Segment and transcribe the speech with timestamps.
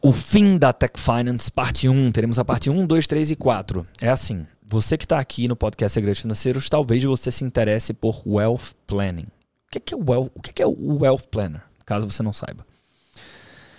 [0.00, 2.12] O fim da Tech Finance, parte 1.
[2.12, 3.84] Teremos a parte 1, 2, 3 e 4.
[4.00, 4.46] É assim.
[4.64, 9.26] Você que está aqui no podcast Segredos Financeiros, talvez você se interesse por Wealth Planning.
[9.66, 11.62] O que é, wealth, o que é o Wealth Planner?
[11.84, 12.64] Caso você não saiba.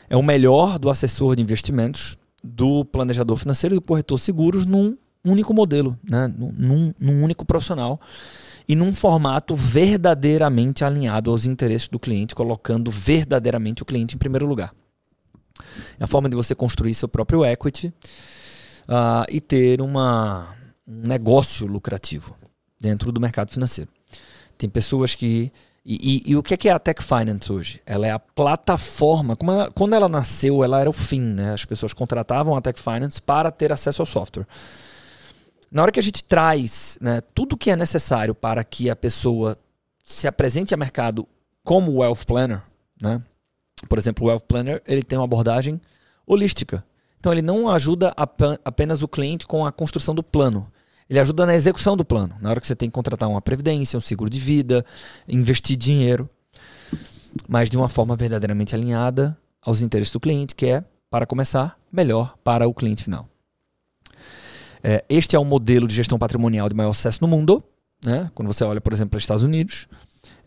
[0.09, 4.97] É o melhor do assessor de investimentos, do planejador financeiro e do corretor seguros num
[5.23, 6.27] único modelo, né?
[6.27, 7.99] num, num único profissional
[8.67, 14.47] e num formato verdadeiramente alinhado aos interesses do cliente, colocando verdadeiramente o cliente em primeiro
[14.47, 14.73] lugar.
[15.99, 17.93] É a forma de você construir seu próprio equity
[18.87, 20.55] uh, e ter uma,
[20.87, 22.35] um negócio lucrativo
[22.79, 23.89] dentro do mercado financeiro.
[24.57, 25.51] Tem pessoas que.
[25.85, 27.81] E, e, e, o que é, que é a Tech Finance hoje?
[27.85, 29.37] Ela é a plataforma.
[29.41, 31.21] Ela, quando ela nasceu, ela era o fim.
[31.21, 31.53] Né?
[31.53, 34.45] As pessoas contratavam a Tech Finance para ter acesso ao software.
[35.71, 39.57] Na hora que a gente traz né, tudo que é necessário para que a pessoa
[40.03, 41.27] se apresente ao mercado
[41.63, 42.61] como Wealth Planner,
[42.99, 43.21] né?
[43.87, 45.79] Por exemplo, o Wealth Planner ele tem uma abordagem
[46.25, 46.83] holística.
[47.19, 48.13] Então ele não ajuda
[48.63, 50.71] apenas o cliente com a construção do plano.
[51.09, 52.35] Ele ajuda na execução do plano.
[52.39, 54.85] Na hora que você tem que contratar uma previdência, um seguro de vida,
[55.27, 56.29] investir dinheiro,
[57.47, 62.37] mas de uma forma verdadeiramente alinhada aos interesses do cliente, que é, para começar, melhor
[62.43, 63.27] para o cliente final.
[64.83, 67.63] É, este é o modelo de gestão patrimonial de maior sucesso no mundo.
[68.05, 68.31] Né?
[68.33, 69.87] Quando você olha, por exemplo, para os Estados Unidos,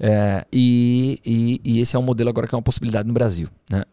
[0.04, 3.48] é, e, e, e, esse é um modelo agora que é uma possibilidade no Brasil.
[3.70, 3.84] Né?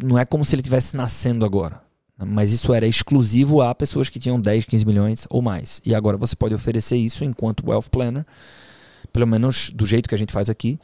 [0.00, 1.82] Não é como se ele estivesse nascendo agora,
[2.16, 2.24] né?
[2.24, 5.82] mas isso era exclusivo a pessoas que tinham 10, 15 milhões ou mais.
[5.84, 8.24] E agora você pode oferecer isso enquanto Wealth Planner,
[9.12, 10.78] pelo menos do jeito que a gente faz aqui,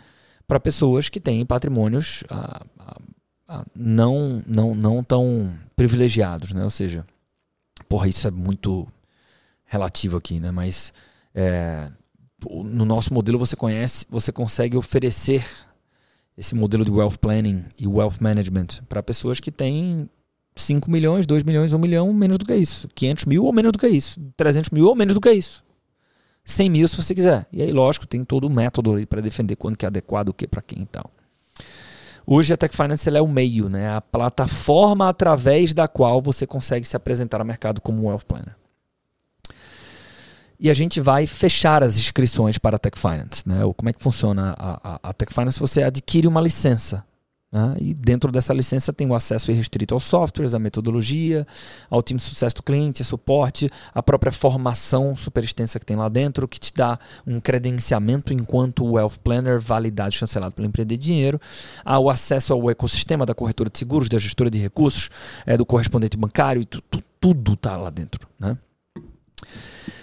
[0.48, 3.00] para pessoas que têm patrimônios ah, ah,
[3.46, 6.50] ah, não, não, não tão privilegiados.
[6.50, 6.64] Né?
[6.64, 7.06] Ou seja,
[7.88, 8.88] porra, isso é muito
[9.64, 10.50] relativo aqui, né?
[10.50, 10.92] mas.
[11.32, 11.88] É,
[12.48, 15.44] no nosso modelo você conhece, você consegue oferecer
[16.36, 20.08] esse modelo de wealth planning e wealth management para pessoas que têm
[20.56, 22.88] 5 milhões, 2 milhões, 1 milhão, menos do que isso.
[22.94, 24.20] 500 mil ou menos do que isso.
[24.36, 25.62] 300 mil ou menos do que isso.
[26.44, 27.46] 100 mil se você quiser.
[27.52, 30.34] E aí, lógico, tem todo o método aí para defender quando que é adequado, o
[30.34, 31.10] que para quem e tal.
[32.26, 33.90] Hoje a Tech Finance é o meio, né?
[33.90, 38.54] a plataforma através da qual você consegue se apresentar ao mercado como wealth planner
[40.60, 43.42] e a gente vai fechar as inscrições para a Tech Finance.
[43.46, 43.64] Né?
[43.64, 45.58] Ou como é que funciona a, a, a Tech Finance?
[45.58, 47.02] Você adquire uma licença.
[47.50, 47.76] Né?
[47.80, 51.46] E dentro dessa licença tem o acesso irrestrito aos softwares, a metodologia,
[51.88, 56.10] ao time de sucesso do cliente, suporte, a própria formação super extensa que tem lá
[56.10, 61.40] dentro, que te dá um credenciamento enquanto Wealth Planner validado e chancelado pelo Empreender Dinheiro,
[61.86, 65.08] o acesso ao ecossistema da corretora de seguros, da gestora de recursos,
[65.46, 68.28] é, do correspondente bancário, e tu, tu, tudo está lá dentro.
[68.38, 68.56] Né?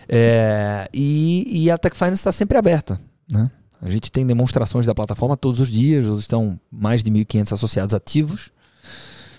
[0.07, 2.99] É, e, e, a Tech Finance está sempre aberta.
[3.29, 3.45] Né?
[3.81, 8.47] A gente tem demonstrações da plataforma todos os dias, estão mais de 1.500 associados ativos.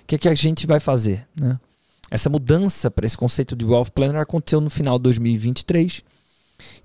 [0.03, 1.27] O que é que a gente vai fazer?
[1.39, 1.59] Né?
[2.11, 6.03] Essa mudança para esse conceito de Wealth Planner aconteceu no final de 2023.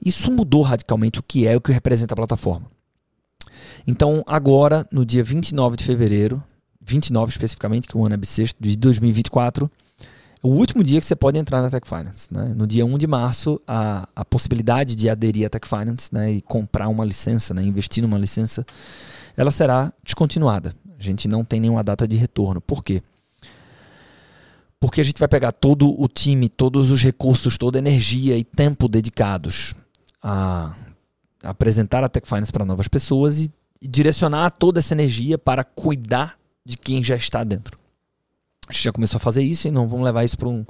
[0.04, 2.72] Isso mudou radicalmente o que é o que representa a plataforma.
[3.86, 6.44] Então, agora, no dia 29 de fevereiro,
[6.82, 9.70] 29 especificamente, que é o ano é bissexto, de 2024,
[10.44, 12.28] o último dia que você pode entrar na Tech Finance.
[12.30, 12.54] Né?
[12.54, 16.42] No dia 1 de março, a, a possibilidade de aderir à Tech Finance né, e
[16.42, 18.66] comprar uma licença, né, investir numa licença,
[19.38, 20.76] ela será descontinuada.
[21.00, 22.60] A gente não tem nenhuma data de retorno.
[22.60, 23.02] Por quê?
[24.82, 28.44] Porque a gente vai pegar todo o time, todos os recursos, toda a energia e
[28.44, 29.74] tempo dedicados
[30.22, 30.76] a,
[31.42, 36.38] apresentar a Tech Finance para novas pessoas e, e direcionar toda essa energia para cuidar
[36.66, 37.83] de quem já está dentro
[38.68, 40.66] a gente já começou a fazer isso e não vamos levar isso para um,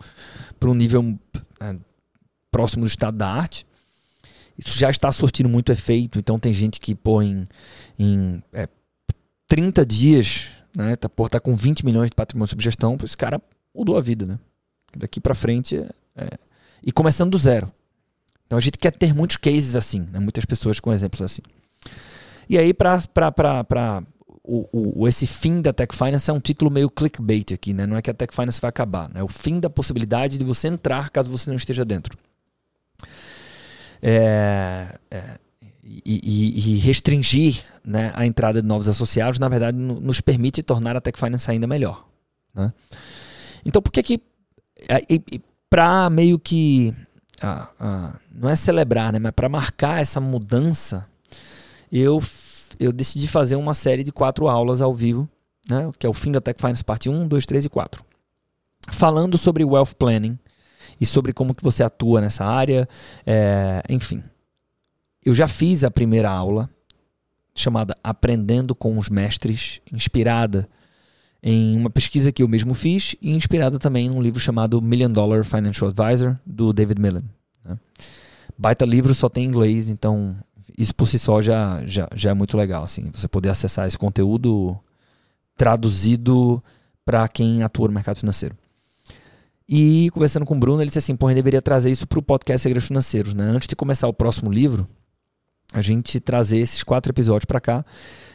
[0.63, 1.17] um nível
[1.59, 1.75] é,
[2.51, 3.65] próximo do estado da arte.
[4.57, 7.45] Isso já está surtindo muito efeito, então tem gente que, pô, em,
[7.97, 8.67] em é,
[9.47, 13.41] 30 dias, né, tá, pô, tá com 20 milhões de patrimônio sob gestão, esse cara
[13.75, 14.39] mudou a vida, né?
[14.95, 15.75] Daqui para frente,
[16.15, 16.29] é,
[16.83, 17.71] e começando do zero.
[18.45, 20.19] Então a gente quer ter muitos cases assim, né?
[20.19, 21.41] muitas pessoas com exemplos assim.
[22.47, 22.99] E aí, para
[24.43, 24.67] o,
[25.01, 27.87] o, esse fim da Tech Finance é um título meio clickbait aqui, né?
[27.87, 29.21] Não é que a Tech Finance vai acabar, né?
[29.21, 32.17] É o fim da possibilidade de você entrar caso você não esteja dentro.
[34.01, 35.23] É, é,
[35.83, 41.01] e, e, restringir né, a entrada de novos associados, na verdade, nos permite tornar a
[41.01, 42.05] Tech Finance ainda melhor.
[42.53, 42.73] Né?
[43.65, 44.21] Então, por que que.
[45.69, 46.93] Para meio que.
[47.41, 51.07] Ah, ah, não é celebrar, né, mas para marcar essa mudança,
[51.91, 52.21] eu
[52.79, 55.27] eu decidi fazer uma série de quatro aulas ao vivo,
[55.69, 58.03] né, que é o fim da Tech Finance parte 1, 2, 3 e 4.
[58.89, 60.37] Falando sobre wealth planning
[60.99, 62.87] e sobre como que você atua nessa área,
[63.25, 64.21] é, enfim.
[65.25, 66.69] Eu já fiz a primeira aula
[67.55, 70.67] chamada Aprendendo com os Mestres, inspirada
[71.41, 75.43] em uma pesquisa que eu mesmo fiz e inspirada também num livro chamado Million Dollar
[75.43, 77.23] Financial Advisor, do David Millen.
[77.63, 77.77] Né?
[78.57, 80.35] Baita livro, só tem em inglês, então
[80.77, 82.83] isso por si só já, já, já é muito legal.
[82.83, 84.77] Assim, você poder acessar esse conteúdo
[85.55, 86.63] traduzido
[87.05, 88.55] para quem atua no mercado financeiro.
[89.67, 92.23] E conversando com o Bruno, ele disse assim: pô, a deveria trazer isso para o
[92.23, 93.33] podcast Segredos Financeiros.
[93.33, 93.45] Né?
[93.45, 94.87] Antes de começar o próximo livro,
[95.73, 97.85] a gente trazer esses quatro episódios para cá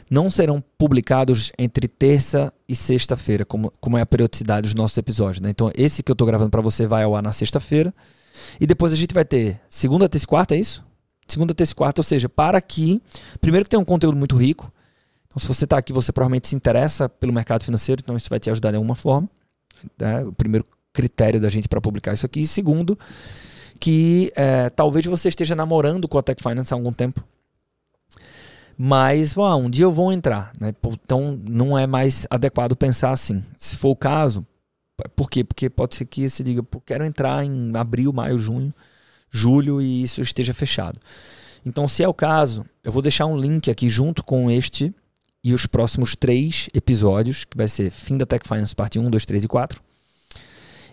[0.09, 5.39] não serão publicados entre terça e sexta-feira, como, como é a periodicidade dos nossos episódios.
[5.39, 5.51] Né?
[5.51, 7.93] Então, esse que eu estou gravando para você vai ao ar na sexta-feira.
[8.59, 10.83] E depois a gente vai ter segunda, terça e quarta, é isso?
[11.33, 13.01] Segunda, terça e quarta, ou seja, para que.
[13.39, 14.71] Primeiro que tem um conteúdo muito rico.
[15.27, 18.39] Então, se você está aqui, você provavelmente se interessa pelo mercado financeiro, então isso vai
[18.39, 19.29] te ajudar de alguma forma.
[19.97, 20.23] Né?
[20.23, 22.41] O primeiro critério da gente para publicar isso aqui.
[22.41, 22.97] E segundo,
[23.79, 27.23] que é, talvez você esteja namorando com a Tech Finance há algum tempo
[28.81, 30.73] mas ah, um dia eu vou entrar, né?
[31.03, 33.43] Então não é mais adequado pensar assim.
[33.57, 34.47] Se for o caso,
[35.17, 35.43] por quê?
[35.43, 38.73] Porque pode ser que você diga, quero entrar em abril, maio, junho,
[39.31, 40.99] julho e isso esteja fechado.
[41.65, 44.93] Então, se é o caso, eu vou deixar um link aqui junto com este
[45.43, 49.25] e os próximos três episódios, que vai ser Fim da Tech Finance, parte 1, 2,
[49.25, 49.81] 3 e 4.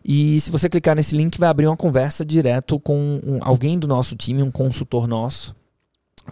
[0.05, 3.89] E se você clicar nesse link, vai abrir uma conversa direto com um, alguém do
[3.89, 5.55] nosso time, um consultor nosso,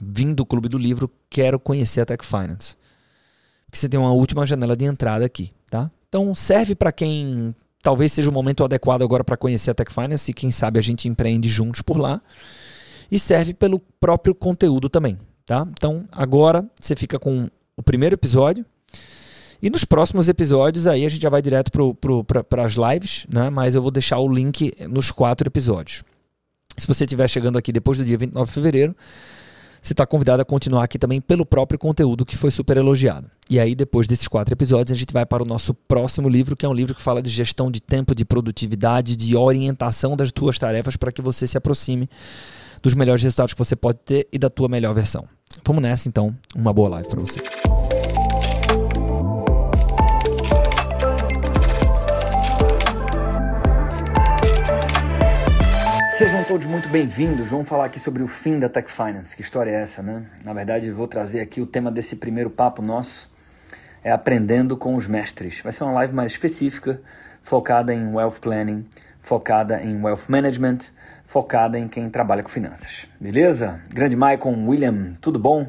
[0.00, 2.76] vim do Clube do Livro, quero conhecer a Tech Finance.
[3.66, 5.90] Porque você tem uma última janela de entrada aqui, tá?
[6.08, 7.52] Então serve para quem
[7.84, 10.82] talvez seja o momento adequado agora para conhecer a Tech Finance e quem sabe a
[10.82, 12.20] gente empreende juntos por lá.
[13.12, 15.68] E serve pelo próprio conteúdo também, tá?
[15.70, 18.64] Então agora você fica com o primeiro episódio.
[19.62, 21.70] E nos próximos episódios aí a gente já vai direto
[22.48, 23.50] para as lives, né?
[23.50, 26.02] Mas eu vou deixar o link nos quatro episódios.
[26.78, 28.96] Se você estiver chegando aqui depois do dia 29 de fevereiro,
[29.84, 33.30] você está convidado a continuar aqui também pelo próprio conteúdo que foi super elogiado.
[33.50, 36.64] E aí, depois desses quatro episódios, a gente vai para o nosso próximo livro, que
[36.64, 40.58] é um livro que fala de gestão de tempo, de produtividade, de orientação das tuas
[40.58, 42.08] tarefas para que você se aproxime
[42.82, 45.28] dos melhores resultados que você pode ter e da tua melhor versão.
[45.62, 47.40] Vamos nessa então, uma boa live para você.
[56.14, 57.48] Sejam todos muito bem-vindos.
[57.48, 59.34] Vamos falar aqui sobre o fim da Tech Finance.
[59.34, 60.24] Que história é essa, né?
[60.44, 63.32] Na verdade, vou trazer aqui o tema desse primeiro papo nosso
[64.04, 65.60] é aprendendo com os mestres.
[65.60, 67.00] Vai ser uma live mais específica,
[67.42, 68.86] focada em wealth planning,
[69.20, 70.78] focada em wealth management,
[71.26, 73.08] focada em quem trabalha com finanças.
[73.18, 73.82] Beleza?
[73.92, 75.66] Grande Michael, William, tudo bom?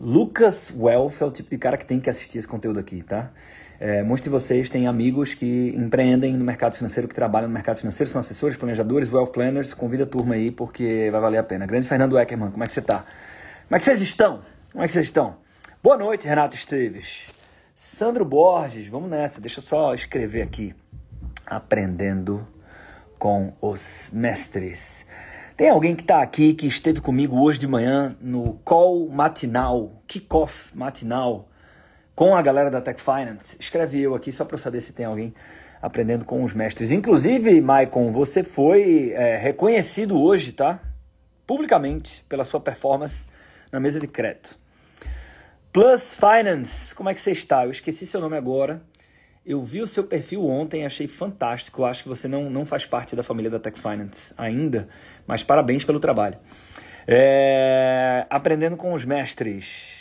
[0.00, 3.30] Lucas Wealth é o tipo de cara que tem que assistir esse conteúdo aqui, tá?
[3.82, 7.78] É, muitos de vocês têm amigos que empreendem no mercado financeiro, que trabalham no mercado
[7.78, 9.72] financeiro, são assessores, planejadores, wealth planners.
[9.72, 11.64] Convida a turma aí porque vai valer a pena.
[11.64, 13.06] Grande Fernando Eckerman, como é que você está?
[13.66, 14.42] Como é que vocês estão?
[14.70, 15.36] Como é que vocês estão?
[15.82, 17.28] Boa noite, Renato Esteves.
[17.74, 19.40] Sandro Borges, vamos nessa.
[19.40, 20.74] Deixa eu só escrever aqui.
[21.46, 22.46] Aprendendo
[23.18, 25.06] com os mestres.
[25.56, 30.76] Tem alguém que está aqui que esteve comigo hoje de manhã no call matinal, kickoff
[30.76, 31.49] matinal
[32.20, 33.56] com a galera da Tech Finance.
[33.58, 35.32] Escreve eu aqui só para saber se tem alguém
[35.80, 36.92] aprendendo com os mestres.
[36.92, 40.80] Inclusive, Maicon, você foi é, reconhecido hoje, tá?
[41.46, 43.26] Publicamente pela sua performance
[43.72, 44.54] na mesa de crédito.
[45.72, 47.64] Plus Finance, como é que você está?
[47.64, 48.82] Eu esqueci seu nome agora.
[49.46, 51.80] Eu vi o seu perfil ontem, achei fantástico.
[51.80, 54.90] Eu acho que você não, não faz parte da família da Tech Finance ainda,
[55.26, 56.36] mas parabéns pelo trabalho.
[57.08, 59.99] É, aprendendo com os mestres.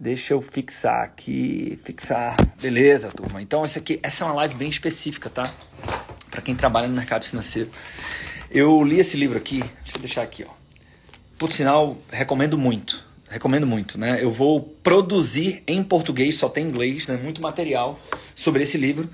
[0.00, 2.34] Deixa eu fixar aqui, fixar.
[2.58, 3.42] Beleza, turma.
[3.42, 5.42] Então essa aqui, essa é uma live bem específica, tá?
[6.30, 7.68] Para quem trabalha no mercado financeiro.
[8.50, 10.52] Eu li esse livro aqui, deixa eu deixar aqui, ó.
[11.36, 13.04] Por sinal, recomendo muito.
[13.28, 14.18] Recomendo muito, né?
[14.22, 17.20] Eu vou produzir em português, só tem inglês, né?
[17.22, 18.00] Muito material
[18.34, 19.06] sobre esse livro.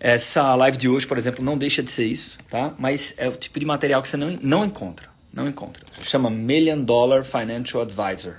[0.00, 2.74] Essa live de hoje, por exemplo, não deixa de ser isso, tá?
[2.80, 5.08] Mas é o tipo de material que você não, não encontra.
[5.32, 5.84] Não encontra.
[6.02, 8.34] Chama Million Dollar Financial Advisor.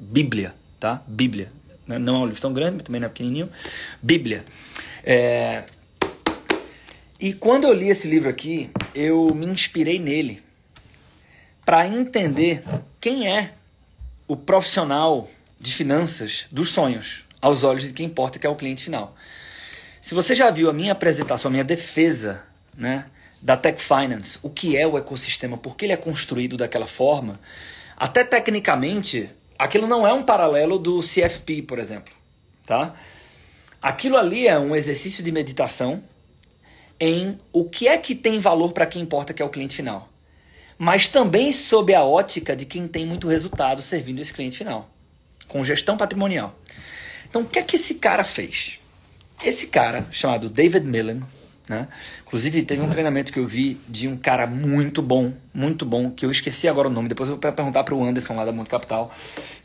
[0.00, 1.02] Bíblia tá?
[1.06, 1.50] Bíblia.
[1.86, 1.98] Né?
[1.98, 3.50] Não é um livro tão grande, mas também não é pequenininho.
[4.02, 4.44] Bíblia.
[5.04, 5.64] É...
[7.20, 10.42] E quando eu li esse livro aqui, eu me inspirei nele
[11.64, 12.62] para entender
[13.00, 13.54] quem é
[14.26, 15.28] o profissional
[15.60, 19.16] de finanças dos sonhos, aos olhos de quem importa, que é o cliente final.
[20.00, 22.42] Se você já viu a minha apresentação, a minha defesa,
[22.76, 23.06] né,
[23.42, 27.40] da Tech Finance, o que é o ecossistema, por que ele é construído daquela forma,
[27.96, 32.12] até tecnicamente aquilo não é um paralelo do CFP, por exemplo,
[32.64, 32.94] tá?
[33.80, 36.02] Aquilo ali é um exercício de meditação
[37.00, 40.08] em o que é que tem valor para quem importa, que é o cliente final.
[40.76, 44.88] Mas também sob a ótica de quem tem muito resultado servindo esse cliente final,
[45.46, 46.56] com gestão patrimonial.
[47.28, 48.80] Então, o que é que esse cara fez?
[49.44, 51.22] Esse cara, chamado David Millen,
[51.68, 51.86] né?
[52.22, 56.24] Inclusive, teve um treinamento que eu vi de um cara muito bom, muito bom, que
[56.24, 58.68] eu esqueci agora o nome, depois eu vou perguntar para o Anderson lá da Mundo
[58.70, 59.14] Capital,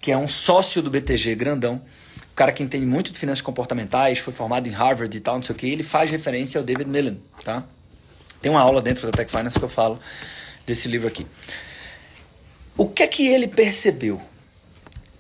[0.02, 4.20] que é um sócio do BTG grandão, um cara que entende muito de finanças comportamentais,
[4.20, 6.90] foi formado em Harvard e tal, não sei o que, ele faz referência ao David
[6.90, 7.64] Millen, tá?
[8.42, 10.00] Tem uma aula dentro da Tech Finance que eu falo
[10.66, 11.26] desse livro aqui.
[12.76, 14.20] O que é que ele percebeu?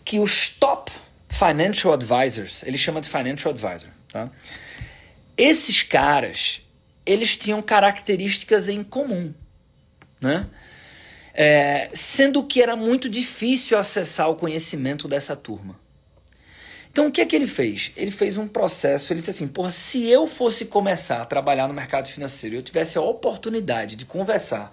[0.03, 0.91] Que os top
[1.29, 4.29] financial advisors, ele chama de financial advisor, tá?
[5.37, 6.62] Esses caras,
[7.05, 9.33] eles tinham características em comum,
[10.19, 10.47] né?
[11.33, 15.79] É, sendo que era muito difícil acessar o conhecimento dessa turma.
[16.91, 17.91] Então o que é que ele fez?
[17.97, 21.73] Ele fez um processo, ele disse assim, porra, se eu fosse começar a trabalhar no
[21.73, 24.71] mercado financeiro e eu tivesse a oportunidade de conversar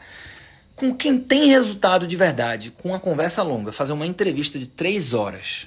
[0.76, 5.14] com quem tem resultado de verdade, com uma conversa longa, fazer uma entrevista de três
[5.14, 5.66] horas,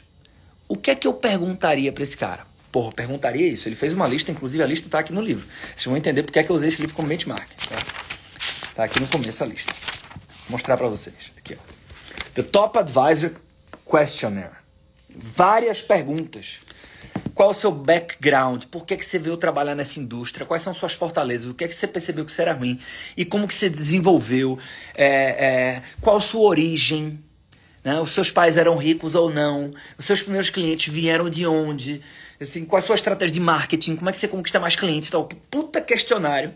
[0.67, 2.45] o que é que eu perguntaria para esse cara?
[2.73, 3.69] Porra, perguntaria isso.
[3.69, 5.45] Ele fez uma lista, inclusive a lista está aqui no livro.
[5.75, 7.47] Vocês vão entender porque é que eu usei esse livro como benchmark.
[7.69, 7.77] Tá,
[8.73, 9.71] tá aqui no começo a lista.
[10.47, 11.31] Vou mostrar para vocês.
[11.37, 11.73] Aqui, ó.
[12.33, 13.29] The Top Advisor
[13.87, 14.55] Questionnaire.
[15.07, 16.61] Várias perguntas.
[17.35, 18.63] Qual o seu background?
[18.65, 20.43] Por que, que você veio trabalhar nessa indústria?
[20.43, 21.51] Quais são suas fortalezas?
[21.51, 22.79] O que é que você percebeu que você era ruim?
[23.15, 24.57] E como que você desenvolveu?
[24.95, 27.19] É, é, qual sua origem?
[27.83, 27.99] Né?
[27.99, 29.71] Os seus pais eram ricos ou não?
[29.95, 32.01] Os seus primeiros clientes vieram de onde?
[32.39, 33.95] Assim, qual a sua estratégia de marketing?
[33.95, 35.09] Como é que você conquista mais clientes?
[35.09, 35.27] Tal.
[35.49, 36.53] Puta questionário.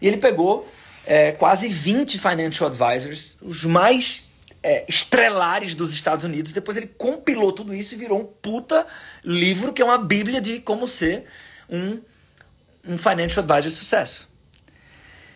[0.00, 0.68] E ele pegou
[1.06, 4.28] é, quase 20 financial advisors, os mais
[4.62, 6.52] é, estrelares dos Estados Unidos.
[6.52, 8.86] Depois ele compilou tudo isso e virou um puta
[9.24, 11.24] livro que é uma bíblia de como ser
[11.68, 12.00] um,
[12.86, 14.30] um financial advisor de sucesso.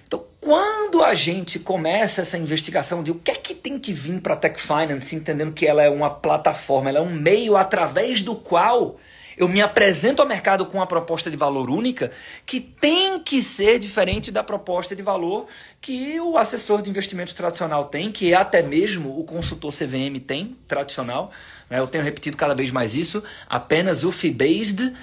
[0.06, 4.20] Então, quando a gente começa essa investigação de o que é que tem que vir
[4.20, 8.22] para a Tech Finance, entendendo que ela é uma plataforma, ela é um meio através
[8.22, 9.00] do qual
[9.36, 12.10] eu me apresento ao mercado com uma proposta de valor única
[12.46, 15.46] que tem que ser diferente da proposta de valor
[15.80, 21.30] que o assessor de investimentos tradicional tem, que até mesmo o consultor CVM tem, tradicional.
[21.68, 21.78] Né?
[21.78, 23.22] Eu tenho repetido cada vez mais isso.
[23.48, 24.94] Apenas o fee-based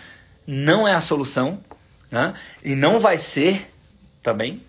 [0.47, 1.59] não é a solução
[2.11, 2.33] né?
[2.63, 3.69] e não vai ser
[4.21, 4.63] também.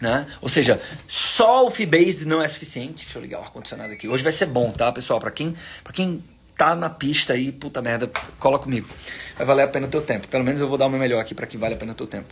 [0.00, 0.26] Né?
[0.40, 3.04] Ou seja, só o fee-based não é suficiente.
[3.04, 4.08] Deixa eu ligar o ar-condicionado aqui.
[4.08, 5.20] Hoje vai ser bom, tá, pessoal?
[5.20, 5.54] Para quem,
[5.92, 6.24] quem
[6.60, 8.86] tá na pista aí, puta merda, cola comigo.
[9.34, 10.28] Vai valer a pena o teu tempo.
[10.28, 11.94] Pelo menos eu vou dar o meu melhor aqui para que vale a pena o
[11.94, 12.28] teu tempo.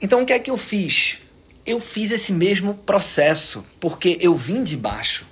[0.00, 1.18] Então o que é que eu fiz?
[1.64, 5.26] Eu fiz esse mesmo processo, porque eu vim de baixo.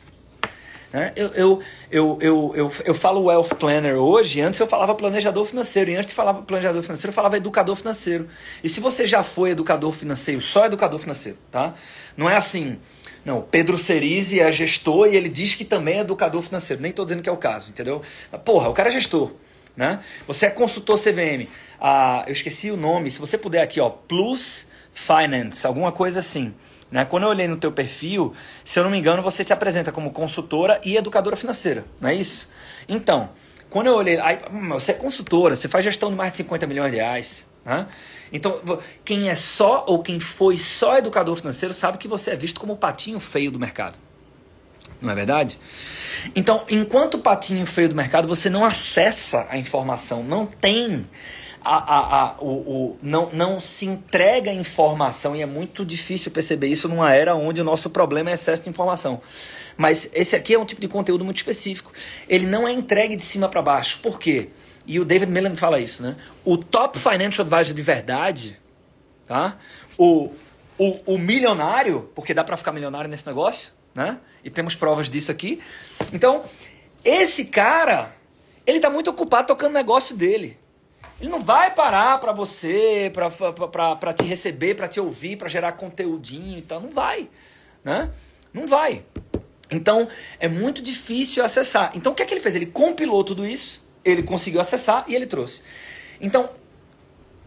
[0.92, 1.12] Né?
[1.16, 5.90] Eu, eu, eu, eu, eu, eu falo Wealth Planner hoje, antes eu falava planejador financeiro,
[5.90, 8.28] e antes de falar planejador financeiro, eu falava educador financeiro.
[8.62, 11.74] E se você já foi educador financeiro, só educador financeiro, tá?
[12.16, 12.78] Não é assim,
[13.24, 16.82] não, Pedro Cerise é gestor e ele diz que também é educador financeiro.
[16.82, 18.02] Nem estou dizendo que é o caso, entendeu?
[18.30, 19.32] Mas, porra, o cara é gestor.
[19.76, 20.00] Né?
[20.26, 21.48] Você é consultor CVM.
[21.80, 23.10] Ah, eu esqueci o nome.
[23.10, 26.54] Se você puder aqui, ó, Plus Finance, alguma coisa assim.
[26.90, 27.04] Né?
[27.04, 30.12] Quando eu olhei no teu perfil, se eu não me engano, você se apresenta como
[30.12, 32.48] consultora e educadora financeira, não é isso?
[32.88, 33.30] Então,
[33.68, 36.66] quando eu olhei, aí, hum, você é consultora, você faz gestão de mais de 50
[36.68, 37.86] milhões de reais, né?
[38.32, 38.60] Então,
[39.04, 42.72] quem é só ou quem foi só educador financeiro sabe que você é visto como
[42.72, 43.96] o patinho feio do mercado.
[45.00, 45.58] Não é verdade?
[46.34, 51.06] Então, enquanto patinho feio do mercado, você não acessa a informação, não tem
[51.62, 56.68] a, a, a, o, o, não, não se entrega informação e é muito difícil perceber
[56.68, 59.20] isso numa era onde o nosso problema é excesso de informação.
[59.76, 61.92] Mas esse aqui é um tipo de conteúdo muito específico.
[62.28, 63.98] Ele não é entregue de cima para baixo.
[64.02, 64.50] Por quê?
[64.86, 66.16] E o David Millen fala isso, né?
[66.44, 68.60] O top financial advisor de verdade,
[69.26, 69.56] tá?
[69.96, 70.30] O,
[70.78, 74.18] o, o milionário, porque dá para ficar milionário nesse negócio, né?
[74.42, 75.60] E temos provas disso aqui.
[76.12, 76.42] Então,
[77.02, 78.14] esse cara,
[78.66, 80.58] ele tá muito ocupado tocando o negócio dele.
[81.18, 86.58] Ele não vai parar para você, para te receber, para te ouvir, para gerar conteúdinho
[86.58, 86.80] e tal.
[86.80, 87.30] Não vai,
[87.82, 88.10] né?
[88.52, 89.02] Não vai.
[89.70, 91.92] Então, é muito difícil acessar.
[91.94, 92.54] Então, o que é que ele fez?
[92.54, 95.62] Ele compilou tudo isso ele conseguiu acessar e ele trouxe.
[96.20, 96.50] Então,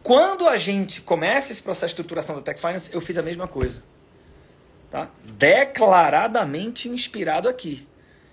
[0.03, 3.47] quando a gente começa esse processo de estruturação da Tech Finance, eu fiz a mesma
[3.47, 3.83] coisa.
[4.89, 5.09] Tá?
[5.23, 7.87] Declaradamente inspirado aqui.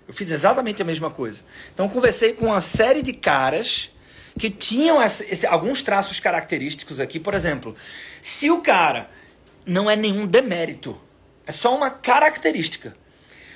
[0.07, 1.43] Eu fiz exatamente a mesma coisa.
[1.73, 3.89] Então, conversei com uma série de caras
[4.37, 7.19] que tinham esse, esse, alguns traços característicos aqui.
[7.19, 7.75] Por exemplo,
[8.21, 9.09] se o cara
[9.65, 10.99] não é nenhum demérito,
[11.45, 12.95] é só uma característica.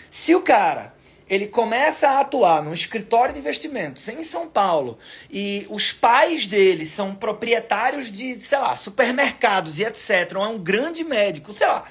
[0.10, 0.94] Se o cara
[1.30, 4.98] ele começa a atuar num escritório de investimentos em São Paulo
[5.30, 10.34] e os pais dele são proprietários de, sei lá, supermercados e etc.
[10.36, 11.86] Ou é um grande médico, sei lá.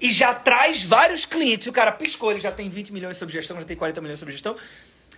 [0.00, 1.66] E já traz vários clientes.
[1.66, 4.32] O cara piscou, ele já tem 20 milhões sobre gestão, já tem 40 milhões sobre
[4.32, 4.56] gestão.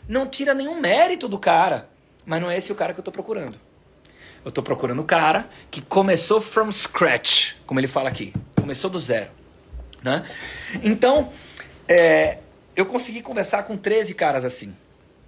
[0.08, 1.88] Não tira nenhum mérito do cara.
[2.26, 3.58] mas não é esse o cara que eu estou procurando.
[4.44, 8.32] Eu estou procurando o cara que começou from scratch, como ele fala aqui.
[8.56, 9.30] Começou do zero.
[10.02, 10.28] Né?
[10.82, 11.32] Então,
[11.88, 12.38] é,
[12.76, 14.74] eu consegui conversar com 13 caras assim.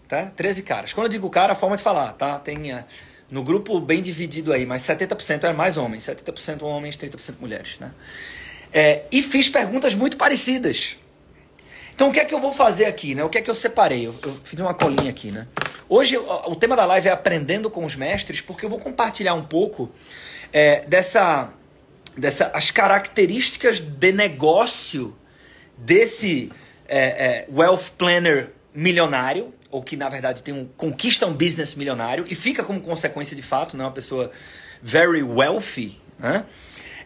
[0.09, 0.27] Tá?
[0.37, 0.93] 13 caras.
[0.93, 2.39] Quando eu digo cara, a forma de falar, tá?
[2.39, 2.85] Tem uh,
[3.31, 7.79] no grupo bem dividido aí, mas 70% é mais homens, 70% homens, 30% mulheres.
[7.79, 7.91] Né?
[8.73, 10.97] É, e fiz perguntas muito parecidas.
[11.95, 13.25] Então o que é que eu vou fazer aqui, né?
[13.25, 14.07] O que é que eu separei?
[14.07, 15.47] Eu, eu fiz uma colinha aqui, né?
[15.89, 19.33] Hoje o, o, tema da live é aprendendo com os mestres, porque eu vou compartilhar
[19.35, 19.91] um pouco
[20.53, 21.49] é, dessa,
[22.15, 25.17] dessa as características de negócio
[25.79, 26.53] desse
[26.89, 32.25] é, é, wealth planner milionário, ou que na verdade tem um conquista um business milionário
[32.29, 34.31] e fica como consequência de fato, não é uma pessoa
[34.83, 36.45] very wealthy, né?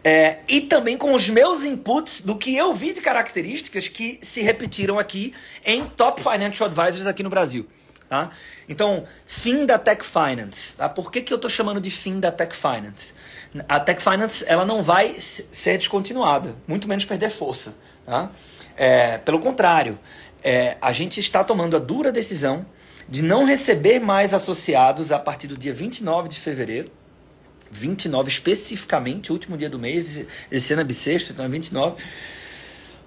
[0.02, 4.40] É, e também com os meus inputs do que eu vi de características que se
[4.40, 5.34] repetiram aqui
[5.64, 7.66] em Top Financial Advisors aqui no Brasil.
[8.08, 8.30] Tá?
[8.68, 10.76] Então, fim da Tech Finance.
[10.76, 10.88] Tá?
[10.88, 13.14] Por que, que eu estou chamando de fim da Tech Finance?
[13.68, 17.76] A Tech Finance ela não vai ser descontinuada, muito menos perder força.
[18.06, 18.30] Tá?
[18.82, 19.99] É, pelo contrário,
[20.42, 22.64] é, a gente está tomando a dura decisão
[23.06, 26.90] de não receber mais associados a partir do dia 29 de fevereiro
[27.70, 32.02] 29 especificamente, último dia do mês, esse ano é bissexto, então é 29,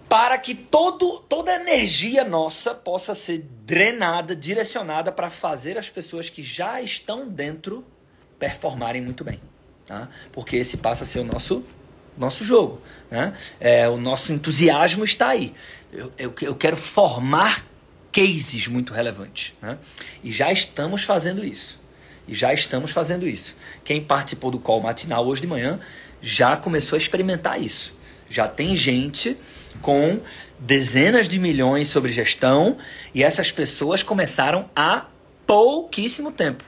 [0.08, 6.30] para que todo, toda a energia nossa possa ser drenada, direcionada para fazer as pessoas
[6.30, 7.84] que já estão dentro
[8.38, 9.42] performarem muito bem.
[9.88, 10.08] Tá?
[10.32, 11.64] Porque esse passa a ser o nosso,
[12.18, 12.82] nosso jogo.
[13.10, 13.34] Né?
[13.60, 15.54] É, o nosso entusiasmo está aí.
[15.92, 17.66] Eu, eu, eu quero formar
[18.12, 19.54] cases muito relevantes.
[19.62, 19.78] Né?
[20.24, 21.80] E já estamos fazendo isso.
[22.28, 23.58] E já estamos fazendo isso.
[23.84, 25.80] Quem participou do call matinal hoje de manhã
[26.22, 27.98] já começou a experimentar isso.
[28.30, 29.38] Já tem gente
[29.82, 30.20] com
[30.58, 32.78] dezenas de milhões sobre gestão
[33.14, 35.08] e essas pessoas começaram há
[35.46, 36.64] pouquíssimo tempo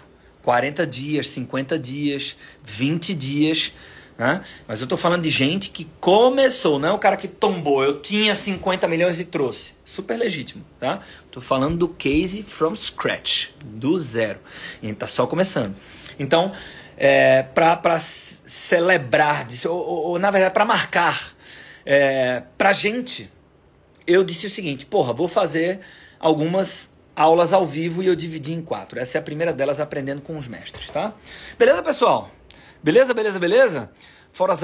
[0.46, 3.72] 40 dias, 50 dias, 20 dias
[4.18, 4.42] né?
[4.68, 7.84] Mas eu estou falando de gente que começou, não é o cara que tombou.
[7.84, 9.74] Eu tinha 50 milhões e trouxe.
[9.84, 11.02] Super legítimo, tá?
[11.26, 14.40] Estou falando do case from scratch, do zero.
[14.82, 15.76] E está só começando.
[16.18, 16.54] Então,
[16.98, 21.34] é, para celebrar, ou, ou, ou, na verdade, para marcar,
[21.86, 23.30] é, para gente,
[24.08, 25.82] eu disse o seguinte: porra, vou fazer
[26.20, 29.00] algumas aulas ao vivo e eu dividi em quatro.
[29.00, 31.14] Essa é a primeira delas, aprendendo com os mestres, tá?
[31.58, 32.32] Beleza, pessoal?
[32.86, 33.90] Beleza, beleza, beleza?
[34.32, 34.60] Fora as,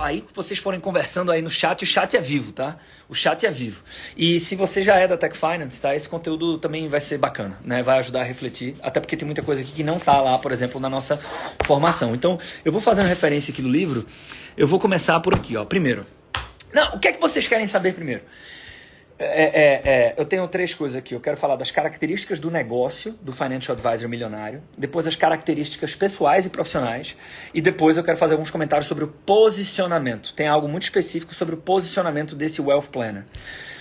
[0.00, 2.76] aí vocês forem conversando aí no chat, o chat é vivo, tá?
[3.08, 3.82] O chat é vivo.
[4.14, 5.96] E se você já é da Tech Finance, tá?
[5.96, 7.82] Esse conteúdo também vai ser bacana, né?
[7.82, 10.52] Vai ajudar a refletir, até porque tem muita coisa aqui que não tá lá, por
[10.52, 11.18] exemplo, na nossa
[11.64, 12.14] formação.
[12.14, 14.04] Então, eu vou fazendo referência aqui no livro.
[14.54, 15.64] Eu vou começar por aqui, ó.
[15.64, 16.04] Primeiro.
[16.70, 18.24] Não, o que é que vocês querem saber primeiro?
[19.20, 21.12] É, é, é, eu tenho três coisas aqui.
[21.12, 26.46] Eu quero falar das características do negócio do Financial Advisor milionário, depois as características pessoais
[26.46, 27.16] e profissionais,
[27.52, 30.32] e depois eu quero fazer alguns comentários sobre o posicionamento.
[30.34, 33.24] Tem algo muito específico sobre o posicionamento desse Wealth Planner.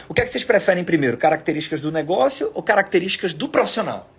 [0.09, 1.17] O que é que vocês preferem primeiro?
[1.17, 4.09] Características do negócio ou características do profissional?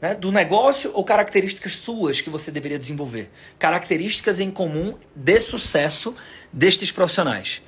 [0.00, 0.14] Né?
[0.14, 3.30] Do negócio ou características suas que você deveria desenvolver?
[3.58, 6.16] Características em comum de sucesso
[6.52, 7.62] destes profissionais.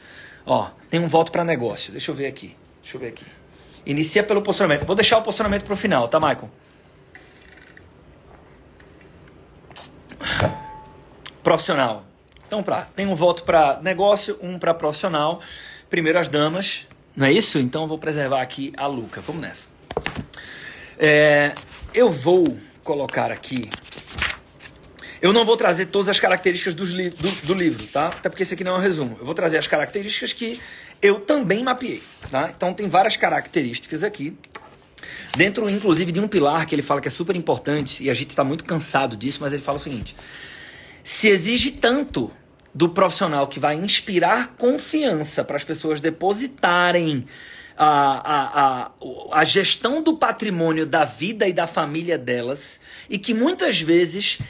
[0.45, 1.93] Ó, tem um voto para negócio.
[1.93, 2.57] Deixa eu ver aqui.
[2.83, 3.27] Deixa eu ver aqui.
[3.85, 4.87] Inicia pelo posicionamento.
[4.87, 6.51] Vou deixar o posicionamento para o final, tá, Michael?
[11.43, 12.05] Profissional.
[12.47, 15.41] Então, pra, tem um voto para negócio, um para profissional.
[15.91, 17.59] Primeiro as damas, não é isso?
[17.59, 19.21] Então, eu vou preservar aqui a Luca.
[19.21, 19.69] Vamos nessa.
[20.99, 21.55] É,
[21.95, 22.45] eu vou
[22.85, 23.69] colocar aqui
[25.23, 28.09] eu não vou trazer todas as características li do, do, livro, tá?
[28.09, 29.17] Até porque esse aqui não é um resumo.
[29.21, 30.61] Eu vou trazer as características que
[31.01, 32.53] eu também mapeei, tá?
[32.55, 34.37] Então tem várias características aqui.
[35.37, 38.31] Dentro, inclusive, de um pilar que ele fala que é super importante, e a gente
[38.31, 40.17] está muito cansado disso, mas ele fala o seguinte:
[41.05, 42.31] se exige tanto
[42.75, 47.27] do profissional que vai inspirar confiança para as pessoas depositarem
[47.77, 48.91] a, a, a,
[49.33, 54.41] a gestão do patrimônio da vida e da família delas, e que muitas vezes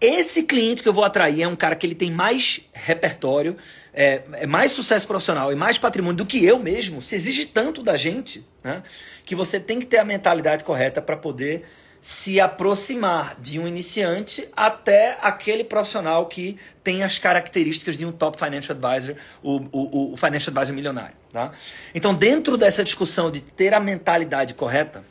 [0.00, 3.56] esse cliente que eu vou atrair é um cara que ele tem mais repertório,
[3.92, 7.02] é, é, mais sucesso profissional e mais patrimônio do que eu mesmo.
[7.02, 8.82] Se exige tanto da gente, né,
[9.24, 11.64] que você tem que ter a mentalidade correta para poder
[12.00, 18.38] se aproximar de um iniciante até aquele profissional que tem as características de um top
[18.38, 21.14] financial advisor, o, o, o financial advisor milionário.
[21.30, 21.52] Tá?
[21.94, 25.04] Então, dentro dessa discussão de ter a mentalidade correta,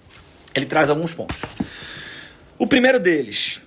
[0.55, 1.39] ele traz alguns pontos.
[2.57, 3.61] O primeiro deles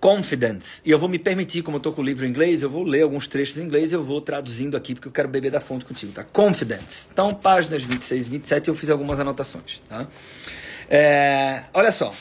[0.00, 0.82] Confidence.
[0.84, 2.82] E eu vou me permitir, como eu estou com o livro em inglês, eu vou
[2.82, 5.60] ler alguns trechos em inglês e eu vou traduzindo aqui porque eu quero beber da
[5.60, 6.22] fonte contigo, tá?
[6.22, 7.08] Confidence.
[7.12, 10.06] Então, páginas 26 e 27 eu fiz algumas anotações, tá?
[10.90, 12.12] É, olha só.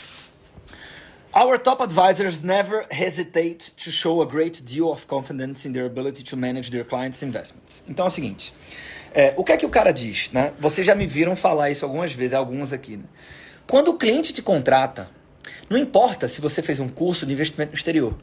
[1.38, 6.24] Our top advisors never hesitate to show a great deal of confidence in their ability
[6.24, 7.84] to manage their clients' investments.
[7.90, 8.54] Então é o seguinte,
[9.14, 10.32] é, o que é que o cara diz?
[10.32, 10.54] Né?
[10.58, 12.96] Vocês já me viram falar isso algumas vezes, alguns aqui.
[12.96, 13.04] Né?
[13.68, 15.10] Quando o cliente te contrata,
[15.70, 18.16] não importa se você fez um curso de investimento no exterior.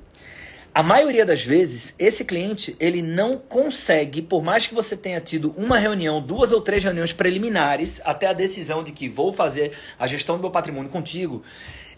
[0.75, 5.53] A maioria das vezes, esse cliente ele não consegue, por mais que você tenha tido
[5.59, 10.07] uma reunião, duas ou três reuniões preliminares, até a decisão de que vou fazer a
[10.07, 11.43] gestão do meu patrimônio contigo,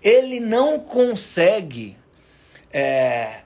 [0.03, 1.97] ele não consegue.
[2.73, 3.43] É,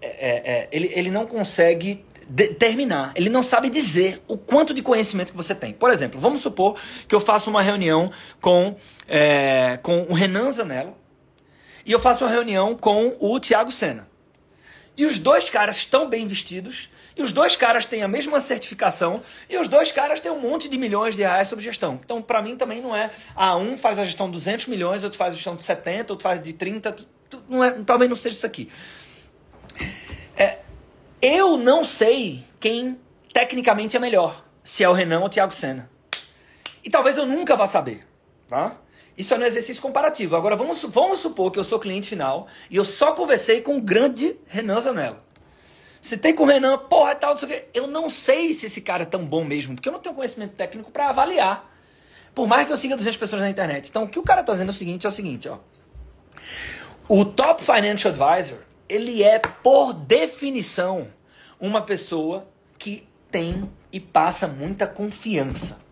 [0.00, 5.30] é, é, ele, ele não consegue determinar, ele não sabe dizer o quanto de conhecimento
[5.30, 5.72] que você tem.
[5.72, 8.10] Por exemplo, vamos supor que eu faço uma reunião
[8.40, 10.96] com, é, com o Renan Zanello
[11.84, 14.08] e eu faço uma reunião com o Tiago Sena.
[14.96, 19.22] E os dois caras estão bem vestidos, e os dois caras têm a mesma certificação
[19.48, 21.98] e os dois caras têm um monte de milhões de reais sobre gestão.
[22.04, 25.16] Então, para mim também não é, ah, um faz a gestão de 200 milhões, outro
[25.16, 26.94] faz a gestão de 70, outro faz de 30,
[27.48, 28.70] não é, talvez não seja isso aqui.
[31.20, 33.00] Eu não sei quem
[33.32, 35.90] tecnicamente é melhor, se é o Renan ou o Thiago Senna.
[36.84, 38.06] E talvez eu nunca vá saber,
[38.48, 38.76] tá?
[39.16, 40.36] Isso é um exercício comparativo.
[40.36, 43.80] Agora vamos, vamos supor que eu sou cliente final e eu só conversei com o
[43.80, 45.16] grande Renan Zanello.
[46.02, 47.68] Se tem com o Renan, porra, tal, não sei o quê.
[47.72, 50.54] Eu não sei se esse cara é tão bom mesmo, porque eu não tenho conhecimento
[50.54, 51.72] técnico para avaliar.
[52.34, 53.88] Por mais que eu siga 200 pessoas na internet.
[53.88, 55.58] Então, o que o cara tá dizendo é o seguinte, é o seguinte, ó.
[57.08, 61.08] O Top Financial Advisor, ele é, por definição,
[61.60, 62.46] uma pessoa
[62.78, 65.84] que tem e passa muita confiança.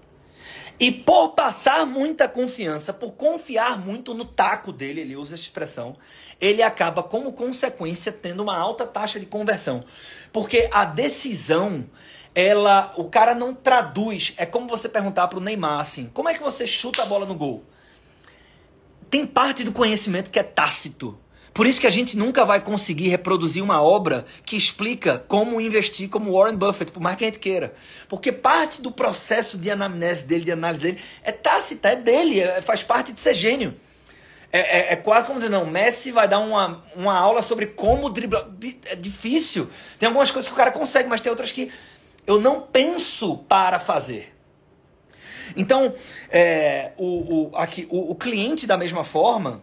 [0.79, 5.97] E por passar muita confiança, por confiar muito no taco dele, ele usa essa expressão,
[6.41, 9.85] ele acaba, como consequência, tendo uma alta taxa de conversão.
[10.33, 11.89] Porque a decisão,
[12.35, 14.35] ela, o cara não traduz.
[14.37, 17.25] É como você perguntar para o Neymar assim: como é que você chuta a bola
[17.25, 17.65] no gol?
[19.09, 21.17] Tem parte do conhecimento que é tácito.
[21.55, 26.09] Por isso que a gente nunca vai conseguir reproduzir uma obra que explica como investir
[26.09, 27.73] como Warren Buffett, por mais que a gente queira.
[28.09, 32.61] Porque parte do processo de anamnese dele, de análise dele, é tácita, é dele, é,
[32.61, 33.77] faz parte de ser gênio.
[34.53, 38.11] É, é, é, quase como dizer, não, Messi vai dar uma, uma aula sobre como
[38.11, 38.49] driblar.
[38.87, 39.71] É difícil.
[39.97, 41.71] Tem algumas coisas que o cara consegue, mas tem outras que
[42.27, 44.35] eu não penso para fazer.
[45.57, 45.95] Então,
[46.31, 49.63] é, o, o, aqui, o, o cliente, da mesma forma,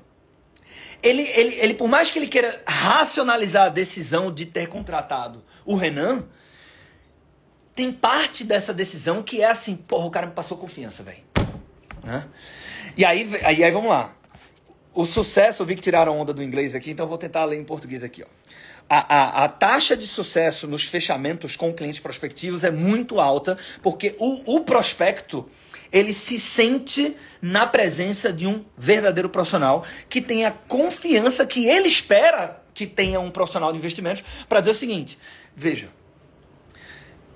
[1.04, 5.76] ele, ele, ele, por mais que ele queira racionalizar a decisão de ter contratado o
[5.76, 6.26] Renan,
[7.76, 11.24] tem parte dessa decisão que é assim, porra, o cara me passou confiança, velho.
[12.04, 12.26] Né?
[12.98, 14.14] E aí, aí, aí, vamos lá.
[14.94, 17.58] O sucesso, eu vi que tiraram onda do inglês aqui, então eu vou tentar ler
[17.58, 18.24] em português aqui.
[18.24, 18.28] Ó.
[18.90, 24.16] A, a, a taxa de sucesso nos fechamentos com clientes prospectivos é muito alta, porque
[24.20, 25.50] o, o prospecto
[25.91, 32.62] ele se sente na presença de um verdadeiro profissional que tenha confiança que ele espera
[32.73, 35.17] que tenha um profissional de investimentos para dizer o seguinte:
[35.56, 35.89] veja,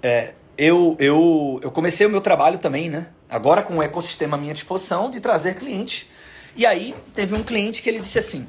[0.01, 3.07] é, eu, eu, eu comecei o meu trabalho também, né?
[3.29, 6.07] Agora com o ecossistema à minha disposição de trazer clientes.
[6.55, 8.47] E aí teve um cliente que ele disse assim: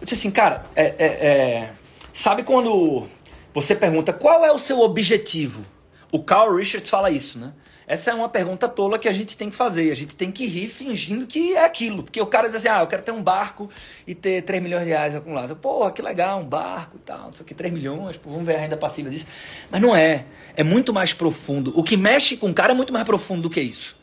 [0.00, 1.72] eu disse assim, cara, é, é, é,
[2.12, 3.08] sabe quando
[3.52, 5.64] você pergunta qual é o seu objetivo?
[6.12, 7.52] O Carl Richards fala isso, né?
[7.86, 9.92] Essa é uma pergunta tola que a gente tem que fazer.
[9.92, 12.02] A gente tem que rir fingindo que é aquilo.
[12.02, 13.70] Porque o cara diz assim: ah, eu quero ter um barco
[14.04, 15.56] e ter 3 milhões de reais acumulados.
[15.58, 18.44] Porra, que legal, um barco e tal, não sei o que, 3 milhões, pô, vamos
[18.44, 19.26] ver a renda passiva disso.
[19.70, 20.24] Mas não é.
[20.56, 21.72] É muito mais profundo.
[21.78, 23.96] O que mexe com o cara é muito mais profundo do que isso.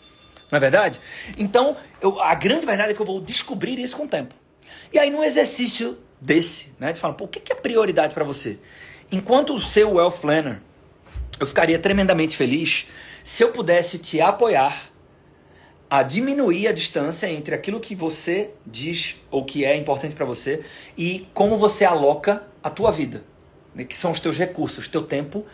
[0.49, 0.99] Não é verdade?
[1.37, 4.33] Então, eu, a grande verdade é que eu vou descobrir isso com o tempo.
[4.93, 8.59] E aí, num exercício desse, né, de falar, pô, o que é prioridade para você?
[9.11, 10.61] Enquanto o seu wealth planner,
[11.39, 12.87] eu ficaria tremendamente feliz
[13.23, 14.91] se eu pudesse te apoiar
[15.89, 20.63] a diminuir a distância entre aquilo que você diz ou que é importante para você
[20.97, 23.23] e como você aloca a tua vida,
[23.75, 25.45] né, que são os teus recursos, teu tempo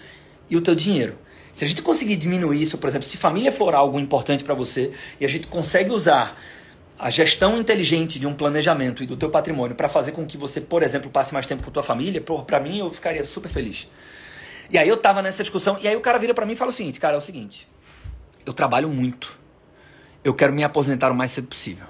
[0.49, 1.17] e o teu dinheiro.
[1.51, 4.93] Se a gente conseguir diminuir isso, por exemplo, se família for algo importante para você
[5.19, 6.39] e a gente consegue usar
[6.97, 10.62] a gestão inteligente de um planejamento e do teu patrimônio para fazer com que você,
[10.62, 13.88] por exemplo, passe mais tempo com tua família, para mim eu ficaria super feliz.
[14.69, 16.69] E aí eu tava nessa discussão, e aí o cara vira para mim e fala
[16.69, 17.67] o seguinte, cara, é o seguinte,
[18.45, 19.38] eu trabalho muito.
[20.23, 21.88] Eu quero me aposentar o mais cedo possível.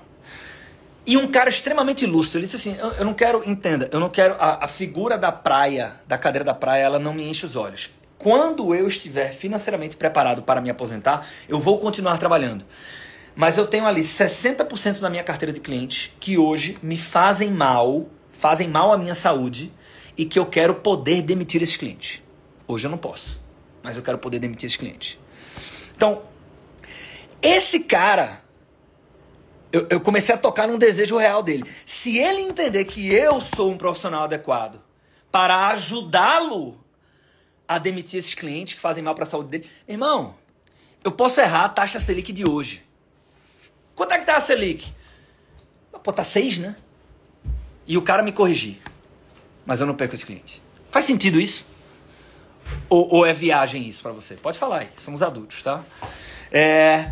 [1.05, 4.09] E um cara extremamente ilustre, ele disse assim, eu, eu não quero, entenda, eu não
[4.09, 7.55] quero, a, a figura da praia, da cadeira da praia, ela não me enche os
[7.55, 7.89] olhos.
[8.17, 12.65] Quando eu estiver financeiramente preparado para me aposentar, eu vou continuar trabalhando.
[13.35, 18.07] Mas eu tenho ali 60% da minha carteira de clientes que hoje me fazem mal,
[18.31, 19.71] fazem mal à minha saúde
[20.17, 22.21] e que eu quero poder demitir esses clientes.
[22.69, 23.41] Hoje eu não posso,
[23.82, 25.19] mas eu quero poder demitir esse cliente.
[25.95, 26.21] Então,
[27.41, 28.43] esse cara
[29.71, 31.63] eu, eu comecei a tocar num desejo real dele.
[31.84, 34.79] Se ele entender que eu sou um profissional adequado
[35.32, 36.79] para ajudá-lo
[37.67, 40.36] a demitir esses clientes que fazem mal para a saúde dele, irmão,
[41.03, 42.84] eu posso errar a taxa Selic de hoje.
[43.95, 44.93] Quanto é que tá a Selic?
[46.03, 46.75] Pô, tá 6, né?
[47.88, 48.77] E o cara me corrigir.
[49.65, 50.62] Mas eu não perco esse cliente.
[50.91, 51.65] Faz sentido isso?
[52.89, 54.36] Ou, ou é viagem isso para você?
[54.36, 55.84] Pode falar aí, somos adultos, tá?
[56.51, 57.12] É...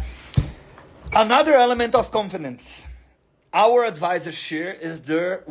[1.13, 2.85] Another element of confidence.
[3.53, 5.43] Our advisors share is their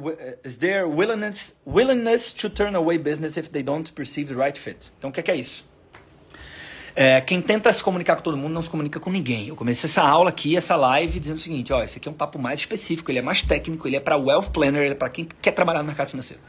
[0.44, 4.92] is their willingness willingness to turn away business if they don't perceive the right fit.
[4.98, 5.64] Então o que é, que é isso?
[6.94, 9.48] É, quem tenta se comunicar com todo mundo não se comunica com ninguém.
[9.48, 12.14] Eu comecei essa aula aqui, essa live, dizendo o seguinte: ó, esse aqui é um
[12.14, 15.10] papo mais específico, ele é mais técnico, ele é para wealth planner, ele é para
[15.10, 16.42] quem quer trabalhar no mercado financeiro.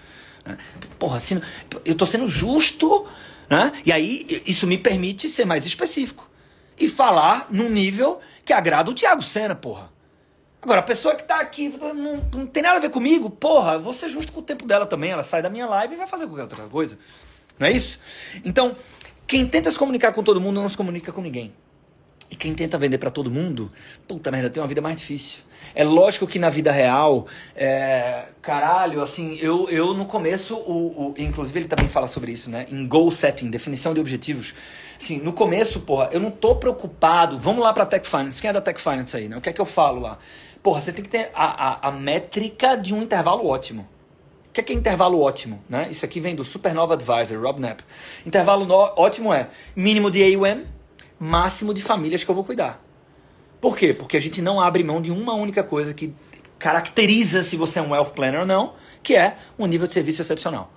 [0.46, 0.58] Né?
[0.98, 1.42] Porra, assim,
[1.84, 3.06] eu tô sendo justo,
[3.50, 3.72] né?
[3.86, 6.30] E aí isso me permite ser mais específico
[6.80, 9.92] e falar num nível que agrada o Thiago Senna, porra.
[10.62, 13.82] Agora, a pessoa que tá aqui não, não tem nada a ver comigo, porra, eu
[13.82, 15.12] vou ser justo com o tempo dela também.
[15.12, 16.98] Ela sai da minha live e vai fazer qualquer outra coisa.
[17.58, 18.00] Não é isso?
[18.44, 18.76] Então,
[19.26, 21.54] quem tenta se comunicar com todo mundo não se comunica com ninguém.
[22.30, 23.72] E quem tenta vender para todo mundo,
[24.08, 25.44] puta merda, tem uma vida mais difícil.
[25.74, 31.14] É lógico que na vida real, é, caralho, assim, eu, eu no começo, o, o,
[31.18, 32.66] inclusive ele também fala sobre isso, né?
[32.70, 34.54] Em goal setting, definição de objetivos.
[35.00, 37.40] Assim, no começo, porra, eu não tô preocupado.
[37.40, 38.42] Vamos lá pra Tech Finance.
[38.42, 39.38] Quem é da Tech Finance aí, né?
[39.38, 40.18] O que é que eu falo lá?
[40.62, 43.88] Porra, você tem que ter a, a, a métrica de um intervalo ótimo.
[44.50, 45.64] O que é, que é intervalo ótimo?
[45.70, 45.88] Né?
[45.92, 47.84] Isso aqui vem do Supernova Advisor, Rob Knapp.
[48.26, 50.66] Intervalo ótimo é mínimo de AUM,
[51.20, 52.84] máximo de famílias que eu vou cuidar.
[53.60, 53.94] Por quê?
[53.94, 56.14] Porque a gente não abre mão de uma única coisa que
[56.60, 60.22] caracteriza se você é um wealth planner ou não, que é um nível de serviço
[60.22, 60.72] excepcional.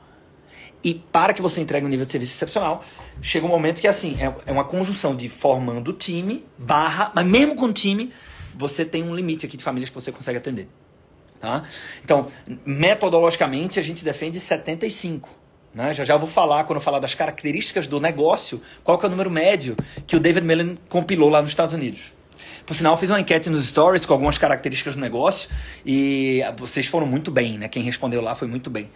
[0.83, 2.83] E para que você entregue um nível de serviço excepcional,
[3.21, 7.55] chega um momento que assim, é, é uma conjunção de formando time, barra, mas mesmo
[7.55, 8.13] com time,
[8.55, 10.69] você tem um limite aqui de famílias que você consegue atender.
[11.39, 11.65] Tá?
[12.05, 12.27] Então,
[12.65, 15.40] metodologicamente, a gente defende 75.
[15.75, 15.95] Né?
[15.95, 19.11] Já já vou falar, quando eu falar das características do negócio, qual que é o
[19.11, 22.13] número médio que o David Mellon compilou lá nos Estados Unidos.
[22.67, 25.49] Por sinal, eu fiz uma enquete nos stories com algumas características do negócio
[25.85, 27.69] e vocês foram muito bem, né?
[27.69, 28.91] Quem respondeu lá foi muito bem.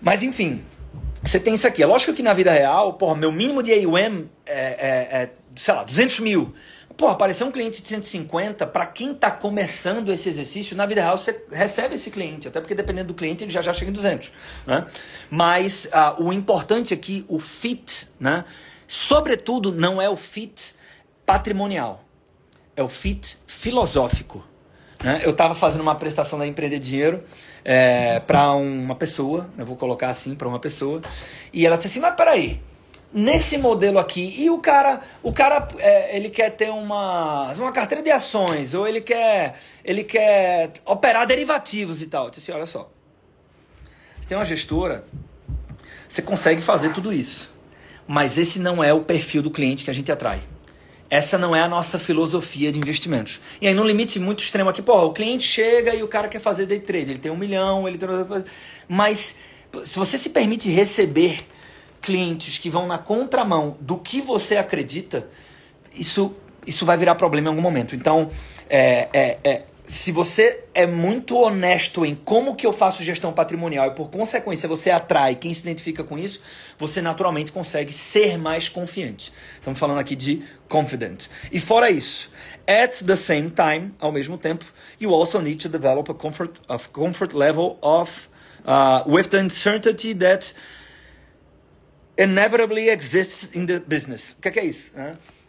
[0.00, 0.62] Mas enfim,
[1.22, 1.82] você tem isso aqui.
[1.82, 5.74] É lógico que na vida real, porra, meu mínimo de AUM é, é, é sei
[5.74, 6.54] lá, 200 mil.
[6.96, 11.18] Pô, aparecer um cliente de 150, para quem está começando esse exercício, na vida real
[11.18, 14.30] você recebe esse cliente, até porque dependendo do cliente ele já já chega em 200.
[14.64, 14.86] Né?
[15.28, 18.44] Mas uh, o importante aqui, o fit, né?
[18.86, 20.74] sobretudo não é o fit
[21.26, 22.04] patrimonial,
[22.76, 24.44] é o fit filosófico.
[25.02, 25.20] Né?
[25.24, 27.24] Eu estava fazendo uma prestação da Empreender Dinheiro
[27.64, 31.02] é, para uma pessoa, eu vou colocar assim para uma pessoa,
[31.52, 32.60] e ela disse assim, mas peraí,
[33.14, 38.02] nesse modelo aqui, e o cara, o cara é, ele quer ter uma, uma carteira
[38.02, 42.24] de ações, ou ele quer, ele quer operar derivativos e tal.
[42.24, 42.90] Eu disse assim, olha só,
[44.20, 45.04] você tem uma gestora,
[46.08, 47.48] você consegue fazer tudo isso,
[48.04, 50.42] mas esse não é o perfil do cliente que a gente atrai.
[51.08, 53.40] Essa não é a nossa filosofia de investimentos.
[53.60, 56.40] E aí, no limite muito extremo aqui, pô, o cliente chega e o cara quer
[56.40, 57.12] fazer day trade.
[57.12, 58.08] Ele tem um milhão, ele tem.
[58.88, 59.36] Mas
[59.84, 61.36] se você se permite receber
[62.04, 65.26] clientes que vão na contramão do que você acredita,
[65.96, 66.34] isso,
[66.66, 67.96] isso vai virar problema em algum momento.
[67.96, 68.28] Então,
[68.68, 73.86] é, é, é se você é muito honesto em como que eu faço gestão patrimonial
[73.88, 76.40] e por consequência você atrai quem se identifica com isso,
[76.78, 79.32] você naturalmente consegue ser mais confiante.
[79.56, 81.28] Estamos falando aqui de confident.
[81.50, 82.30] E fora isso,
[82.66, 84.66] at the same time, ao mesmo tempo,
[85.00, 88.28] you also need to develop a comfort, a comfort level of
[88.66, 90.54] uh, with the uncertainty that
[92.18, 94.32] inevitably exists in the business.
[94.32, 94.92] O que é, que é isso?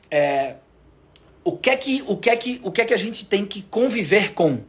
[0.09, 0.55] É,
[1.43, 3.45] o que é que, o que, é que, o que, é que a gente tem
[3.45, 4.63] que conviver com?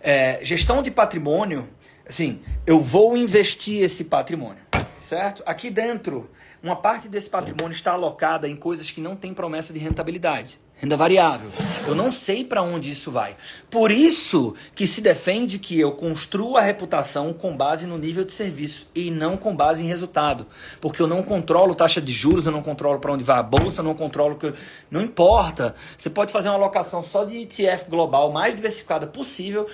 [0.00, 1.68] É, gestão de patrimônio,
[2.06, 4.62] assim, eu vou investir esse patrimônio,
[4.98, 5.42] certo?
[5.46, 6.30] Aqui dentro,
[6.62, 10.96] uma parte desse patrimônio está alocada em coisas que não têm promessa de rentabilidade renda
[10.96, 11.50] variável.
[11.86, 13.36] Eu não sei para onde isso vai.
[13.70, 18.32] Por isso que se defende que eu construa a reputação com base no nível de
[18.32, 20.46] serviço e não com base em resultado,
[20.80, 23.80] porque eu não controlo taxa de juros, eu não controlo para onde vai a bolsa,
[23.80, 24.54] eu não controlo que eu...
[24.90, 25.74] não importa.
[25.96, 29.66] Você pode fazer uma alocação só de ETF global mais diversificada possível,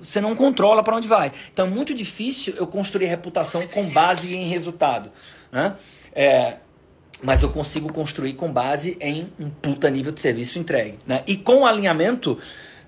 [0.00, 1.32] você não controla para onde vai.
[1.52, 5.10] Então é muito difícil eu construir reputação com base em resultado,
[5.50, 5.76] né?
[6.14, 6.58] É,
[7.22, 10.98] mas eu consigo construir com base em um puta nível de serviço entregue.
[11.06, 11.22] Né?
[11.26, 12.38] E com alinhamento,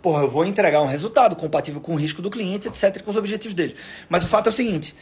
[0.03, 3.17] porra, eu vou entregar um resultado compatível com o risco do cliente, etc., com os
[3.17, 3.77] objetivos dele.
[4.09, 4.95] Mas o fato é o seguinte: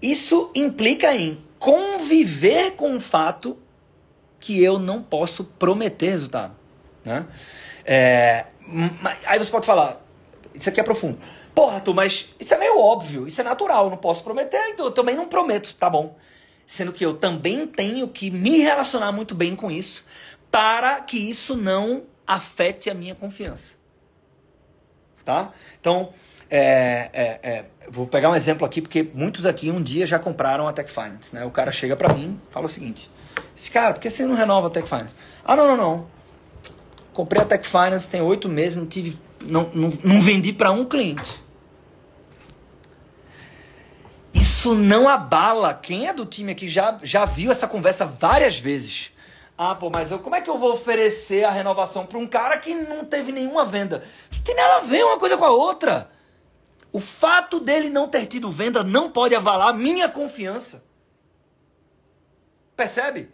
[0.00, 3.56] isso implica em conviver com o fato
[4.38, 6.54] que eu não posso prometer resultado.
[7.04, 7.26] Né?
[7.84, 8.46] É,
[9.26, 10.00] Aí você pode falar,
[10.54, 11.18] isso aqui é profundo.
[11.54, 14.92] Porra, Arthur, mas isso é meio óbvio, isso é natural, não posso prometer, então eu
[14.92, 16.16] também não prometo, tá bom.
[16.70, 20.04] Sendo que eu também tenho que me relacionar muito bem com isso
[20.52, 23.74] para que isso não afete a minha confiança.
[25.24, 25.50] Tá?
[25.80, 26.12] Então,
[26.48, 30.68] é, é, é, vou pegar um exemplo aqui, porque muitos aqui um dia já compraram
[30.68, 31.34] a Tech Finance.
[31.34, 31.44] Né?
[31.44, 33.10] O cara chega para mim fala o seguinte:
[33.56, 35.16] Esse cara, por que você não renova a Tech Finance?
[35.44, 36.06] Ah, não, não, não.
[37.12, 39.18] Comprei a Tech Finance tem oito meses, não tive.
[39.42, 41.42] Não, não, não vendi para um cliente.
[44.32, 45.74] Isso não abala.
[45.74, 49.12] Quem é do time aqui já, já viu essa conversa várias vezes.
[49.56, 52.56] Ah, pô, mas eu, como é que eu vou oferecer a renovação para um cara
[52.58, 54.02] que não teve nenhuma venda?
[54.32, 56.10] Não tem nada a ver uma coisa com a outra.
[56.92, 60.82] O fato dele não ter tido venda não pode avalar minha confiança.
[62.74, 63.28] Percebe?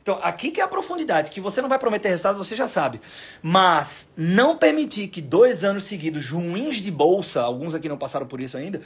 [0.00, 3.00] Então, aqui que é a profundidade, que você não vai prometer resultado, você já sabe.
[3.42, 8.40] Mas não permitir que dois anos seguidos ruins de bolsa, alguns aqui não passaram por
[8.40, 8.80] isso ainda,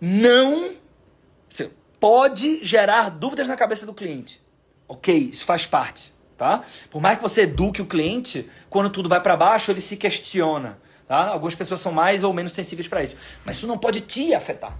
[0.00, 0.70] não
[2.00, 4.40] pode gerar dúvidas na cabeça do cliente.
[4.86, 6.62] Ok, isso faz parte, tá?
[6.90, 10.78] Por mais que você eduque o cliente, quando tudo vai para baixo, ele se questiona,
[11.06, 11.28] tá?
[11.28, 14.78] Algumas pessoas são mais ou menos sensíveis para isso, mas isso não pode te afetar,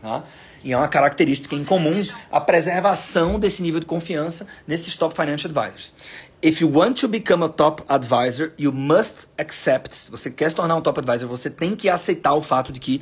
[0.00, 0.24] tá?
[0.62, 5.50] E é uma característica em comum a preservação desse nível de confiança nesses top financial
[5.50, 5.94] advisors.
[6.42, 9.94] If you want to become a top advisor, you must accept.
[9.94, 12.80] Se você quer se tornar um top advisor, você tem que aceitar o fato de
[12.80, 13.00] que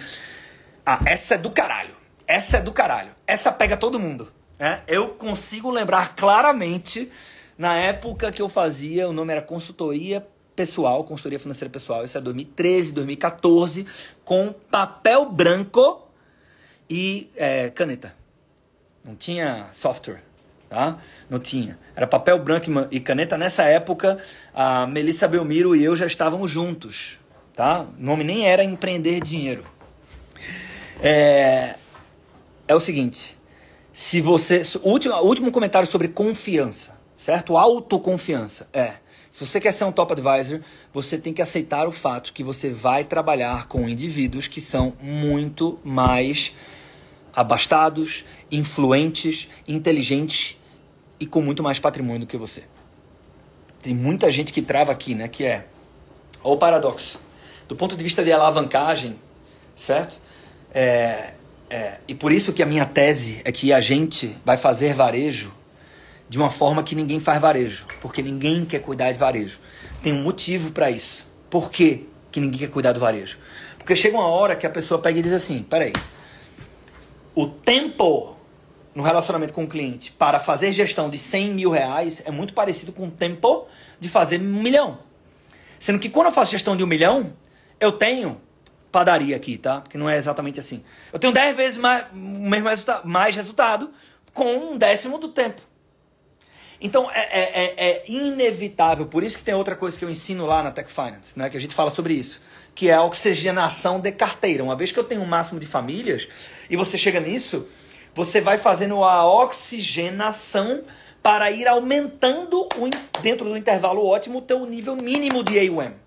[0.86, 1.96] ah, essa é do caralho.
[2.28, 3.10] Essa é do caralho.
[3.26, 4.32] Essa pega todo mundo.
[4.56, 4.82] Né?
[4.86, 7.10] Eu consigo lembrar claramente
[7.58, 12.20] na época que eu fazia, o nome era consultoria pessoal, consultoria financeira pessoal, isso é
[12.20, 13.86] 2013, 2014,
[14.24, 16.06] com papel branco
[16.88, 18.14] e é, caneta.
[19.04, 20.22] Não tinha software,
[20.68, 20.98] tá?
[21.28, 21.78] Não tinha.
[21.94, 23.36] Era papel branco e caneta.
[23.36, 24.18] Nessa época,
[24.54, 27.18] a Melissa Belmiro e eu já estávamos juntos,
[27.54, 27.82] tá?
[27.98, 29.75] O nome nem era Empreender Dinheiro.
[31.02, 31.76] É,
[32.66, 33.36] é o seguinte.
[33.92, 34.62] Se você.
[34.82, 37.56] Último, último comentário sobre confiança, certo?
[37.56, 38.68] Autoconfiança.
[38.72, 38.94] É.
[39.30, 40.60] Se você quer ser um top advisor,
[40.92, 45.78] você tem que aceitar o fato que você vai trabalhar com indivíduos que são muito
[45.84, 46.54] mais
[47.34, 50.56] abastados, influentes, inteligentes
[51.20, 52.64] e com muito mais patrimônio do que você.
[53.82, 55.28] Tem muita gente que trava aqui, né?
[55.28, 55.66] Que é
[56.42, 57.20] o paradoxo.
[57.68, 59.18] Do ponto de vista de alavancagem,
[59.74, 60.18] certo?
[60.74, 61.32] É,
[61.68, 65.52] é, e por isso que a minha tese é que a gente vai fazer varejo
[66.28, 69.58] de uma forma que ninguém faz varejo, porque ninguém quer cuidar de varejo.
[70.02, 71.26] Tem um motivo para isso.
[71.48, 73.38] Por que, que ninguém quer cuidar do varejo?
[73.78, 75.92] Porque chega uma hora que a pessoa pega e diz assim: peraí,
[77.34, 78.36] o tempo
[78.94, 82.92] no relacionamento com o cliente para fazer gestão de 100 mil reais é muito parecido
[82.92, 83.66] com o tempo
[84.00, 84.98] de fazer um milhão.
[85.78, 87.32] Sendo que quando eu faço gestão de um milhão,
[87.78, 88.40] eu tenho
[88.96, 89.82] padaria aqui, tá?
[89.82, 90.82] Porque não é exatamente assim.
[91.12, 93.90] Eu tenho 10 vezes mais, mesmo resultado, mais resultado
[94.32, 95.60] com um décimo do tempo.
[96.80, 100.46] Então é, é, é, é, inevitável, por isso que tem outra coisa que eu ensino
[100.46, 101.50] lá na Tech Finance, né?
[101.50, 102.40] Que a gente fala sobre isso,
[102.74, 104.64] que é a oxigenação de carteira.
[104.64, 106.26] Uma vez que eu tenho um máximo de famílias
[106.70, 107.68] e você chega nisso,
[108.14, 110.84] você vai fazendo a oxigenação
[111.22, 116.05] para ir aumentando o, dentro do intervalo ótimo o teu nível mínimo de AUM.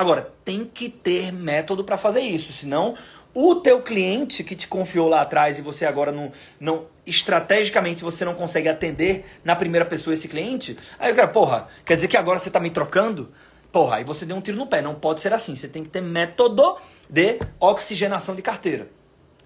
[0.00, 2.96] Agora, tem que ter método para fazer isso, senão
[3.34, 8.24] o teu cliente que te confiou lá atrás e você agora não, não estrategicamente você
[8.24, 12.16] não consegue atender na primeira pessoa esse cliente, aí o cara, porra, quer dizer que
[12.16, 13.30] agora você está me trocando?
[13.70, 14.80] Porra, aí você deu um tiro no pé.
[14.80, 15.54] Não pode ser assim.
[15.54, 16.78] Você tem que ter método
[17.10, 18.88] de oxigenação de carteira.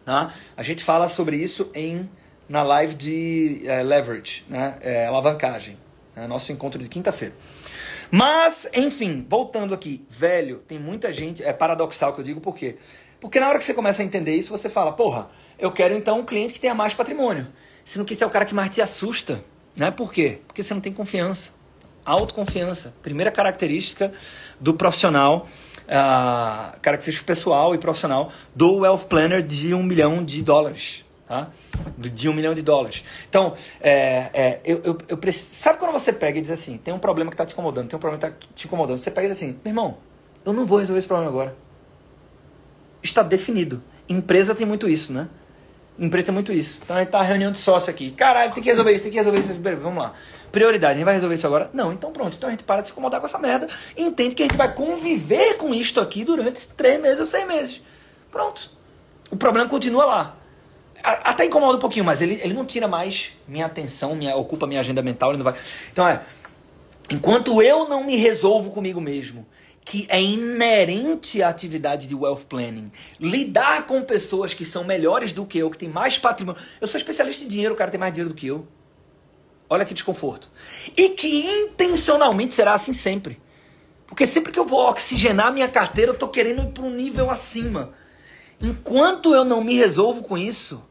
[0.04, 0.32] Tá?
[0.56, 2.08] A gente fala sobre isso em
[2.48, 4.78] na live de é, leverage, né?
[4.82, 5.76] É, alavancagem.
[6.16, 7.34] É nosso encontro de quinta-feira.
[8.10, 11.42] Mas, enfim, voltando aqui, velho, tem muita gente.
[11.42, 12.76] É paradoxal que eu digo por quê?
[13.20, 16.20] Porque na hora que você começa a entender isso, você fala, porra, eu quero então
[16.20, 17.48] um cliente que tenha mais patrimônio.
[17.84, 19.42] Sendo que esse é o cara que mais te assusta.
[19.74, 19.90] Né?
[19.90, 20.40] Por quê?
[20.46, 21.50] Porque você não tem confiança.
[22.04, 22.94] Autoconfiança.
[23.02, 24.12] Primeira característica
[24.60, 25.48] do profissional,
[25.84, 31.48] uh, característica pessoal e profissional do Wealth Planner de um milhão de dólares tá?
[31.96, 33.04] de um milhão de dólares.
[33.28, 36.92] Então, é, é, eu, eu, eu preciso, sabe quando você pega e diz assim, tem
[36.92, 39.26] um problema que está te incomodando, tem um problema que está te incomodando, você pega
[39.26, 39.96] e diz assim, meu irmão,
[40.44, 41.56] eu não vou resolver esse problema agora.
[43.02, 43.82] Está definido.
[44.08, 45.28] Empresa tem muito isso, né?
[45.98, 46.80] Empresa tem muito isso.
[46.82, 48.10] Então a gente tá reunião de sócio aqui.
[48.10, 49.54] Caralho, tem que resolver isso, tem que resolver isso.
[49.80, 50.12] Vamos lá.
[50.50, 51.70] Prioridade, a gente vai resolver isso agora?
[51.72, 52.34] Não, então pronto.
[52.34, 54.56] Então a gente para de se incomodar com essa merda e entende que a gente
[54.56, 57.82] vai conviver com isto aqui durante três meses ou seis meses.
[58.30, 58.70] Pronto.
[59.30, 60.36] O problema continua lá
[61.04, 64.80] até incomoda um pouquinho, mas ele, ele não tira mais minha atenção, minha, ocupa minha
[64.80, 65.54] agenda mental, ele não vai.
[65.92, 66.22] Então é,
[67.10, 69.46] enquanto eu não me resolvo comigo mesmo,
[69.84, 72.90] que é inerente à atividade de wealth planning.
[73.20, 76.60] Lidar com pessoas que são melhores do que eu, que têm mais patrimônio.
[76.80, 78.66] Eu sou especialista em dinheiro, o cara tem mais dinheiro do que eu.
[79.68, 80.50] Olha que desconforto.
[80.96, 83.38] E que intencionalmente será assim sempre.
[84.06, 87.30] Porque sempre que eu vou oxigenar minha carteira, eu tô querendo ir para um nível
[87.30, 87.92] acima.
[88.60, 90.82] Enquanto eu não me resolvo com isso,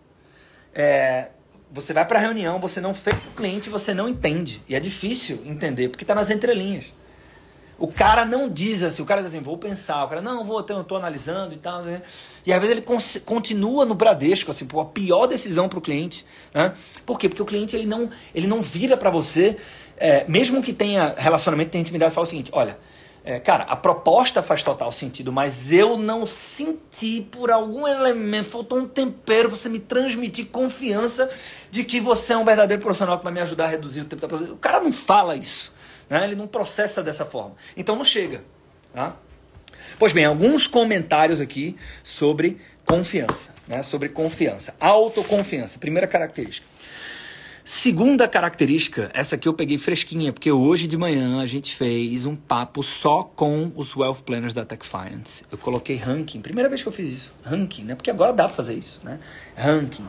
[0.73, 1.29] é,
[1.71, 4.61] você vai para a reunião, você não fez o cliente, você não entende.
[4.69, 6.93] E é difícil entender, porque está nas entrelinhas.
[7.79, 10.63] O cara não diz assim, o cara diz assim, vou pensar, o cara, não, vou,
[10.69, 11.83] eu tô analisando e tal.
[12.45, 12.85] E às vezes ele
[13.25, 16.25] continua no Bradesco, assim, pô, a pior decisão para o cliente.
[16.53, 16.73] Né?
[17.05, 17.27] Por quê?
[17.27, 19.57] Porque o cliente ele não, ele não vira para você,
[19.97, 22.77] é, mesmo que tenha relacionamento, tenha intimidade, fala o seguinte, olha,
[23.25, 28.79] é, cara, a proposta faz total sentido, mas eu não senti por algum elemento, faltou
[28.79, 31.29] um tempero pra você me transmitir confiança
[31.71, 34.21] de que você é um verdadeiro profissional que vai me ajudar a reduzir o tempo
[34.21, 34.55] da produção.
[34.55, 35.73] O cara não fala isso,
[36.09, 36.25] né?
[36.25, 37.55] ele não processa dessa forma.
[37.77, 38.43] Então não chega.
[38.93, 39.15] Tá?
[39.97, 43.55] Pois bem, alguns comentários aqui sobre confiança.
[43.65, 43.81] Né?
[43.83, 44.75] Sobre confiança.
[44.81, 46.67] Autoconfiança, primeira característica.
[47.65, 52.35] Segunda característica, essa aqui eu peguei fresquinha, porque hoje de manhã a gente fez um
[52.35, 55.45] papo só com os Wealth Planners da Tech Finance.
[55.49, 57.95] Eu coloquei ranking, primeira vez que eu fiz isso, ranking, né?
[57.95, 59.17] Porque agora dá pra fazer isso, né?
[59.55, 60.05] Ranking,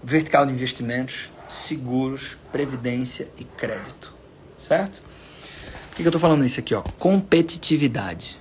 [0.00, 4.14] vertical de investimentos, seguros, previdência e crédito,
[4.56, 5.02] certo?
[5.88, 6.82] Por que, que eu tô falando isso aqui, ó?
[7.00, 8.40] Competitividade.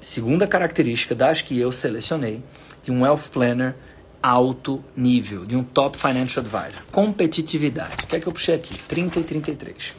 [0.00, 2.42] Segunda característica das que eu selecionei
[2.82, 3.76] de um Wealth Planner
[4.22, 6.82] alto nível, de um top financial advisor.
[6.90, 8.04] Competitividade.
[8.04, 8.78] O que é que eu puxei aqui?
[8.78, 9.94] 30 e 33.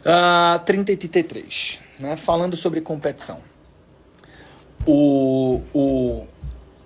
[0.00, 1.80] Uh, 30 e 33.
[1.98, 2.16] Né?
[2.16, 3.40] Falando sobre competição.
[4.86, 6.26] O, o,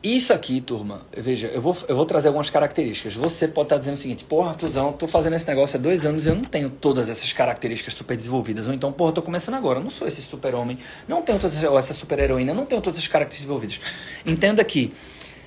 [0.03, 3.15] isso aqui, turma, veja, eu vou, eu vou trazer algumas características.
[3.15, 6.05] Você pode estar dizendo o seguinte, porra, Arthurzão, eu tô fazendo esse negócio há dois
[6.05, 8.67] anos e eu não tenho todas essas características super desenvolvidas.
[8.67, 11.93] Ou então, porra, tô começando agora, eu não sou esse super-homem, não tenho todas essa
[11.93, 13.81] super-heroína, não tenho todas essas características desenvolvidas.
[14.27, 14.93] Entenda que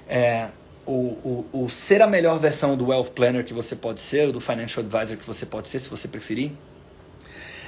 [0.07, 0.47] é,
[0.85, 4.33] o, o, o, ser a melhor versão do Wealth Planner que você pode ser, ou
[4.33, 6.51] do Financial Advisor que você pode ser, se você preferir,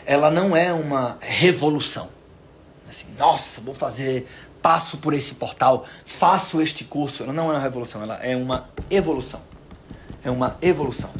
[0.06, 2.10] ela não é uma revolução.
[2.88, 4.28] Assim, nossa, vou fazer,
[4.62, 7.24] passo por esse portal, faço este curso.
[7.24, 9.42] Ela não é uma revolução, ela é uma evolução.
[10.24, 11.12] É uma evolução.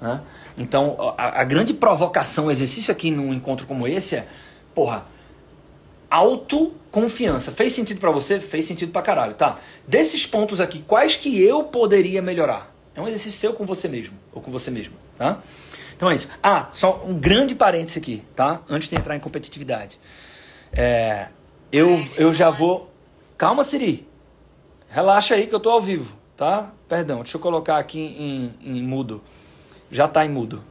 [0.00, 0.20] Né?
[0.56, 4.26] Então, a, a grande provocação, exercício aqui num encontro como esse é,
[4.74, 5.04] porra,
[6.10, 7.52] autoconfiança.
[7.52, 8.40] Fez sentido para você?
[8.40, 9.58] Fez sentido pra caralho, tá?
[9.86, 12.74] Desses pontos aqui, quais que eu poderia melhorar?
[12.94, 15.40] É um exercício seu com você mesmo, ou com você mesmo, tá?
[15.96, 16.28] Então é isso.
[16.42, 18.60] Ah, só um grande parênteses aqui, tá?
[18.68, 20.00] Antes de entrar em competitividade.
[20.72, 21.28] É,
[21.70, 22.90] eu, eu já vou...
[23.38, 24.08] Calma, Siri.
[24.88, 26.72] Relaxa aí que eu tô ao vivo, tá?
[26.88, 29.22] Perdão, deixa eu colocar aqui em, em mudo.
[29.90, 30.64] Já tá em mudo.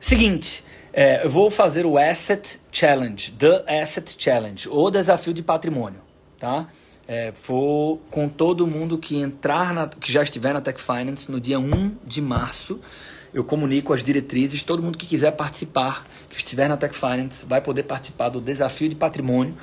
[0.00, 6.00] Seguinte, é, eu vou fazer o Asset Challenge, The Asset Challenge, o desafio de patrimônio,
[6.38, 6.66] tá?
[7.06, 11.40] É, vou com todo mundo que entrar, na, que já estiver na Tech Finance no
[11.40, 12.80] dia 1 de março.
[13.32, 17.60] Eu comunico as diretrizes, todo mundo que quiser participar, que estiver na Tech Finance, vai
[17.60, 19.54] poder participar do desafio de patrimônio.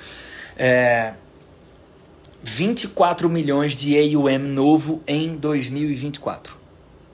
[0.57, 1.13] É,
[2.43, 6.55] 24 milhões de AUM novo em 2024.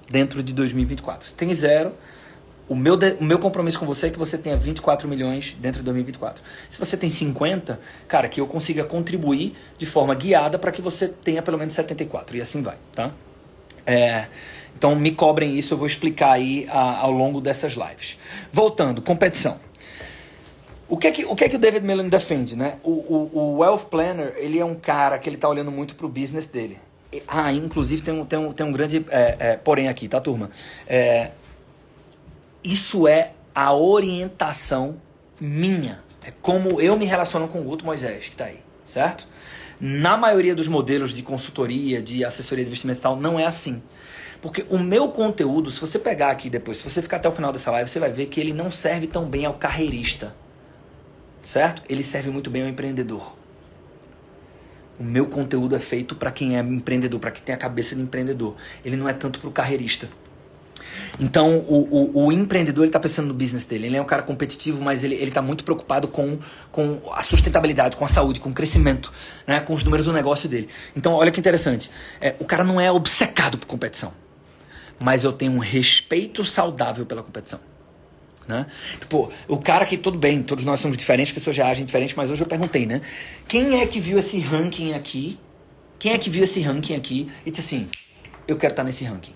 [0.09, 1.27] Dentro de 2024.
[1.27, 1.93] Se tem zero,
[2.73, 5.79] o meu, de, o meu compromisso com você é que você tenha 24 milhões dentro
[5.79, 6.43] de 2024.
[6.67, 11.07] Se você tem 50, cara, que eu consiga contribuir de forma guiada para que você
[11.07, 12.35] tenha pelo menos 74.
[12.35, 13.11] E assim vai, tá?
[13.85, 14.25] É,
[14.75, 18.17] então me cobrem isso, eu vou explicar aí a, ao longo dessas lives.
[18.51, 19.59] Voltando, competição.
[20.89, 22.77] O que é que o, que é que o David Millen defende, né?
[22.83, 26.05] O, o, o Wealth Planner, ele é um cara que ele está olhando muito para
[26.05, 26.79] o business dele.
[27.27, 30.49] Ah, inclusive tem um, tem um, tem um grande é, é, porém aqui, tá, turma?
[30.87, 31.29] É,
[32.63, 34.95] isso é a orientação
[35.39, 36.01] minha.
[36.23, 39.27] É como eu me relaciono com o Guto Moisés, que está aí, certo?
[39.79, 43.83] Na maioria dos modelos de consultoria, de assessoria de investimentos e tal, não é assim.
[44.41, 47.51] Porque o meu conteúdo, se você pegar aqui depois, se você ficar até o final
[47.51, 50.35] dessa live, você vai ver que ele não serve tão bem ao carreirista.
[51.41, 51.81] Certo?
[51.89, 53.35] Ele serve muito bem ao empreendedor.
[54.99, 58.01] O meu conteúdo é feito para quem é empreendedor, para quem tem a cabeça de
[58.01, 58.55] empreendedor.
[58.85, 60.07] Ele não é tanto para o carreirista.
[61.19, 63.87] Então, o, o, o empreendedor está pensando no business dele.
[63.87, 66.39] Ele é um cara competitivo, mas ele está muito preocupado com,
[66.71, 69.11] com a sustentabilidade, com a saúde, com o crescimento,
[69.47, 69.59] né?
[69.59, 70.69] com os números do negócio dele.
[70.95, 71.89] Então, olha que interessante.
[72.19, 74.13] É, o cara não é obcecado por competição,
[74.99, 77.59] mas eu tenho um respeito saudável pela competição.
[78.47, 78.65] Né?
[78.99, 82.29] Tipo, o cara que, tudo bem, todos nós somos diferentes, pessoas já agem diferente, mas
[82.29, 82.99] hoje eu perguntei, né?
[83.47, 85.39] Quem é que viu esse ranking aqui?
[85.97, 87.89] Quem é que viu esse ranking aqui e disse assim:
[88.45, 89.33] eu quero estar nesse ranking?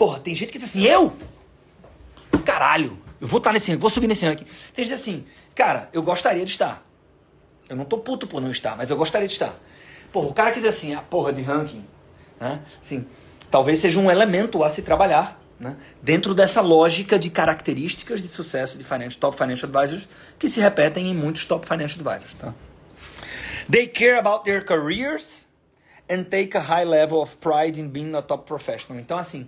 [0.00, 1.14] Porra, tem gente que diz assim, eu?
[2.42, 4.46] Caralho, Eu vou estar nesse ranking, vou subir nesse ranking.
[4.46, 6.82] Você diz assim, cara, eu gostaria de estar.
[7.68, 9.54] Eu não tô puto por não estar, mas eu gostaria de estar.
[10.10, 11.84] Porra, o cara que diz assim, a porra de ranking,
[12.40, 12.62] né?
[12.80, 13.06] Assim,
[13.50, 15.76] talvez seja um elemento a se trabalhar, né?
[16.00, 21.10] Dentro dessa lógica de características de sucesso de financial, top financial advisors que se repetem
[21.10, 22.54] em muitos top financial advisors, tá?
[23.70, 25.46] They care about their careers
[26.08, 28.98] and take a high level of pride in being a top professional.
[28.98, 29.46] Então, assim,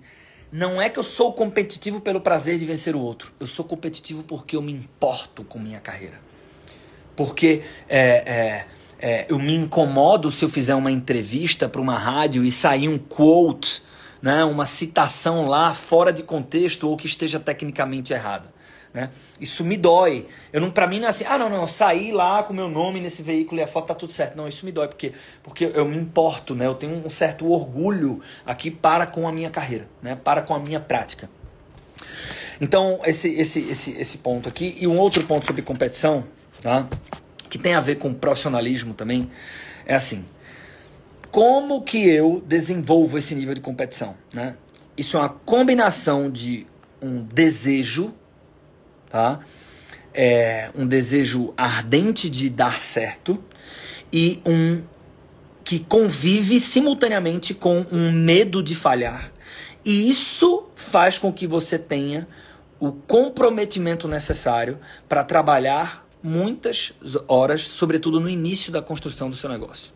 [0.52, 3.32] não é que eu sou competitivo pelo prazer de vencer o outro.
[3.40, 6.20] Eu sou competitivo porque eu me importo com minha carreira.
[7.16, 8.66] Porque é, é,
[9.00, 12.98] é, eu me incomodo se eu fizer uma entrevista para uma rádio e sair um
[12.98, 13.82] quote,
[14.20, 18.52] né, uma citação lá fora de contexto ou que esteja tecnicamente errada.
[18.92, 19.08] Né?
[19.40, 20.26] Isso me dói.
[20.52, 23.00] Eu não, para mim não é assim, ah, não, não, saí lá com meu nome
[23.00, 24.36] nesse veículo e a foto tá tudo certo.
[24.36, 25.12] Não, isso me dói porque
[25.42, 26.66] porque eu me importo, né?
[26.66, 30.14] Eu tenho um certo orgulho aqui para com a minha carreira, né?
[30.22, 31.30] Para com a minha prática.
[32.60, 36.24] Então, esse esse esse esse ponto aqui e um outro ponto sobre competição,
[36.60, 36.86] tá?
[37.48, 39.30] Que tem a ver com profissionalismo também,
[39.86, 40.26] é assim:
[41.30, 44.54] como que eu desenvolvo esse nível de competição, né?
[44.98, 46.66] Isso é uma combinação de
[47.00, 48.14] um desejo
[49.12, 49.40] tá?
[50.14, 53.42] É um desejo ardente de dar certo
[54.12, 54.82] e um
[55.62, 59.30] que convive simultaneamente com um medo de falhar.
[59.84, 62.26] E isso faz com que você tenha
[62.80, 66.92] o comprometimento necessário para trabalhar muitas
[67.28, 69.92] horas, sobretudo no início da construção do seu negócio.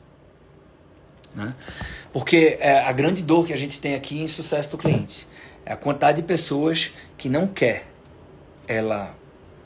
[1.35, 1.55] Né?
[2.13, 5.27] Porque é a grande dor que a gente tem aqui em sucesso do cliente
[5.67, 7.89] é a quantidade de pessoas que não quer
[8.67, 9.15] ela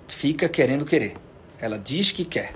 [0.09, 1.15] fica querendo querer.
[1.61, 2.53] Ela diz que quer.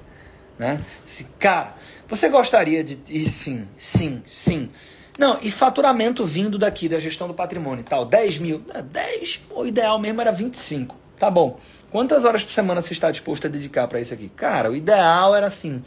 [0.59, 0.81] Né?
[1.05, 1.75] Se, cara,
[2.09, 2.99] você gostaria de.
[3.09, 4.71] E sim, sim, sim.
[5.19, 8.59] Não, e faturamento vindo daqui da gestão do patrimônio tal, 10 mil.
[8.59, 10.97] 10, o ideal mesmo era 25.
[11.19, 11.59] Tá bom.
[11.91, 14.29] Quantas horas por semana você está disposto a dedicar para isso aqui?
[14.29, 15.85] Cara, o ideal era assim,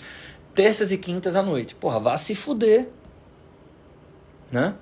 [0.55, 1.75] terças e quintas à noite.
[1.75, 2.87] Porra, vá se fuder.
[4.49, 4.73] Né?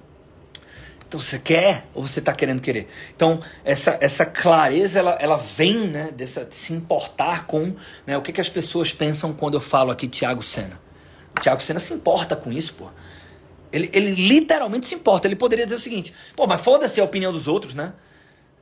[1.07, 2.87] Então você quer ou você está querendo querer?
[3.15, 7.75] Então essa, essa clareza ela, ela vem né, dessa, de se importar com
[8.05, 10.79] né, o que, que as pessoas pensam quando eu falo aqui Tiago Senna.
[11.41, 12.89] Tiago Senna se importa com isso, pô.
[13.71, 15.27] Ele, ele literalmente se importa.
[15.27, 17.93] Ele poderia dizer o seguinte: pô, mas foda-se a opinião dos outros, né?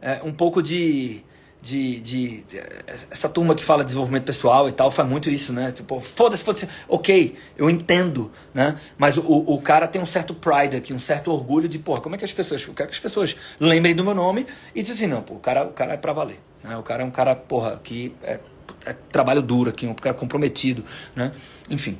[0.01, 1.23] É, um pouco de
[1.63, 2.61] de, de, de,
[3.09, 5.71] essa turma que fala de desenvolvimento pessoal e tal faz muito isso, né?
[5.71, 6.67] Tipo, foda-se, foda-se.
[6.89, 8.77] Ok, eu entendo, né?
[8.97, 12.15] Mas o, o cara tem um certo pride aqui, um certo orgulho de, pô, como
[12.15, 14.45] é que as pessoas, eu quero que as pessoas lembrem do meu nome
[14.75, 16.75] e dizem assim, não, pô, o cara, o cara é pra valer, né?
[16.75, 18.39] O cara é um cara, porra, que é,
[18.85, 20.83] é trabalho duro aqui, um cara comprometido,
[21.15, 21.31] né?
[21.69, 21.97] Enfim.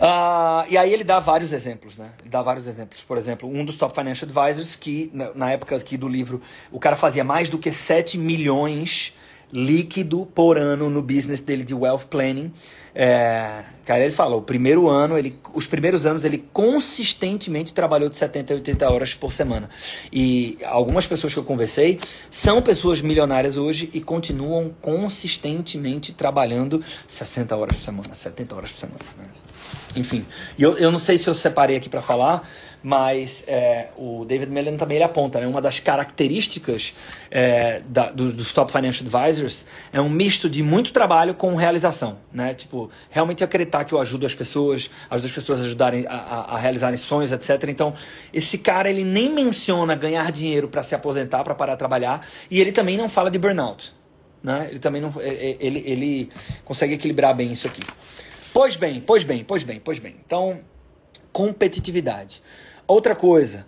[0.00, 2.10] Uh, e aí ele dá vários exemplos, né?
[2.20, 3.04] Ele dá vários exemplos.
[3.04, 6.40] Por exemplo, um dos top financial advisors que, na, época aqui do livro,
[6.72, 9.14] o cara fazia mais do que 7 milhões
[9.52, 12.52] líquido por ano no business dele de wealth planning.
[12.94, 18.16] É, cara, ele falou, o primeiro ano, ele, os primeiros anos ele consistentemente trabalhou de
[18.16, 19.68] 70 a 80 horas por semana.
[20.12, 21.98] E algumas pessoas que eu conversei
[22.30, 28.78] são pessoas milionárias hoje e continuam consistentemente trabalhando 60 horas por semana, 70 horas por
[28.78, 29.00] semana.
[29.18, 29.24] Né?
[29.96, 30.24] Enfim,
[30.58, 32.48] eu, eu não sei se eu separei aqui para falar,
[32.82, 36.94] mas é, o David Mellon também ele aponta, né, uma das características
[37.30, 42.18] é, da, dos, dos, top financial advisors é um misto de muito trabalho com realização,
[42.32, 42.54] né?
[42.54, 46.54] Tipo, realmente acreditar que eu ajudo as pessoas, ajudo as pessoas a ajudarem a, a,
[46.54, 47.68] a realizarem sonhos, etc.
[47.68, 47.94] Então,
[48.32, 52.60] esse cara ele nem menciona ganhar dinheiro para se aposentar, para parar de trabalhar, e
[52.60, 53.92] ele também não fala de burnout,
[54.42, 54.68] né?
[54.70, 56.30] Ele também não, ele, ele
[56.64, 57.82] consegue equilibrar bem isso aqui.
[58.52, 60.16] Pois bem, pois bem, pois bem, pois bem.
[60.26, 60.60] Então,
[61.32, 62.42] competitividade.
[62.86, 63.66] Outra coisa,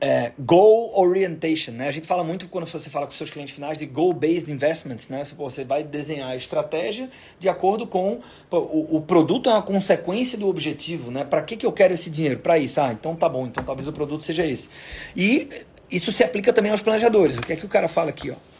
[0.00, 1.88] é, goal orientation, né?
[1.88, 5.24] A gente fala muito quando você fala com seus clientes finais de goal-based investments, né?
[5.36, 10.48] Você vai desenhar a estratégia de acordo com o, o produto é uma consequência do
[10.48, 11.24] objetivo, né?
[11.24, 12.38] Para que, que eu quero esse dinheiro?
[12.38, 12.80] Para isso.
[12.80, 13.46] Ah, então tá bom.
[13.46, 14.68] Então talvez o produto seja esse.
[15.16, 15.48] E
[15.90, 17.36] isso se aplica também aos planejadores.
[17.36, 18.53] O que é que o cara fala aqui, ó?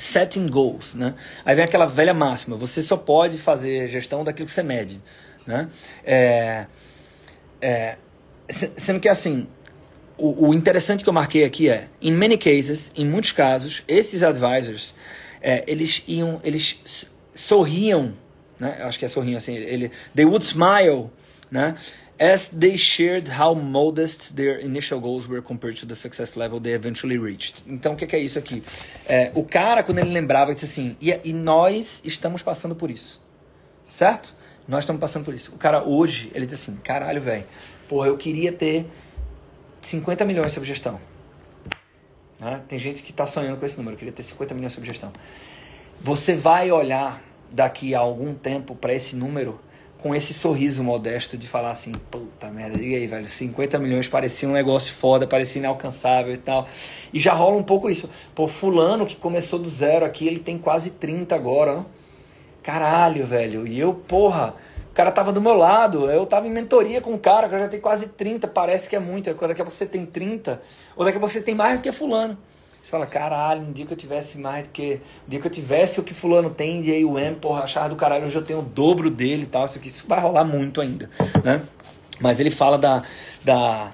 [0.00, 1.14] Setting goals, né?
[1.44, 5.00] Aí vem aquela velha máxima, você só pode fazer gestão daquilo que você mede,
[5.46, 5.68] né?
[6.04, 6.66] É,
[7.60, 7.96] é,
[8.48, 9.46] sendo que assim,
[10.16, 14.22] o, o, interessante que eu marquei aqui é, in many cases, em muitos casos, esses
[14.22, 14.94] advisors,
[15.42, 18.14] é, eles iam, eles sorriam,
[18.58, 18.76] né?
[18.80, 21.10] Eu acho que é sorriam assim, ele, they would smile,
[21.50, 21.74] né?
[22.20, 26.74] As they shared how modest their initial goals were compared to the success level they
[26.74, 27.62] eventually reached.
[27.66, 28.62] Então, o que, que, é isso aqui?
[29.08, 33.22] É, o cara, quando ele lembrava, disse assim: e, e nós estamos passando por isso.
[33.88, 34.36] Certo?
[34.68, 35.52] Nós estamos passando por isso.
[35.54, 37.46] O cara hoje, ele diz assim: caralho, velho,
[37.88, 38.86] porra, eu queria ter
[39.80, 41.00] 50 milhões sobre gestão.
[42.38, 42.60] Né?
[42.68, 45.10] Tem gente que está sonhando com esse número, queria ter 50 milhões sobre gestão.
[46.02, 49.58] Você vai olhar daqui a algum tempo para esse número
[50.02, 54.48] com esse sorriso modesto de falar assim, puta merda, diga aí, velho, 50 milhões parecia
[54.48, 56.66] um negócio foda, parecia inalcançável e tal.
[57.12, 58.08] E já rola um pouco isso.
[58.34, 61.84] Pô, fulano que começou do zero aqui, ele tem quase 30 agora, ó.
[62.62, 63.66] Caralho, velho.
[63.66, 64.54] E eu, porra,
[64.90, 67.68] o cara tava do meu lado, eu tava em mentoria com o cara, que já
[67.68, 69.32] tem quase 30, parece que é muito.
[69.32, 70.60] Daqui a pouco você tem 30,
[70.96, 72.36] ou daqui a pouco você tem mais do que fulano.
[72.82, 75.00] Você fala, caralho, um dia que eu tivesse mais do que.
[75.26, 78.26] Um dia que eu tivesse o que fulano tem de AUM, porra, achar do caralho,
[78.26, 79.66] hoje eu tenho o dobro dele e tal.
[79.66, 81.10] Isso aqui isso vai rolar muito ainda.
[81.44, 81.62] Né?
[82.20, 83.02] Mas ele fala da,
[83.44, 83.92] da,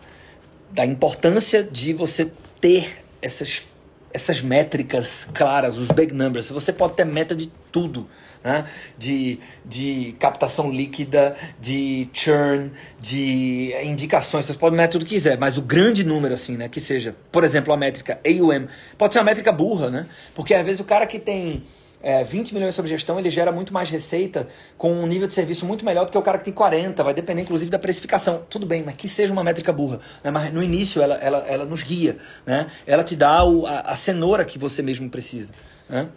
[0.71, 2.31] da importância de você
[2.61, 3.65] ter essas,
[4.13, 6.49] essas métricas claras, os big numbers.
[6.51, 8.09] Você pode ter meta de tudo
[8.47, 8.65] né?
[8.97, 12.71] de, de captação líquida, de churn,
[13.01, 14.45] de indicações.
[14.45, 16.69] Você pode meter tudo que quiser, mas o grande número, assim, né?
[16.69, 20.07] Que seja, por exemplo, a métrica AUM, pode ser uma métrica burra, né?
[20.33, 21.65] Porque às vezes o cara que tem
[22.01, 24.47] é, 20 milhões sobre gestão, ele gera muito mais receita
[24.79, 27.03] com um nível de serviço muito melhor do que o cara que tem 40.
[27.03, 28.45] Vai depender, inclusive, da precificação.
[28.49, 29.99] Tudo bem, mas que seja uma métrica burra.
[30.23, 30.31] Né?
[30.31, 32.17] Mas no início ela, ela, ela nos guia.
[32.47, 32.69] Né?
[32.87, 35.51] Ela te dá o, a, a cenoura que você mesmo precisa.
[35.89, 36.09] Né?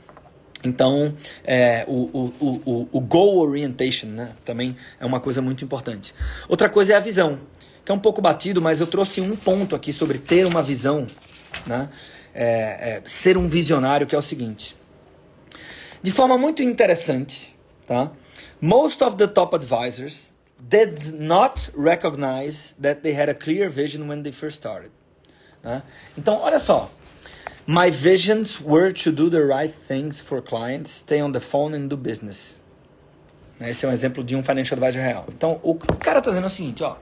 [0.63, 6.13] Então, é, o, o, o, o goal orientation né, também é uma coisa muito importante.
[6.47, 7.39] Outra coisa é a visão,
[7.85, 11.07] que é um pouco batido, mas eu trouxe um ponto aqui sobre ter uma visão,
[11.65, 11.89] né,
[12.33, 14.75] é, é, ser um visionário, que é o seguinte.
[16.01, 17.55] De forma muito interessante,
[17.87, 18.11] tá?
[18.61, 20.33] most of the top advisors
[20.67, 24.91] did not recognize that they had a clear vision when they first started.
[25.63, 25.81] Né?
[26.17, 26.89] Então, olha só,
[27.71, 31.87] My visions were to do the right things for clients, stay on the phone and
[31.87, 32.59] do business.
[33.61, 35.25] Esse é um exemplo de um financial advisor real.
[35.29, 36.95] Então, o cara está dizendo o seguinte, ó.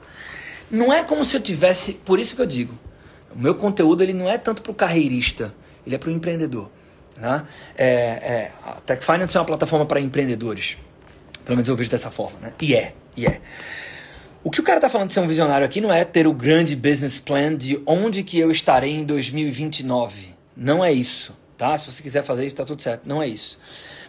[0.69, 1.93] Não é como se eu tivesse...
[1.93, 2.77] Por isso que eu digo.
[3.33, 5.53] O meu conteúdo, ele não é tanto para o carreirista.
[5.85, 6.69] Ele é para o empreendedor.
[7.15, 7.47] Né?
[7.77, 10.77] É, é, a Tech Finance é uma plataforma para empreendedores.
[11.45, 12.39] Pelo menos eu vejo dessa forma.
[12.41, 12.51] Né?
[12.61, 13.39] E é, e é.
[14.43, 16.33] O que o cara está falando de ser um visionário aqui não é ter o
[16.33, 20.35] grande business plan de onde que eu estarei em 2029.
[20.57, 21.77] Não é isso, tá?
[21.77, 23.03] Se você quiser fazer isso, tá tudo certo.
[23.05, 23.59] Não é isso.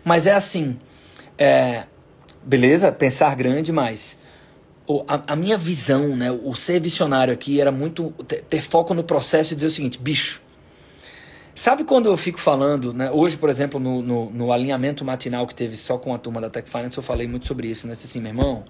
[0.02, 0.78] Mas é assim,
[1.36, 1.84] é,
[2.42, 4.18] beleza, pensar grande, mas
[5.06, 9.04] a, a, minha visão, né, o ser visionário aqui era muito ter, ter, foco no
[9.04, 10.40] processo e dizer o seguinte, bicho,
[11.54, 15.54] sabe quando eu fico falando, né, hoje, por exemplo, no, no, no alinhamento matinal que
[15.54, 18.20] teve só com a turma da Tech Finance, eu falei muito sobre isso, né, assim,
[18.20, 18.64] meu irmão,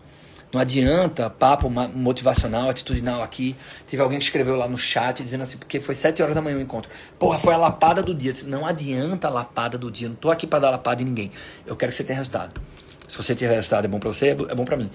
[0.52, 3.54] não adianta papo motivacional, atitudinal aqui.
[3.86, 6.56] Teve alguém que escreveu lá no chat dizendo assim, porque foi 7 horas da manhã
[6.56, 6.90] o encontro.
[7.18, 8.32] Porra, foi a lapada do dia.
[8.46, 10.08] Não adianta a lapada do dia.
[10.08, 11.30] Não tô aqui para dar lapada em ninguém.
[11.66, 12.60] Eu quero que você tenha resultado.
[13.06, 14.90] Se você tiver resultado, é bom para você, é bom para mim.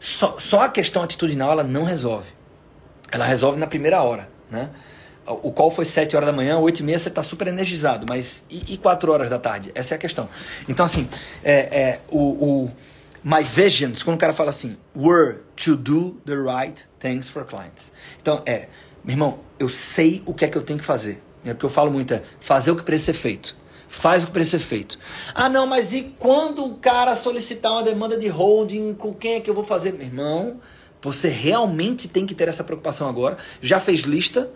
[0.00, 2.28] Só, só a questão atitudinal ela não resolve.
[3.10, 4.70] Ela resolve na primeira hora, né?
[5.26, 8.44] O qual foi 7 horas da manhã, 8 e meia você está super energizado, mas
[8.48, 9.72] e, e 4 horas da tarde?
[9.74, 10.28] Essa é a questão.
[10.68, 11.08] Então, assim,
[11.42, 12.20] é, é o,
[12.64, 12.70] o
[13.28, 17.90] My visions, quando o cara fala assim, were to do the right things for clients.
[18.22, 18.68] Então, é,
[19.02, 21.20] meu irmão, eu sei o que é que eu tenho que fazer.
[21.44, 23.56] É o que eu falo muito é fazer o que precisa ser feito.
[23.88, 24.96] Faz o que precisa ser feito.
[25.34, 29.40] Ah, não, mas e quando o cara solicitar uma demanda de holding, com quem é
[29.40, 29.92] que eu vou fazer?
[29.92, 30.60] Meu irmão,
[31.02, 33.38] você realmente tem que ter essa preocupação agora.
[33.60, 34.52] Já fez lista,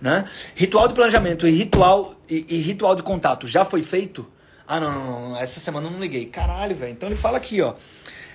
[0.00, 0.28] né?
[0.56, 4.26] Ritual de planejamento e ritual, e, e ritual de contato já foi feito?
[4.68, 6.26] Ah, não, não, não, essa semana eu não liguei.
[6.26, 6.92] Caralho, velho.
[6.92, 7.74] Então ele fala aqui, ó.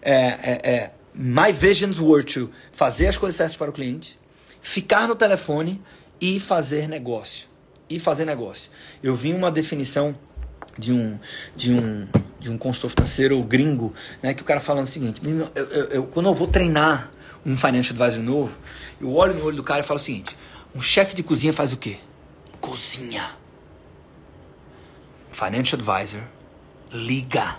[0.01, 4.19] É, é, é, my visions were to fazer as coisas certas para o cliente,
[4.59, 5.79] ficar no telefone
[6.19, 7.47] e fazer negócio.
[7.88, 8.71] E fazer negócio.
[9.03, 10.15] Eu vi uma definição
[10.75, 11.19] de um
[11.55, 12.07] de um
[12.39, 16.03] de um consultor financeiro gringo, né, que o cara falando o seguinte: eu, eu, eu,
[16.07, 17.11] quando eu vou treinar
[17.45, 18.57] um financial advisor novo,
[18.99, 20.36] eu olho no olho do cara e falo o seguinte:
[20.73, 21.99] um chefe de cozinha faz o quê?
[22.59, 23.43] Cozinha.
[25.34, 26.21] Financial Advisor,
[26.91, 27.57] liga.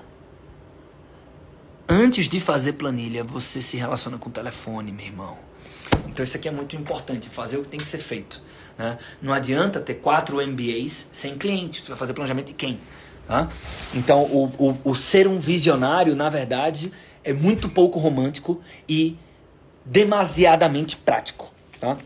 [1.88, 5.36] Antes de fazer planilha, você se relaciona com o telefone, meu irmão.
[6.06, 8.40] Então isso aqui é muito importante, fazer o que tem que ser feito.
[8.78, 8.96] Né?
[9.20, 11.82] Não adianta ter quatro MBAs sem cliente.
[11.82, 12.80] Você vai fazer planejamento de quem?
[13.26, 13.48] Tá?
[13.92, 16.92] Então o, o, o ser um visionário, na verdade,
[17.24, 19.18] é muito pouco romântico e
[19.84, 21.52] demasiadamente prático.
[21.80, 21.98] Tá?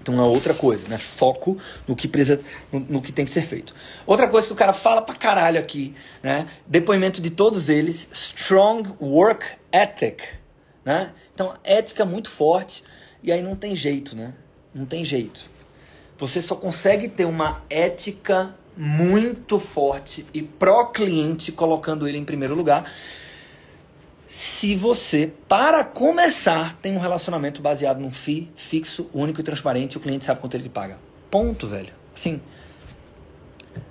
[0.00, 0.96] Então é outra coisa, né?
[0.98, 2.40] Foco no que precisa,
[2.72, 3.74] no, no, que tem que ser feito.
[4.06, 6.48] Outra coisa que o cara fala pra caralho aqui, né?
[6.66, 10.22] Depoimento de todos eles, strong work ethic,
[10.84, 11.12] né?
[11.34, 12.82] Então ética muito forte
[13.22, 14.32] e aí não tem jeito, né?
[14.74, 15.50] Não tem jeito.
[16.18, 22.54] Você só consegue ter uma ética muito forte e pró cliente colocando ele em primeiro
[22.54, 22.90] lugar
[24.32, 29.96] se você, para começar, tem um relacionamento baseado num FII fixo, único e transparente, e
[29.96, 30.98] o cliente sabe quanto ele paga.
[31.28, 31.92] Ponto, velho.
[32.14, 32.40] Assim,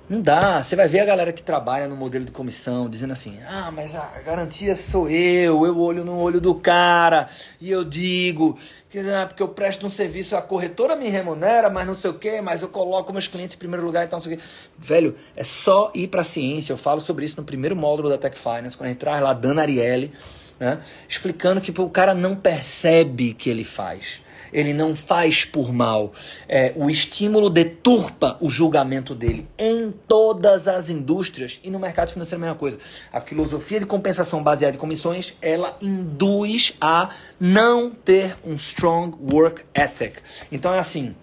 [0.09, 0.63] Não dá.
[0.63, 3.93] Você vai ver a galera que trabalha no modelo de comissão dizendo assim: ah, mas
[3.93, 7.29] a garantia sou eu, eu olho no olho do cara
[7.61, 8.57] e eu digo
[8.89, 12.15] que ah, porque eu presto um serviço, a corretora me remunera, mas não sei o
[12.15, 14.43] quê, mas eu coloco meus clientes em primeiro lugar e tal, não sei o quê.
[14.79, 16.73] Velho, é só ir pra ciência.
[16.73, 19.29] Eu falo sobre isso no primeiro módulo da Tech Finance, quando a gente traz lá
[19.29, 20.11] a Dana Ariely,
[20.59, 24.21] né, explicando que o cara não percebe que ele faz
[24.51, 26.13] ele não faz por mal.
[26.47, 32.43] É, o estímulo deturpa o julgamento dele em todas as indústrias e no mercado financeiro
[32.43, 32.77] a mesma coisa.
[33.11, 39.63] A filosofia de compensação baseada em comissões, ela induz a não ter um strong work
[39.73, 40.19] ethic.
[40.51, 41.15] Então é assim,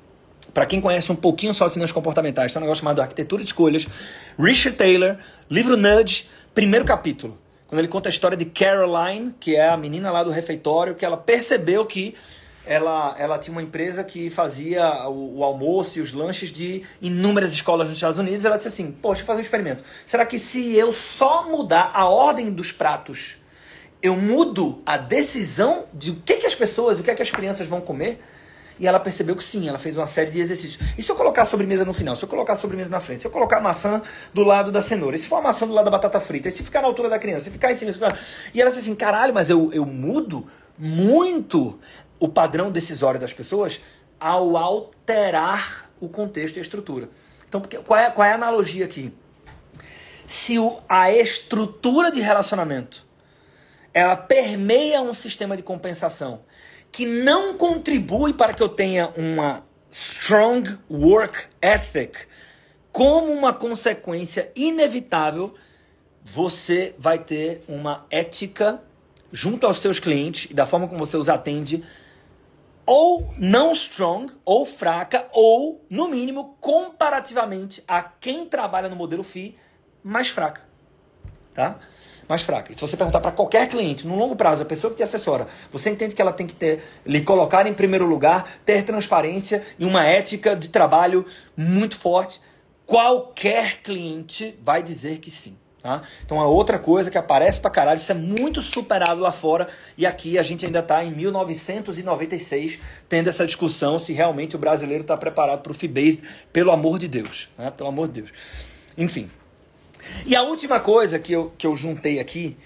[0.53, 3.49] para quem conhece um pouquinho só de finanças comportamentais, tem um negócio chamado Arquitetura de
[3.49, 3.87] Escolhas,
[4.39, 5.17] Richard Taylor,
[5.51, 7.39] livro Nudge, primeiro capítulo.
[7.69, 11.05] Quando ele conta a história de Caroline, que é a menina lá do refeitório, que
[11.05, 12.15] ela percebeu que
[12.67, 17.53] ela, ela tinha uma empresa que fazia o, o, almoço e os lanches de inúmeras
[17.53, 18.45] escolas nos Estados Unidos.
[18.45, 19.85] Ela disse assim: Poxa, eu fazer um experimento.
[20.05, 23.37] Será que se eu só mudar a ordem dos pratos,
[24.03, 27.67] eu mudo a decisão de o que, que as pessoas, o que, que as crianças
[27.67, 28.21] vão comer?
[28.79, 30.79] E ela percebeu que sim, ela fez uma série de exercícios.
[30.99, 32.15] E se eu colocar a sobremesa no final?
[32.15, 33.23] Se eu colocar a sobremesa na frente?
[33.23, 34.03] Se eu colocar a maçã
[34.35, 35.17] do lado da cenoura?
[35.17, 36.49] E se for a maçã do lado da batata frita?
[36.49, 37.45] E se ficar na altura da criança?
[37.45, 37.93] Se ficar em cima?
[38.53, 40.47] E ela disse assim, caralho, mas eu, eu mudo
[40.79, 41.79] muito
[42.19, 43.81] o padrão decisório das pessoas
[44.19, 47.09] ao alterar o contexto e a estrutura.
[47.49, 49.13] Então, qual é, qual é a analogia aqui?
[50.27, 53.07] Se o, a estrutura de relacionamento
[53.95, 56.41] ela permeia um sistema de compensação
[56.93, 62.19] que não contribui para que eu tenha uma strong work ethic,
[62.93, 65.55] como uma consequência inevitável,
[66.23, 68.83] você vai ter uma ética
[69.33, 71.85] junto aos seus clientes e da forma como você os atende
[72.87, 79.59] ou não strong, ou fraca, ou, no mínimo, comparativamente a quem trabalha no modelo FI,
[80.05, 80.63] mais fraca.
[81.53, 81.81] Tá?
[82.29, 82.73] Mais fraca.
[82.73, 85.49] E se você perguntar para qualquer cliente, no longo prazo, a pessoa que te assessora,
[85.73, 89.85] você entende que ela tem que ter, lhe colocar em primeiro lugar, ter transparência e
[89.85, 91.27] uma ética de trabalho
[91.57, 92.41] muito forte,
[92.85, 95.57] qualquer cliente vai dizer que sim.
[95.87, 96.03] Tá?
[96.25, 100.05] Então, a outra coisa que aparece pra caralho, isso é muito superado lá fora, e
[100.05, 105.17] aqui a gente ainda está em 1996 tendo essa discussão se realmente o brasileiro está
[105.17, 106.21] preparado para o fee
[106.53, 107.49] pelo amor de Deus.
[107.57, 107.71] Né?
[107.71, 108.33] Pelo amor de Deus.
[108.99, 109.31] Enfim.
[110.27, 112.57] E a última coisa que eu, que eu juntei aqui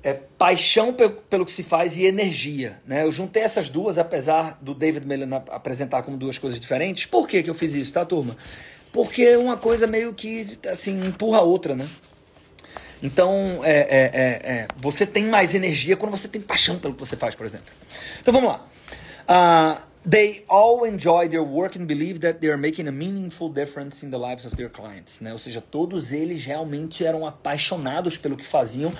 [0.00, 0.94] é paixão
[1.28, 2.78] pelo que se faz e energia.
[2.86, 3.02] Né?
[3.02, 7.06] Eu juntei essas duas, apesar do David Mellon apresentar como duas coisas diferentes.
[7.06, 8.36] Por que, que eu fiz isso, tá, turma?
[8.94, 11.84] Porque uma coisa meio que assim empurra a outra, né?
[13.02, 17.00] Então, é, é, é, é, você tem mais energia quando você tem paixão pelo que
[17.00, 17.66] você faz, por exemplo.
[18.20, 18.66] Então vamos lá.
[19.28, 24.06] Uh, they all enjoy their work and believe that they are making a meaningful difference
[24.06, 25.20] in the lives of their clients.
[25.20, 25.32] Né?
[25.32, 28.92] Ou seja, todos eles realmente eram apaixonados pelo que faziam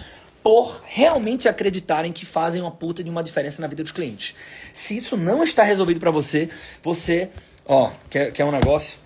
[0.42, 4.34] por realmente acreditarem que fazem uma puta de uma diferença na vida dos clientes.
[4.72, 6.50] Se isso não está resolvido para você,
[6.82, 7.30] você,
[7.64, 9.03] ó, quer, quer um negócio?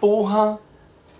[0.00, 0.58] Porra,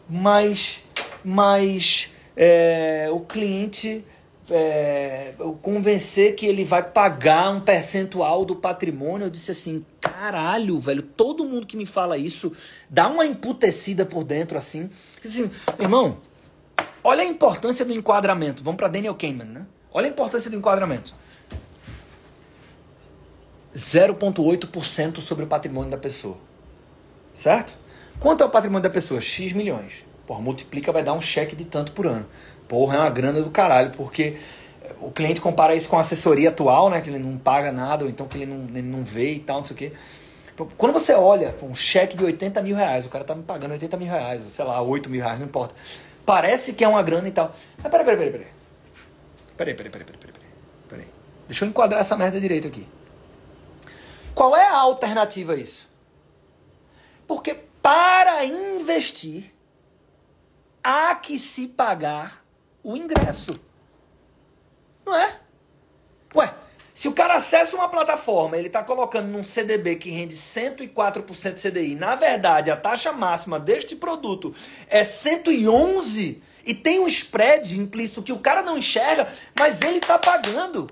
[0.08, 0.82] mas,
[1.24, 4.04] mas é, o cliente
[4.50, 11.02] é, convencer que ele vai pagar um percentual do patrimônio, eu disse assim, caralho, velho,
[11.02, 12.52] todo mundo que me fala isso
[12.88, 14.88] dá uma emputecida por dentro assim.
[15.24, 16.18] assim irmão,
[17.04, 18.62] olha a importância do enquadramento.
[18.64, 19.66] Vamos para Daniel Kahneman, né?
[19.92, 21.14] Olha a importância do enquadramento.
[23.74, 26.36] 0,8% sobre o patrimônio da pessoa.
[27.32, 27.78] Certo?
[28.20, 29.20] Quanto é o patrimônio da pessoa?
[29.20, 30.04] X milhões.
[30.26, 32.26] Porra, multiplica, vai dar um cheque de tanto por ano.
[32.66, 34.36] Porra, é uma grana do caralho, porque
[35.00, 37.00] o cliente compara isso com a assessoria atual, né?
[37.00, 39.58] Que ele não paga nada, ou então que ele não, ele não vê e tal,
[39.58, 39.92] não sei o quê.
[40.76, 43.96] Quando você olha um cheque de 80 mil reais, o cara tá me pagando 80
[43.96, 45.74] mil reais, sei lá, 8 mil reais, não importa.
[46.26, 47.54] Parece que é uma grana e tal.
[47.80, 48.48] Mas peraí, peraí, peraí, peraí.
[49.56, 50.50] Peraí, peraí, peraí, peraí, peraí.
[50.88, 51.06] peraí.
[51.46, 52.86] Deixa eu enquadrar essa merda direito aqui.
[54.34, 55.88] Qual é a alternativa a isso?
[57.26, 59.50] Porque para investir,
[60.84, 62.44] há que se pagar
[62.84, 63.58] o ingresso.
[65.06, 65.40] Não é?
[66.34, 66.54] Ué,
[66.92, 71.94] se o cara acessa uma plataforma, ele está colocando num CDB que rende 104% CDI,
[71.94, 74.54] na verdade, a taxa máxima deste produto
[74.90, 80.18] é 111 e tem um spread implícito que o cara não enxerga, mas ele está
[80.18, 80.90] pagando.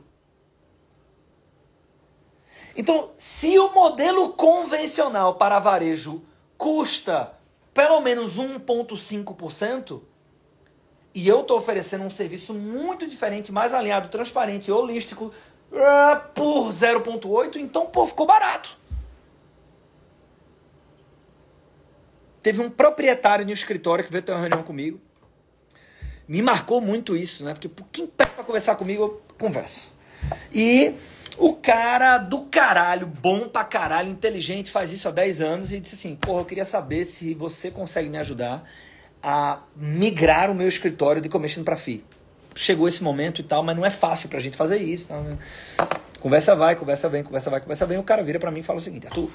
[2.75, 6.25] Então, se o modelo convencional para varejo
[6.57, 7.33] custa
[7.73, 10.03] pelo menos 1,5%,
[11.15, 15.33] e eu estou oferecendo um serviço muito diferente, mais alinhado, transparente, holístico,
[15.73, 18.79] ah, por 0,8%, então, pô, ficou barato.
[22.47, 25.01] teve um proprietário de um escritório que veio ter uma reunião comigo.
[26.29, 27.53] Me marcou muito isso, né?
[27.53, 29.93] Porque quem pede pra conversar comigo, eu converso.
[30.53, 30.95] E
[31.39, 35.95] o cara do caralho, bom pra caralho, inteligente, faz isso há 10 anos e disse
[35.95, 38.65] assim: Porra, eu queria saber se você consegue me ajudar
[39.23, 42.05] a migrar o meu escritório de commission para FI.
[42.55, 45.13] Chegou esse momento e tal, mas não é fácil pra gente fazer isso.
[45.13, 45.37] Né?
[46.21, 47.99] Conversa vai, conversa vem, conversa vai, conversa vem.
[47.99, 49.31] O cara vira para mim e fala o seguinte: Arthur,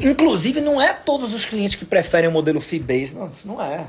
[0.00, 3.14] inclusive não é todos os clientes que preferem o modelo fee-based.
[3.14, 3.86] Não, isso não é.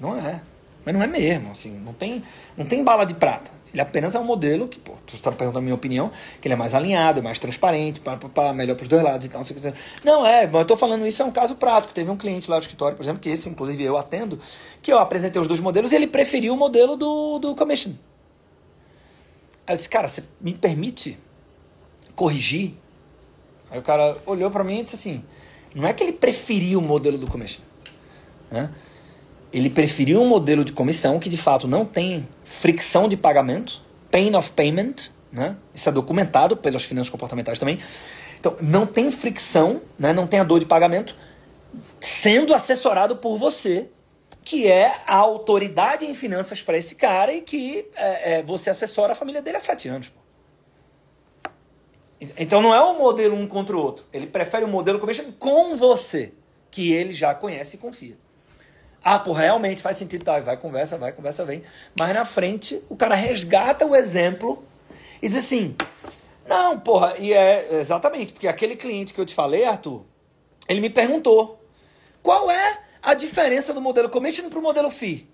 [0.00, 0.40] Não é.
[0.84, 2.22] Mas não é mesmo, assim, não tem,
[2.56, 3.50] não tem bala de prata.
[3.72, 6.52] Ele apenas é um modelo que, pô, tu está perguntando a minha opinião, que ele
[6.52, 9.38] é mais alinhado, mais transparente, pá, pá, pá, melhor para os dois lados e tal.
[9.38, 9.74] Não, sei o que.
[10.04, 11.94] não é, eu estou falando isso é um caso prático.
[11.94, 14.38] Teve um cliente lá no escritório, por exemplo, que esse, inclusive, eu atendo,
[14.82, 17.92] que eu apresentei os dois modelos e ele preferiu o modelo do, do commission.
[19.66, 21.18] Aí eu disse, cara, você me permite
[22.14, 22.74] corrigir?
[23.70, 25.24] Aí o cara olhou para mim e disse assim,
[25.74, 27.62] não é que ele preferiu o modelo do commission,
[28.50, 28.70] né?
[29.52, 34.34] Ele preferiu um modelo de comissão que de fato não tem fricção de pagamento, pain
[34.34, 35.56] of payment, né?
[35.74, 37.78] Isso é documentado pelas finanças comportamentais também.
[38.38, 40.12] Então, não tem fricção, né?
[40.12, 41.16] não tem a dor de pagamento,
[42.00, 43.88] sendo assessorado por você,
[44.42, 49.12] que é a autoridade em finanças para esse cara e que é, é, você assessora
[49.12, 50.08] a família dele há sete anos.
[50.08, 50.20] Pô.
[52.36, 54.04] Então não é o modelo um contra o outro.
[54.12, 56.32] Ele prefere o modelo commission com você,
[56.70, 58.16] que ele já conhece e confia.
[59.04, 60.38] Ah, pô, realmente faz sentido, tá?
[60.40, 61.62] Vai, conversa, vai, conversa, vem.
[61.98, 64.64] Mas na frente, o cara resgata o exemplo
[65.20, 65.74] e diz assim:
[66.46, 70.02] Não, porra, e é exatamente, porque aquele cliente que eu te falei, Arthur,
[70.68, 71.60] ele me perguntou
[72.22, 75.28] qual é a diferença do modelo commission para o modelo FII.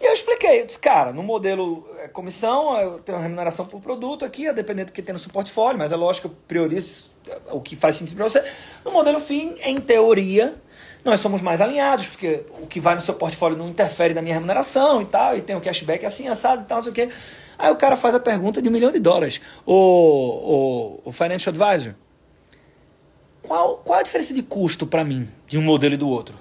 [0.00, 3.80] E eu expliquei, eu disse, cara, no modelo é, comissão, eu tenho uma remuneração por
[3.80, 6.38] produto aqui, é dependendo do que tem no seu portfólio, mas é lógico que eu
[6.48, 7.12] priorizo
[7.52, 8.44] o que faz sentido para você.
[8.84, 10.56] No modelo FII, em teoria,
[11.04, 14.34] nós somos mais alinhados, porque o que vai no seu portfólio não interfere na minha
[14.34, 17.08] remuneração e tal, e tem o cashback assim, assado e tal, não sei o quê.
[17.58, 19.40] Aí o cara faz a pergunta de um milhão de dólares.
[19.66, 21.94] O, o, o Financial Advisor,
[23.42, 26.36] qual, qual a diferença de custo para mim de um modelo e do outro?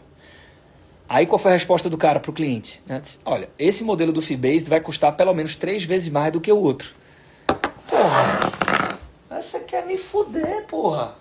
[1.10, 2.82] Aí qual foi a resposta do cara para o cliente?
[2.88, 3.02] Né?
[3.26, 6.58] Olha, esse modelo do fee-based vai custar pelo menos três vezes mais do que o
[6.58, 6.94] outro.
[7.88, 8.98] Porra,
[9.30, 11.16] você quer me fuder, porra.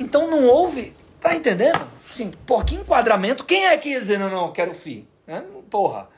[0.00, 1.97] Então não houve, tá entendendo?
[2.08, 3.44] Assim, por que enquadramento?
[3.44, 5.06] Quem é que ia dizer, não, não, eu quero FI?
[5.26, 5.44] Né?
[5.70, 6.08] Porra.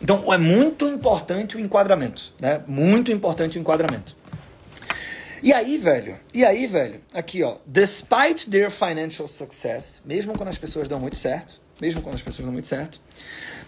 [0.00, 2.62] Então, é muito importante o enquadramento, né?
[2.66, 4.16] Muito importante o enquadramento.
[5.42, 10.58] E aí, velho, e aí, velho, aqui, ó, despite their financial success, mesmo quando as
[10.58, 13.00] pessoas dão muito certo, mesmo quando as pessoas dão muito certo,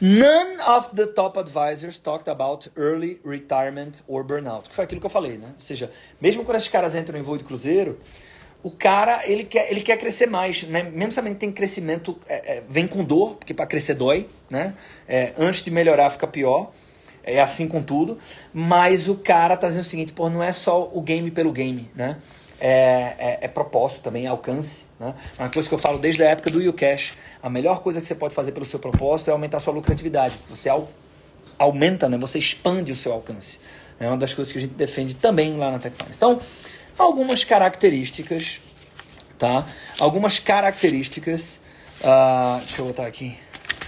[0.00, 5.06] none of the top advisors talked about early retirement or burnout, que foi aquilo que
[5.06, 5.52] eu falei, né?
[5.54, 7.98] Ou seja, mesmo quando esses caras entram em voo de cruzeiro,
[8.62, 10.82] o cara ele quer, ele quer crescer mais, né?
[10.82, 14.74] Mesmo sabendo que tem crescimento, é, é, vem com dor, porque para crescer dói, né?
[15.08, 16.70] É, antes de melhorar fica pior.
[17.22, 18.18] É assim com tudo.
[18.52, 21.90] Mas o cara tá dizendo o seguinte, pô, não é só o game pelo game,
[21.94, 22.16] né?
[22.58, 24.84] É, é, é propósito também, é alcance.
[24.98, 25.14] Né?
[25.38, 27.14] É uma coisa que eu falo desde a época do YouCash.
[27.42, 30.34] A melhor coisa que você pode fazer pelo seu propósito é aumentar a sua lucratividade.
[30.48, 30.88] Você au
[31.58, 32.16] aumenta, né?
[32.16, 33.60] você expande o seu alcance.
[33.98, 35.94] É uma das coisas que a gente defende também lá na Tech.
[36.10, 36.40] Então,
[37.00, 38.60] algumas características,
[39.38, 39.66] tá?
[39.98, 41.60] Algumas características,
[42.00, 43.36] uh, deixa eu botar aqui,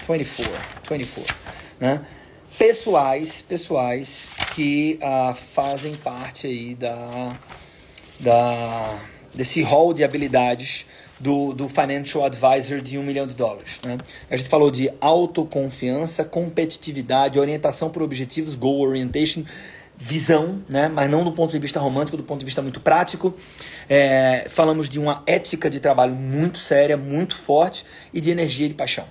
[0.09, 0.53] 24,
[0.89, 1.37] 24,
[1.79, 2.05] né?
[2.59, 7.37] Pessoais, pessoais que uh, fazem parte aí da,
[8.21, 8.99] da,
[9.35, 10.87] desse hall de habilidades
[11.23, 13.81] do, do financial advisor de um milhão de dólares.
[13.85, 13.97] Né?
[14.29, 19.45] A gente falou de autoconfiança, competitividade, orientação por objetivos, goal orientation,
[20.05, 20.89] visão, né?
[20.89, 23.33] mas não do ponto de vista romântico, do ponto de vista muito prático.
[23.89, 28.71] É, falamos de uma ética de trabalho muito séria, muito forte e de energia e
[28.71, 29.07] de paixão.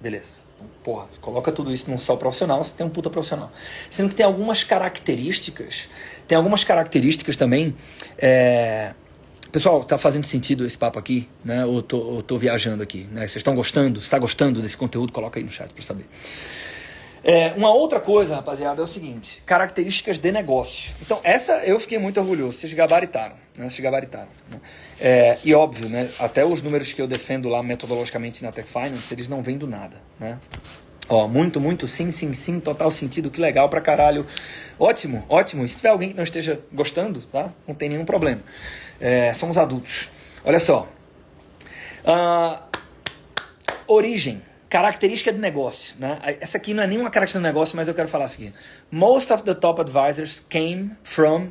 [0.00, 0.34] Beleza.
[0.56, 3.52] Então, porra, coloca tudo isso num só profissional, você tem um puta profissional.
[3.88, 5.88] Sendo que tem algumas características,
[6.26, 7.72] tem algumas características também.
[8.18, 8.92] É...
[9.52, 11.64] Pessoal, tá fazendo sentido esse papo aqui, né?
[11.64, 13.20] Ou tô, ou tô viajando aqui, né?
[13.20, 14.00] Vocês estão gostando?
[14.00, 16.06] Está gostando desse conteúdo, coloca aí no chat para saber.
[17.28, 20.94] É, uma outra coisa, rapaziada, é o seguinte: características de negócio.
[21.02, 22.58] Então, essa eu fiquei muito orgulhoso.
[22.58, 23.68] Vocês gabaritaram, né?
[23.68, 24.28] Vocês gabaritaram.
[24.48, 24.60] Né?
[25.00, 26.08] É, e óbvio, né?
[26.20, 29.66] Até os números que eu defendo lá metodologicamente na Tech Finance, eles não vêm do
[29.66, 30.38] nada, né?
[31.08, 34.24] Ó, muito, muito, sim, sim, sim, total sentido, que legal pra caralho.
[34.78, 35.64] Ótimo, ótimo.
[35.64, 37.52] E se tiver alguém que não esteja gostando, tá?
[37.66, 38.42] Não tem nenhum problema.
[39.00, 40.10] É, somos adultos.
[40.44, 40.88] Olha só.
[42.04, 42.56] Uh,
[43.88, 45.94] origem característica de negócio.
[45.98, 46.18] Né?
[46.40, 48.52] Essa aqui não é nenhuma característica de negócio, mas eu quero falar isso aqui.
[48.90, 51.48] Most of the top advisors came from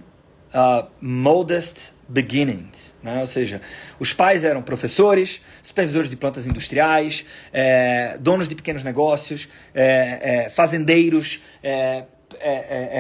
[0.54, 3.20] uh, modest beginnings, né?
[3.20, 3.62] ou seja,
[4.00, 10.50] os pais eram professores, supervisores de plantas industriais, é, donos de pequenos negócios, é, é,
[10.50, 11.42] fazendeiros,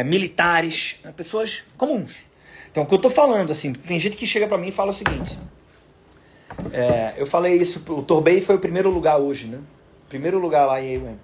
[0.06, 1.14] militares, né?
[1.16, 2.16] pessoas comuns.
[2.72, 4.90] Então, o que eu estou falando, assim, tem gente que chega para mim e fala
[4.90, 5.38] o seguinte:
[7.16, 9.60] eu falei isso, o Torbay foi o primeiro lugar hoje, né?
[10.10, 11.18] Primeiro lugar lá em AUM.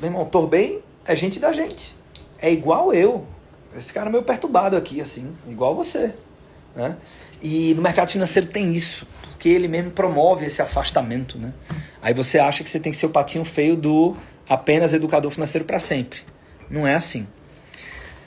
[0.00, 1.94] Meu irmão, Torbay é gente da gente.
[2.38, 3.26] É igual eu.
[3.76, 6.14] Esse cara é meio perturbado aqui, assim, igual você.
[6.74, 6.96] Né?
[7.42, 11.38] E no mercado financeiro tem isso, porque ele mesmo promove esse afastamento.
[11.38, 11.52] Né?
[12.00, 14.16] Aí você acha que você tem que ser o patinho feio do
[14.48, 16.20] apenas educador financeiro para sempre.
[16.70, 17.26] Não é assim.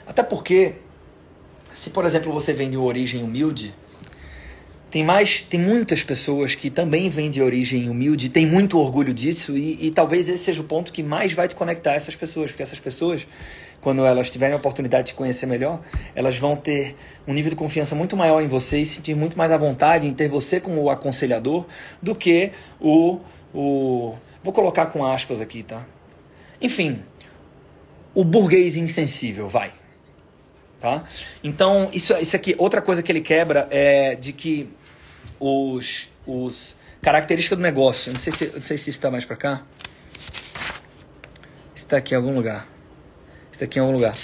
[0.06, 0.74] Até porque,
[1.72, 3.74] se por exemplo você vem de origem humilde,
[4.90, 9.56] tem mais, tem muitas pessoas que também vêm de origem humilde, tem muito orgulho disso
[9.56, 12.50] e, e talvez esse seja o ponto que mais vai te conectar a essas pessoas,
[12.50, 13.26] porque essas pessoas
[13.80, 15.80] quando elas tiverem a oportunidade de te conhecer melhor,
[16.14, 19.52] elas vão ter um nível de confiança muito maior em você e sentir muito mais
[19.52, 21.66] à vontade em ter você como o aconselhador
[22.02, 23.20] do que o.
[23.54, 25.86] o vou colocar com aspas aqui, tá?
[26.60, 27.02] Enfim,
[28.14, 29.72] o burguês insensível, vai.
[30.80, 31.04] Tá?
[31.42, 34.68] Então, isso, isso aqui, outra coisa que ele quebra é de que
[35.40, 39.62] os, os características do negócio, não sei se, não sei se está mais para cá,
[41.74, 42.68] está aqui em algum lugar.
[43.52, 44.14] Isso aqui é um lugar.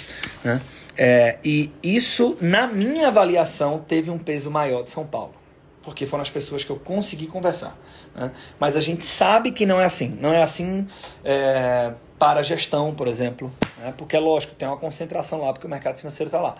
[0.43, 0.61] Né?
[0.97, 5.33] É, e isso, na minha avaliação, teve um peso maior de São Paulo.
[5.81, 7.77] Porque foram as pessoas que eu consegui conversar.
[8.15, 8.31] Né?
[8.59, 10.17] Mas a gente sabe que não é assim.
[10.21, 10.87] Não é assim
[11.23, 13.51] é, para a gestão, por exemplo.
[13.77, 13.93] Né?
[13.97, 16.55] Porque é lógico, tem uma concentração lá, porque o mercado financeiro está lá.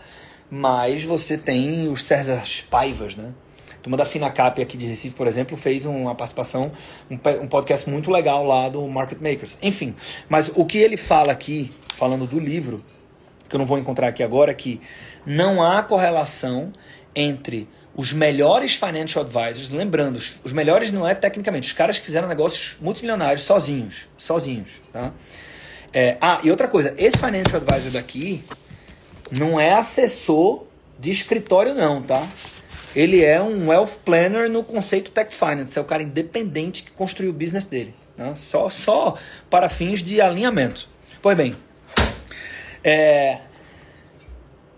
[0.49, 3.31] Mas você tem os César Paivas, né?
[3.85, 6.71] Turma da Finacap aqui de Recife, por exemplo, fez uma participação,
[7.07, 9.59] um, podcast muito legal lá do Market Makers.
[9.61, 9.93] Enfim,
[10.27, 12.83] mas o que ele fala aqui falando do livro,
[13.47, 14.81] que eu não vou encontrar aqui agora, que
[15.23, 16.73] não há correlação
[17.15, 22.27] entre os melhores financial advisors, lembrando, os melhores não é tecnicamente, os caras que fizeram
[22.27, 25.13] negócios multimilionários sozinhos, sozinhos, tá?
[25.93, 28.41] É, ah, e outra coisa, esse financial advisor daqui
[29.29, 30.63] não é assessor
[30.99, 32.23] de escritório não, tá?
[32.95, 37.31] Ele é um wealth planner no conceito tech finance, é o cara independente que construiu
[37.31, 38.33] o business dele, né?
[38.35, 39.17] só, só
[39.49, 40.87] para fins de alinhamento.
[41.21, 41.55] Pois bem,
[42.83, 43.39] é,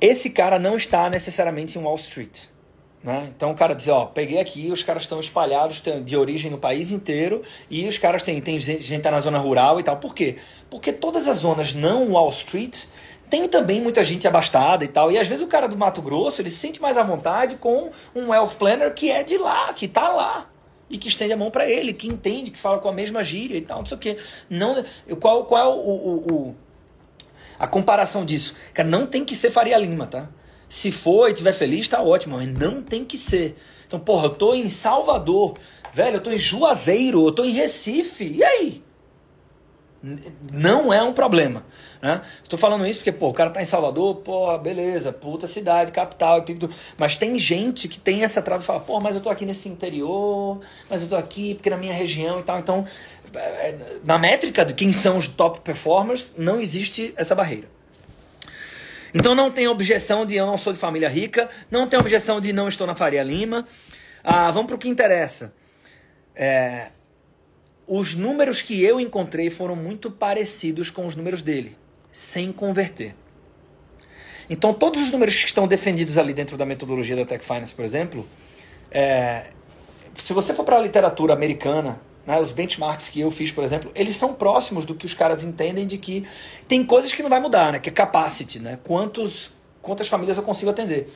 [0.02, 2.46] esse cara não está necessariamente em Wall Street.
[3.04, 3.32] Né?
[3.36, 6.92] Então o cara diz, ó, peguei aqui, os caras estão espalhados de origem no país
[6.92, 9.98] inteiro e os caras têm, tem gente que tá na zona rural e tal.
[9.98, 10.38] Por quê?
[10.70, 12.86] Porque todas as zonas não Wall Street
[13.30, 15.12] tem também muita gente abastada e tal.
[15.12, 17.92] E às vezes o cara do Mato Grosso, ele se sente mais à vontade com
[18.16, 20.50] um wealth planner que é de lá, que tá lá.
[20.90, 23.58] E que estende a mão para ele, que entende, que fala com a mesma gíria
[23.58, 24.18] e tal, não sei o quê.
[24.50, 24.86] Não,
[25.20, 26.56] qual, qual é o, o, o
[27.60, 28.56] a comparação disso.
[28.74, 30.30] Cara, não tem que ser Faria Lima, tá?
[30.70, 33.58] Se for e estiver feliz, tá ótimo, mas não tem que ser.
[33.86, 35.56] Então, porra, eu tô em Salvador,
[35.94, 38.84] velho, eu tô em Juazeiro, eu tô em Recife, e aí?
[40.52, 41.66] Não é um problema.
[42.02, 42.22] Né?
[42.44, 46.44] Estou falando isso porque, pô, o cara tá em Salvador, pô, beleza, puta cidade, capital,
[46.98, 49.68] mas tem gente que tem essa trava e fala, pô, mas eu tô aqui nesse
[49.68, 52.60] interior, mas eu tô aqui porque na minha região e tal.
[52.60, 52.86] Então,
[53.36, 57.68] é, na métrica de quem são os top performers, não existe essa barreira.
[59.14, 62.54] Então não tem objeção de eu não sou de família rica, não tem objeção de
[62.54, 63.66] não estou na Faria Lima.
[64.24, 65.54] Ah, vamos para o que interessa.
[66.36, 66.90] É,
[67.88, 71.78] os números que eu encontrei foram muito parecidos com os números dele,
[72.18, 73.16] sem converter.
[74.50, 77.86] Então todos os números que estão defendidos ali dentro da metodologia da Tech Finance, por
[77.86, 78.28] exemplo,
[78.90, 79.52] é,
[80.16, 83.92] se você for para a literatura americana, né, os benchmarks que eu fiz, por exemplo,
[83.94, 86.26] eles são próximos do que os caras entendem de que
[86.68, 87.80] tem coisas que não vai mudar, né?
[87.80, 88.80] Que é capacity, né?
[88.84, 91.14] Quantos, quantas famílias eu consigo atender.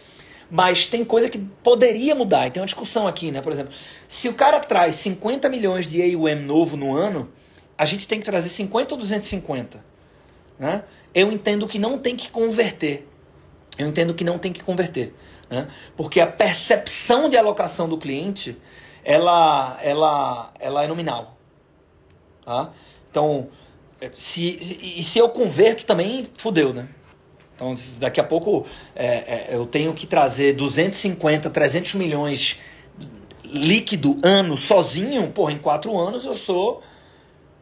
[0.52, 2.46] Mas tem coisa que poderia mudar.
[2.46, 3.42] E tem uma discussão aqui, né?
[3.42, 3.74] Por exemplo,
[4.08, 7.28] se o cara traz 50 milhões de AUM novo no ano,
[7.76, 9.91] a gente tem que trazer 50 ou 250.
[10.62, 10.84] Né?
[11.12, 13.10] Eu entendo que não tem que converter.
[13.80, 15.12] Eu entendo que não tem que converter.
[15.50, 15.66] Né?
[15.98, 18.56] Porque a percepção de alocação do cliente
[19.04, 21.36] ela, ela, ela é nominal.
[22.46, 22.72] Tá?
[23.10, 23.50] Então,
[24.14, 26.88] se, e se eu converto também, fudeu, né?
[27.56, 32.60] Então, daqui a pouco é, é, eu tenho que trazer 250, 300 milhões
[33.44, 36.84] líquido ano sozinho, porra, em quatro anos eu sou.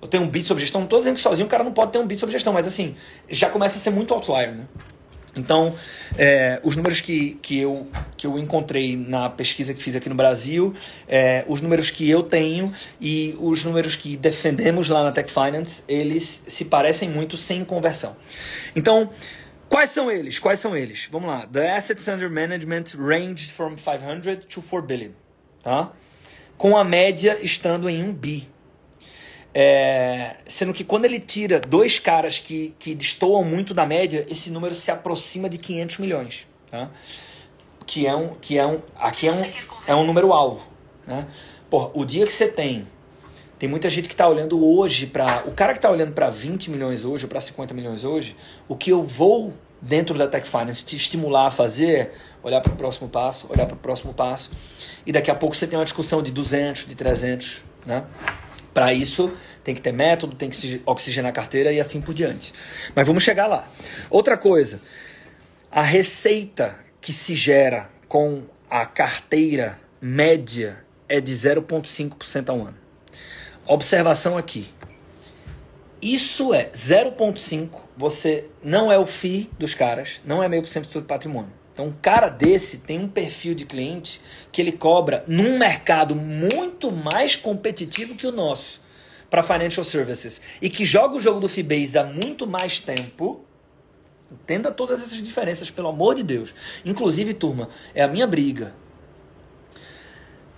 [0.01, 0.81] Eu tenho um bit sobre gestão.
[0.81, 2.67] Não tô dizendo que sozinho o cara não pode ter um bit sobre gestão, mas
[2.67, 2.95] assim,
[3.29, 4.65] já começa a ser muito outlier, né?
[5.35, 5.73] Então,
[6.17, 7.87] é, os números que, que, eu,
[8.17, 10.73] que eu encontrei na pesquisa que fiz aqui no Brasil,
[11.07, 15.83] é, os números que eu tenho e os números que defendemos lá na Tech Finance,
[15.87, 18.15] eles se parecem muito sem conversão.
[18.75, 19.09] Então,
[19.69, 20.39] Quais são eles?
[20.39, 21.07] Quais são eles?
[21.11, 21.45] Vamos lá.
[21.45, 25.11] The assets under management range from 500 to 4 billion,
[25.61, 25.91] tá?
[26.57, 28.49] Com a média estando em 1 bi.
[29.53, 34.51] É, sendo que quando ele tira dois caras que, que destoam muito da média, esse
[34.51, 36.89] número se aproxima de 500 milhões, tá?
[37.85, 39.43] Que é um, que é um, aqui é um,
[39.87, 40.69] é um número alvo,
[41.05, 41.27] né?
[41.69, 42.87] Porra, o dia que você tem
[43.59, 45.43] tem muita gente que está olhando hoje para.
[45.45, 48.35] O cara que está olhando para 20 milhões hoje ou para 50 milhões hoje,
[48.69, 52.75] o que eu vou, dentro da Tech Finance, te estimular a fazer, olhar para o
[52.77, 54.49] próximo passo, olhar para o próximo passo.
[55.05, 57.63] E daqui a pouco você tem uma discussão de 200, de 300.
[57.85, 58.03] Né?
[58.79, 62.53] Para isso, tem que ter método, tem que oxigenar a carteira e assim por diante.
[62.95, 63.67] Mas vamos chegar lá.
[64.09, 64.79] Outra coisa,
[65.69, 70.77] a receita que se gera com a carteira média
[71.09, 72.77] é de 0,5% ao ano.
[73.67, 74.69] Observação aqui.
[76.01, 77.81] Isso é 0,5.
[77.97, 81.51] Você não é o FII dos caras, não é meio por cento do patrimônio.
[81.79, 84.19] Então, um cara desse tem um perfil de cliente
[84.51, 88.81] que ele cobra num mercado muito mais competitivo que o nosso
[89.29, 93.45] para financial services e que joga o jogo do Fibase há muito mais tempo.
[94.29, 96.53] Entenda todas essas diferenças, pelo amor de Deus.
[96.83, 98.73] Inclusive, turma, é a minha briga.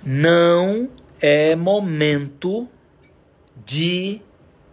[0.03, 0.89] Não
[1.21, 2.67] é momento
[3.63, 4.21] de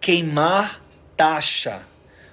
[0.01, 0.83] queimar
[1.15, 1.83] taxa.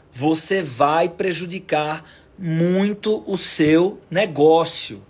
[0.10, 2.06] Você vai prejudicar
[2.38, 5.04] muito o seu negócio.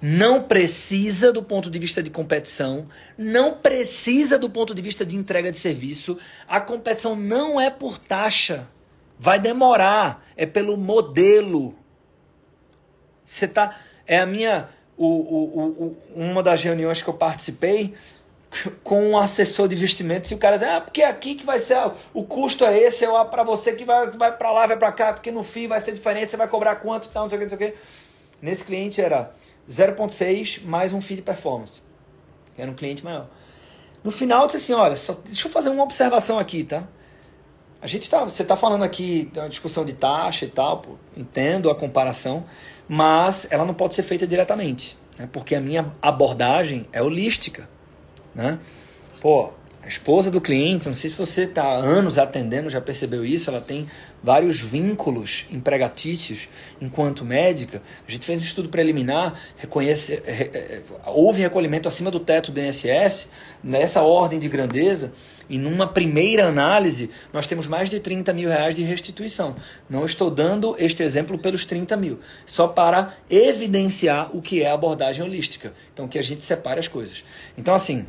[0.00, 2.86] Não precisa do ponto de vista de competição,
[3.16, 6.18] não precisa do ponto de vista de entrega de serviço.
[6.48, 8.68] A competição não é por taxa.
[9.16, 11.76] Vai demorar, é pelo modelo.
[13.24, 17.94] Você tá é a minha o, o, o, uma das reuniões que eu participei,
[18.82, 21.58] com um assessor de investimentos e o cara diz, ah, porque é aqui que vai
[21.58, 21.78] ser,
[22.12, 25.12] o custo é esse, é para você que vai, vai para lá, vai para cá,
[25.12, 27.50] porque no FII vai ser diferente, você vai cobrar quanto, tal, não sei o que,
[27.50, 27.78] não sei o que.
[28.40, 29.32] Nesse cliente era
[29.68, 31.80] 0.6 mais um FII de performance.
[32.56, 33.28] Era um cliente maior.
[34.04, 36.86] No final eu disse assim, olha, só, deixa eu fazer uma observação aqui, tá?
[37.80, 41.70] A gente tá, você tá falando aqui da discussão de taxa e tal, pô, entendo
[41.70, 42.44] a comparação,
[42.88, 45.28] mas ela não pode ser feita diretamente, né?
[45.32, 47.68] porque a minha abordagem é holística.
[48.34, 48.58] Né?
[49.20, 49.52] Pô,
[49.82, 53.50] a esposa do cliente, não sei se você está há anos atendendo, já percebeu isso,
[53.50, 53.88] ela tem
[54.22, 56.48] vários vínculos empregatícios
[56.80, 57.82] enquanto médica.
[58.06, 62.60] A gente fez um estudo preliminar, reconhece, re, é, houve recolhimento acima do teto do
[62.60, 63.30] INSS,
[63.62, 65.12] nessa ordem de grandeza,
[65.50, 69.56] e numa primeira análise, nós temos mais de 30 mil reais de restituição.
[69.90, 75.24] Não estou dando este exemplo pelos 30 mil, só para evidenciar o que é abordagem
[75.24, 75.74] holística.
[75.92, 77.24] Então, que a gente separe as coisas.
[77.58, 78.06] Então, assim,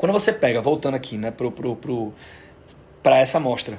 [0.00, 2.14] quando você pega, voltando aqui, né, pro, pro, pro,
[3.02, 3.78] para essa amostra,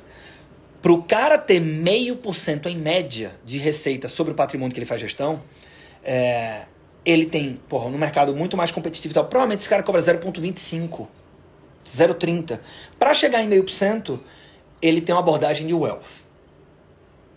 [0.80, 4.80] para o cara ter meio por cento em média de receita sobre o patrimônio que
[4.80, 5.42] ele faz gestão,
[6.04, 6.66] é,
[7.04, 11.08] ele tem, porra, no mercado muito mais competitivo e tal, provavelmente esse cara cobra 0,25,
[11.84, 12.60] 0,30.
[13.00, 14.24] Para chegar em meio por cento,
[14.80, 16.22] ele tem uma abordagem de wealth.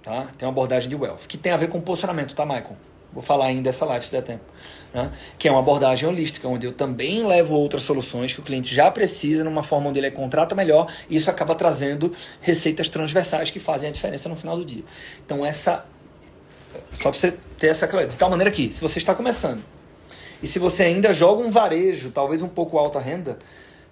[0.02, 0.28] Tá?
[0.36, 2.76] Tem uma abordagem de wealth, que tem a ver com posicionamento, tá, Michael?
[3.14, 4.44] Vou falar ainda dessa live se der tempo
[4.94, 5.10] né?
[5.36, 8.88] que é uma abordagem holística, onde eu também levo outras soluções que o cliente já
[8.90, 13.88] precisa, numa forma onde ele contrata melhor, e isso acaba trazendo receitas transversais que fazem
[13.88, 14.84] a diferença no final do dia.
[15.26, 15.84] Então, essa.
[16.92, 18.12] Só para você ter essa clareza.
[18.12, 19.62] De tal maneira que, se você está começando,
[20.40, 23.38] e se você ainda joga um varejo, talvez um pouco alta renda,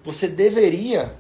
[0.05, 1.15] você deveria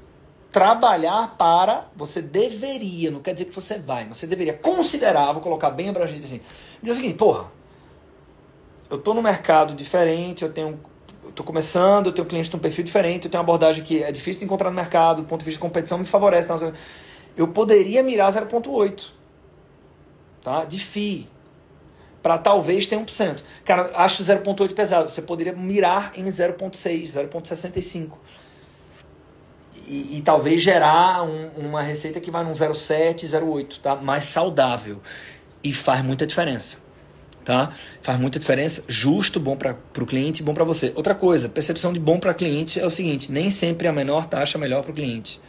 [0.52, 1.88] trabalhar para.
[1.96, 5.88] Você deveria, não quer dizer que você vai, mas você deveria considerar, vou colocar bem
[5.88, 6.40] abrangente assim,
[6.80, 7.61] dizer o seguinte, porra
[8.92, 10.78] eu estou no mercado diferente, eu tenho
[11.26, 14.12] estou começando, eu tenho cliente com um perfil diferente, eu tenho uma abordagem que é
[14.12, 16.46] difícil de encontrar no mercado, do ponto de vista de competição me favorece.
[16.46, 16.72] Tá?
[17.34, 19.06] Eu poderia mirar 0,8
[20.42, 20.66] tá?
[20.66, 21.26] de FII
[22.22, 23.42] para talvez ter 1%.
[23.64, 25.08] Cara, acho 0,8 pesado.
[25.08, 28.10] Você poderia mirar em 0,6, 0,65.
[29.88, 33.96] E, e, talvez gerar um, uma receita que vai num 0,7, 0,8, tá?
[33.96, 35.00] mais saudável.
[35.64, 36.81] E faz muita diferença
[37.44, 37.74] tá?
[38.02, 40.92] Faz muita diferença, justo, bom para o cliente, bom para você.
[40.94, 44.58] Outra coisa, percepção de bom para cliente é o seguinte, nem sempre a menor taxa
[44.58, 45.40] é melhor para o cliente,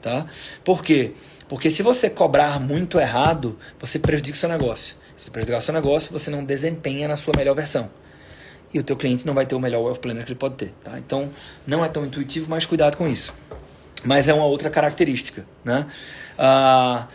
[0.00, 0.26] tá?
[0.64, 1.12] Por quê?
[1.48, 4.96] Porque se você cobrar muito errado, você prejudica o seu negócio.
[5.16, 7.90] Se prejudicar o seu negócio, você não desempenha na sua melhor versão.
[8.74, 10.74] E o teu cliente não vai ter o melhor wealth planner que ele pode ter,
[10.82, 10.98] tá?
[10.98, 11.30] Então,
[11.66, 13.34] não é tão intuitivo, mas cuidado com isso.
[14.02, 15.86] Mas é uma outra característica, né?
[16.38, 17.06] Ah,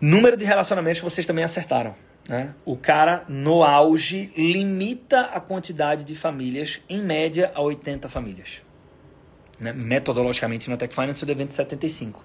[0.00, 1.94] número de relacionamentos vocês também acertaram.
[2.30, 2.54] Né?
[2.64, 8.62] O cara, no auge, limita a quantidade de famílias, em média, a 80 famílias.
[9.58, 9.72] né?
[9.72, 12.24] metodologicamente na Tech Finance, eu dei 75.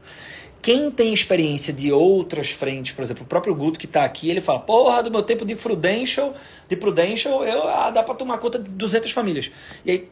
[0.61, 4.41] Quem tem experiência de outras frentes, por exemplo, o próprio Guto que está aqui, ele
[4.41, 6.35] fala: Porra, do meu tempo de Prudential,
[6.69, 9.51] de Prudential, eu, ah, dá para tomar conta de 200 famílias.
[9.83, 10.09] E aí,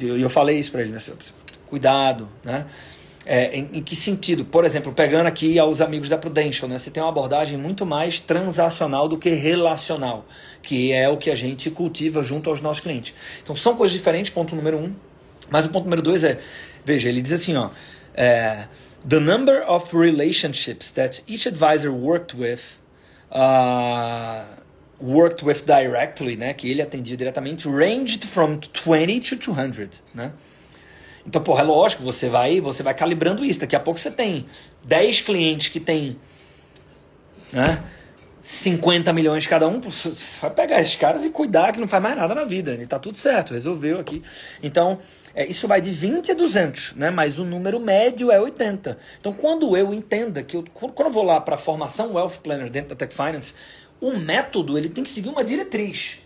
[0.00, 0.98] eu, eu falei isso para ele: né?
[1.66, 2.66] cuidado, né?
[3.30, 4.42] É, em, em, que sentido?
[4.42, 6.78] Por exemplo, pegando aqui aos amigos da Prudential, né?
[6.78, 10.26] Você tem uma abordagem muito mais transacional do que relacional,
[10.62, 13.12] que é o que a gente cultiva junto aos nossos clientes.
[13.42, 14.94] Então são coisas diferentes, ponto número um.
[15.50, 16.40] Mas o ponto número dois é,
[16.86, 17.68] veja, ele diz assim, ó,
[18.14, 18.64] é,
[19.06, 22.78] the number of relationships that each advisor worked with,
[23.30, 24.46] uh,
[24.98, 30.32] worked with directly, né, que ele atendia diretamente, ranged from 20 to 200, né?
[31.28, 33.60] Então, porra, é lógico, você vai, você vai calibrando isso.
[33.60, 34.46] Daqui a pouco você tem
[34.84, 36.18] 10 clientes que tem
[37.52, 37.84] né,
[38.40, 39.78] 50 milhões cada um.
[39.78, 40.10] Você
[40.40, 42.72] vai pegar esses caras e cuidar que não faz mais nada na vida.
[42.72, 44.22] E tá tudo certo, resolveu aqui.
[44.62, 45.00] Então,
[45.34, 47.10] é, isso vai de 20 a 200, né?
[47.10, 48.98] mas o número médio é 80.
[49.20, 52.70] Então, quando eu entenda que eu, quando eu vou lá para a formação Wealth Planner
[52.70, 53.52] dentro da Tech Finance,
[54.00, 56.20] o método ele tem que seguir uma diretriz.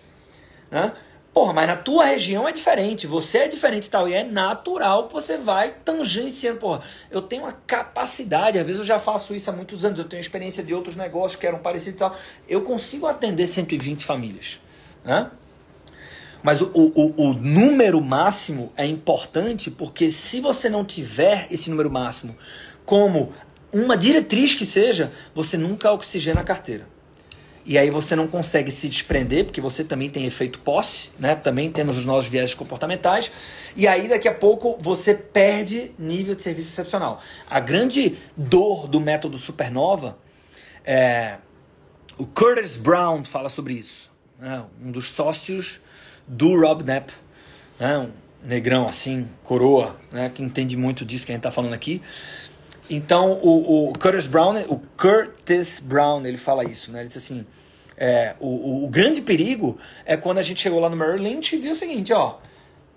[0.71, 0.93] Né?
[1.33, 5.09] Porra, mas na tua região é diferente, você é diferente e tal, e é natural
[5.09, 6.59] que você vai tangenciando.
[6.59, 10.05] Porra, eu tenho uma capacidade, às vezes eu já faço isso há muitos anos, eu
[10.05, 12.17] tenho experiência de outros negócios que eram parecidos e tal.
[12.47, 14.61] Eu consigo atender 120 famílias.
[15.03, 15.31] Né?
[16.43, 21.91] Mas o, o, o número máximo é importante porque se você não tiver esse número
[21.91, 22.37] máximo
[22.85, 23.33] como
[23.73, 26.87] uma diretriz que seja, você nunca oxigena a carteira
[27.65, 31.37] e aí você não consegue se desprender, porque você também tem efeito posse, né?
[31.37, 33.31] Também temos os nossos viés comportamentais,
[33.77, 37.21] e aí daqui a pouco você perde nível de serviço excepcional.
[37.49, 40.19] A grande dor do método Supernova
[40.85, 41.37] é
[42.19, 44.65] o Curtis Brown fala sobre isso, né?
[44.85, 45.81] um dos sócios
[46.27, 47.13] do Rob Knapp,
[47.79, 47.99] né?
[47.99, 48.11] um
[48.45, 50.31] negrão assim, coroa, né?
[50.35, 52.03] que entende muito disso que a gente está falando aqui.
[52.91, 57.01] Então, o, o Curtis Brown, o Curtis Brown, ele fala isso, né?
[57.01, 57.47] Ele diz assim,
[57.97, 61.59] é, o, o, grande perigo é quando a gente chegou lá no Merrill Lynch e
[61.59, 62.39] viu o seguinte, ó,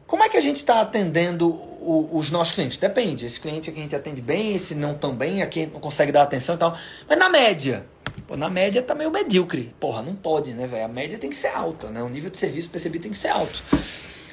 [0.08, 2.78] como é que a gente está atendendo o, os nossos clientes?
[2.78, 5.74] Depende, esse cliente aqui a gente atende bem, esse não tão bem, aqui a gente
[5.74, 7.86] não consegue dar atenção e tal, mas na média,
[8.28, 10.86] pô, na média tá meio medíocre, porra, não pode, né, velho?
[10.86, 12.02] A média tem que ser alta, né?
[12.02, 13.64] O nível de serviço percebido tem que ser alto.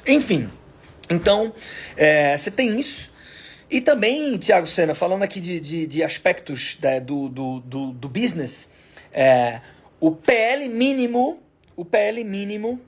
[0.07, 0.49] Enfim,
[1.09, 1.53] então,
[1.95, 3.12] é, você tem isso,
[3.73, 8.07] e também, Tiago Sena, falando aqui de, de, de aspectos né, do, do, do, do,
[8.07, 8.69] business,
[9.11, 9.61] é,
[9.99, 11.41] o PL mínimo,
[11.75, 12.79] o PL mínimo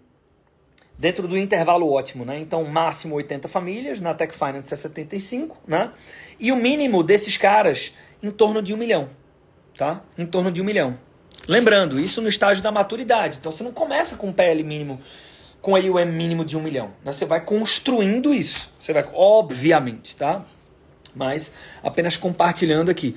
[0.96, 2.38] dentro do intervalo ótimo, né?
[2.38, 5.92] Então, máximo 80 famílias, na Tech Finance é 75, né?
[6.40, 7.92] E o mínimo desses caras
[8.22, 9.10] em torno de um milhão,
[9.76, 10.04] tá?
[10.16, 11.00] Em torno de um milhão.
[11.48, 13.40] Lembrando, isso no estágio da maturidade.
[13.40, 15.02] Então, você não começa com um PL mínimo,
[15.64, 16.94] com AUM mínimo de um milhão.
[17.04, 17.12] Né?
[17.12, 18.70] Você vai construindo isso.
[18.78, 20.46] Você vai, obviamente, tá?
[21.16, 23.16] Mas apenas compartilhando aqui.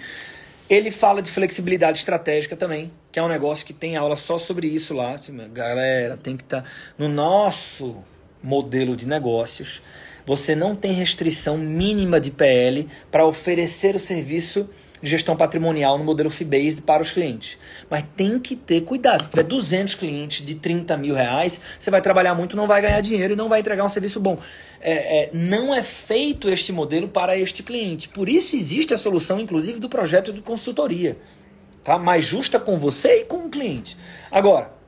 [0.71, 4.67] Ele fala de flexibilidade estratégica também, que é um negócio que tem aula só sobre
[4.67, 5.17] isso lá.
[5.51, 6.69] Galera, tem que estar tá
[6.99, 7.97] no nosso
[8.43, 9.83] modelo de negócios.
[10.27, 14.69] Você não tem restrição mínima de PL para oferecer o serviço
[15.03, 17.59] gestão patrimonial no modelo fee-based para os clientes.
[17.89, 19.23] Mas tem que ter cuidado.
[19.23, 23.01] Se tiver 200 clientes de 30 mil reais, você vai trabalhar muito, não vai ganhar
[23.01, 24.39] dinheiro e não vai entregar um serviço bom.
[24.81, 28.09] É, é, não é feito este modelo para este cliente.
[28.09, 31.17] Por isso existe a solução, inclusive, do projeto de consultoria.
[31.83, 31.99] Tá?
[31.99, 33.97] Mais justa com você e com o cliente.
[34.31, 34.79] Agora,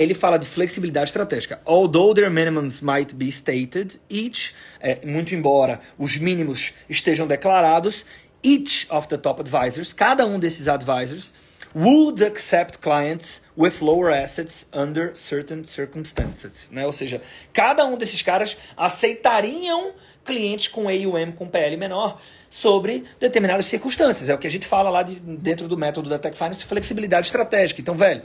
[0.00, 1.60] ele fala de flexibilidade estratégica.
[1.66, 8.06] Although their minimums might be stated, each, é, muito embora os mínimos estejam declarados,
[8.42, 11.32] each of the top advisors, cada um desses advisors,
[11.74, 16.68] would accept clients with lower assets under certain circumstances.
[16.70, 16.84] Né?
[16.84, 17.22] Ou seja,
[17.52, 19.92] cada um desses caras aceitariam
[20.24, 24.28] clientes com AUM com PL menor sobre determinadas circunstâncias.
[24.28, 27.28] É o que a gente fala lá de, dentro do método da Tech Finance, flexibilidade
[27.28, 27.80] estratégica.
[27.80, 28.22] Então, velho,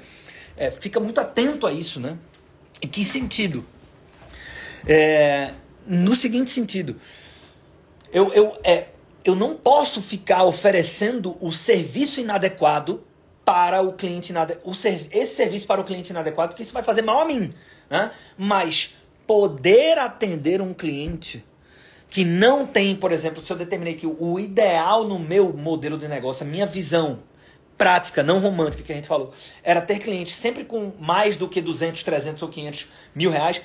[0.57, 2.17] é, fica muito atento a isso, né?
[2.81, 3.65] Em que sentido?
[4.87, 5.53] É,
[5.85, 6.99] no seguinte sentido,
[8.11, 8.87] eu, eu, é,
[9.25, 13.03] eu não posso ficar oferecendo o serviço inadequado
[13.43, 14.69] para o cliente inadequado,
[15.11, 17.51] esse serviço para o cliente inadequado, porque isso vai fazer mal a mim.
[17.89, 18.11] Né?
[18.37, 18.95] Mas
[19.25, 21.43] poder atender um cliente
[22.07, 26.07] que não tem, por exemplo, se eu determinei que o ideal no meu modelo de
[26.07, 27.19] negócio, a minha visão
[27.75, 29.33] prática, não romântica que a gente falou,
[29.63, 33.59] era ter clientes sempre com mais do que 200, 300 ou 500 mil reais,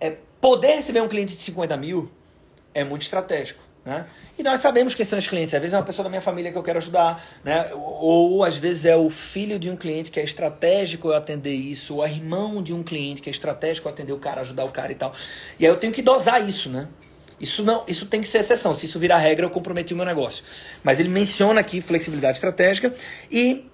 [0.00, 2.10] é, poder receber um cliente de 50 mil
[2.74, 3.67] é muito estratégico.
[3.88, 4.04] Né?
[4.38, 5.54] E nós sabemos quem são os clientes.
[5.54, 7.70] Às vezes é uma pessoa da minha família que eu quero ajudar, né?
[7.72, 11.96] ou às vezes é o filho de um cliente que é estratégico eu atender isso,
[11.96, 14.70] ou é irmão de um cliente que é estratégico eu atender o cara, ajudar o
[14.70, 15.14] cara e tal.
[15.58, 16.86] E aí eu tenho que dosar isso, né?
[17.40, 18.74] Isso não, isso tem que ser exceção.
[18.74, 20.44] Se isso virar regra, eu comprometi o meu negócio.
[20.84, 22.92] Mas ele menciona aqui flexibilidade estratégica
[23.30, 23.64] e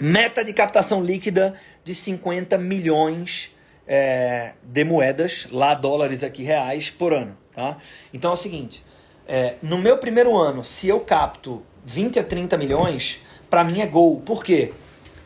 [0.00, 1.52] meta de captação líquida
[1.84, 3.54] de 50 milhões
[3.86, 7.36] é, de moedas, lá dólares aqui reais, por ano.
[7.54, 7.76] Tá?
[8.14, 8.82] Então é o seguinte,
[9.30, 13.86] é, no meu primeiro ano, se eu capto 20 a 30 milhões, para mim é
[13.86, 14.20] gol.
[14.26, 14.72] Por quê?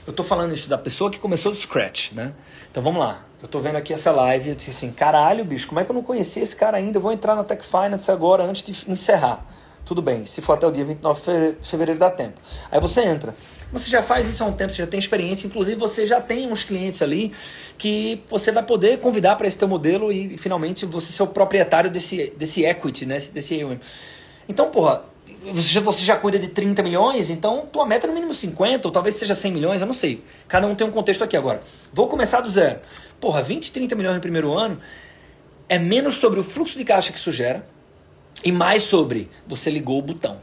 [0.06, 2.34] Eu tô falando isso da pessoa que começou do scratch, né?
[2.70, 3.24] Então vamos lá.
[3.40, 5.94] Eu tô vendo aqui essa live e disse assim, caralho, bicho, como é que eu
[5.94, 6.98] não conhecia esse cara ainda?
[6.98, 9.42] Eu vou entrar na Tech Finance agora antes de encerrar.
[9.86, 12.38] Tudo bem, se for até o dia 29 de fevereiro dá tempo.
[12.70, 13.34] Aí você entra.
[13.74, 16.50] Você já faz isso há um tempo, você já tem experiência, inclusive você já tem
[16.50, 17.32] uns clientes ali
[17.76, 21.90] que você vai poder convidar para esse teu modelo e, finalmente você ser o proprietário
[21.90, 23.18] desse, desse equity, né?
[23.32, 23.80] desse AUM.
[24.48, 25.02] Então, porra,
[25.42, 28.86] você já, você já cuida de 30 milhões, então tua meta é no mínimo 50,
[28.86, 30.22] ou talvez seja 100 milhões, eu não sei.
[30.46, 31.60] Cada um tem um contexto aqui agora.
[31.92, 32.78] Vou começar do zero.
[33.20, 34.78] Porra, 20, 30 milhões no primeiro ano
[35.68, 37.66] é menos sobre o fluxo de caixa que isso gera
[38.44, 40.38] e mais sobre você ligou o botão.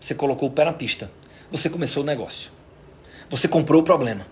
[0.00, 1.10] Você colocou o pé na pista.
[1.50, 2.56] Você começou o negócio.
[3.30, 4.26] Você comprou o problema.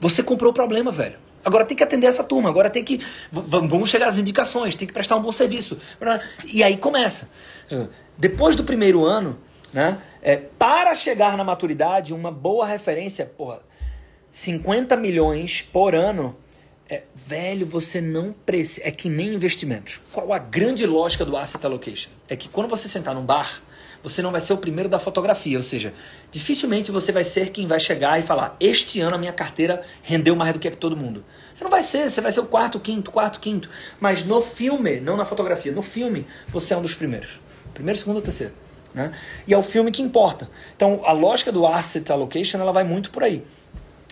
[0.00, 1.18] Você comprou o problema, velho.
[1.44, 3.00] Agora tem que atender essa turma, agora tem que.
[3.32, 5.78] Vamos chegar às indicações, tem que prestar um bom serviço.
[6.52, 7.30] E aí começa.
[8.16, 9.38] Depois do primeiro ano,
[9.72, 13.60] né, é, para chegar na maturidade, uma boa referência, porra,
[14.30, 16.36] 50 milhões por ano,
[16.88, 18.82] é, velho, você não precisa.
[18.84, 20.00] É que nem investimentos.
[20.12, 22.10] Qual a grande lógica do asset allocation?
[22.28, 23.62] É que quando você sentar num bar,
[24.02, 25.92] você não vai ser o primeiro da fotografia, ou seja,
[26.30, 30.34] dificilmente você vai ser quem vai chegar e falar: Este ano a minha carteira rendeu
[30.34, 31.24] mais do que todo mundo.
[31.52, 33.68] Você não vai ser, você vai ser o quarto, quinto, quarto, quinto.
[33.98, 37.40] Mas no filme, não na fotografia, no filme, você é um dos primeiros.
[37.74, 38.54] Primeiro, segundo, terceiro.
[38.94, 39.12] Né?
[39.46, 40.50] E é o filme que importa.
[40.74, 43.44] Então, a lógica do asset allocation ela vai muito por aí.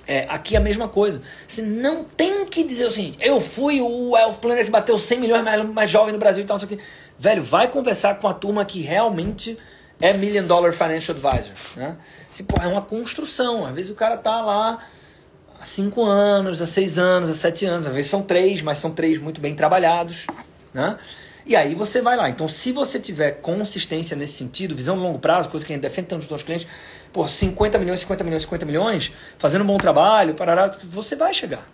[0.07, 1.21] É, aqui é a mesma coisa.
[1.47, 5.21] Você não tem que dizer o seguinte: eu fui o Elf Planner que bateu 100
[5.21, 6.85] milhões mais, mais jovem no Brasil e tal, não sei o quê.
[7.19, 9.59] Velho, vai conversar com a turma que realmente
[10.01, 11.53] é Million Dollar Financial Advisor.
[11.77, 11.97] Né?
[12.31, 13.67] Se, pô, é uma construção.
[13.67, 14.79] Às vezes o cara tá lá
[15.61, 17.87] há 5 anos, há 6 anos, há 7 anos.
[17.87, 20.27] Às vezes são 3, mas são 3 muito bem trabalhados.
[20.73, 20.99] Né?
[21.45, 22.29] E aí você vai lá.
[22.29, 25.83] Então, se você tiver consistência nesse sentido, visão de longo prazo, coisa que a gente
[25.83, 26.67] defende tanto dos nossos clientes,
[27.13, 31.67] por 50 milhões, 50 milhões, 50 milhões, fazendo um bom trabalho, parará, você vai chegar.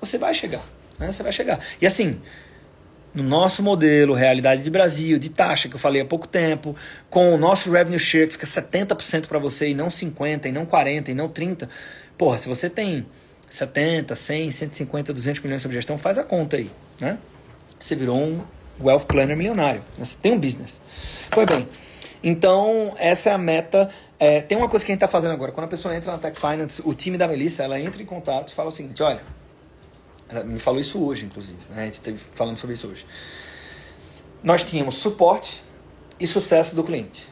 [0.00, 0.62] Você vai chegar.
[0.98, 1.12] Né?
[1.12, 1.60] Você vai chegar.
[1.80, 2.20] E assim,
[3.12, 6.76] no nosso modelo, realidade de Brasil, de taxa, que eu falei há pouco tempo,
[7.08, 10.64] com o nosso revenue share que fica 70% para você e não 50%, e não
[10.64, 11.68] 40%, e não 30%.
[12.16, 13.06] Porra, se você tem
[13.48, 16.70] 70, 100, 150, 200 milhões sobre gestão, faz a conta aí,
[17.00, 17.18] né?
[17.78, 18.40] Você virou um
[18.80, 19.82] wealth planner milionário.
[19.98, 20.04] Né?
[20.04, 20.82] Você tem um business.
[21.30, 21.66] Pois bem,
[22.22, 23.90] então essa é a meta.
[24.18, 25.50] É, tem uma coisa que a gente está fazendo agora.
[25.50, 28.52] Quando a pessoa entra na Tech Finance, o time da Melissa, ela entra em contato
[28.52, 29.22] e fala o seguinte, olha,
[30.30, 31.58] ela me falou isso hoje, inclusive.
[31.70, 31.82] Né?
[31.82, 33.04] A gente esteve falando sobre isso hoje.
[34.42, 35.62] Nós tínhamos suporte
[36.18, 37.28] e sucesso do cliente.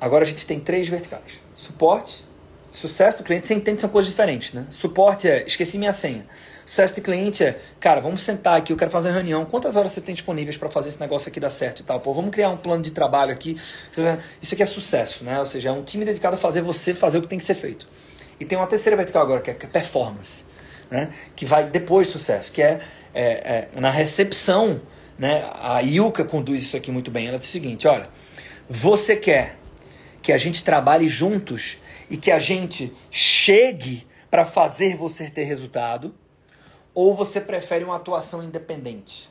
[0.00, 1.40] Agora a gente tem três verticais.
[1.54, 2.24] Suporte,
[2.70, 4.66] sucesso do cliente, você entende que são coisas diferentes, né?
[4.70, 6.26] Suporte é, esqueci minha senha.
[6.66, 9.44] Sucesso de cliente é, cara, vamos sentar aqui, eu quero fazer uma reunião.
[9.44, 12.00] Quantas horas você tem disponíveis para fazer esse negócio aqui dar certo e tal?
[12.00, 13.58] Pô, vamos criar um plano de trabalho aqui.
[14.42, 15.38] Isso aqui é sucesso, né?
[15.38, 17.54] Ou seja, é um time dedicado a fazer você fazer o que tem que ser
[17.54, 17.86] feito.
[18.40, 20.44] E tem uma terceira vertical agora, que é performance
[20.94, 21.10] né?
[21.34, 22.80] que vai depois do sucesso, que é,
[23.12, 24.80] é, é, na recepção,
[25.18, 25.44] né?
[25.60, 27.26] a Ilka conduz isso aqui muito bem.
[27.26, 28.06] Ela diz o seguinte: olha,
[28.70, 29.56] você quer
[30.22, 36.14] que a gente trabalhe juntos e que a gente chegue para fazer você ter resultado,
[36.94, 39.28] ou você prefere uma atuação independente?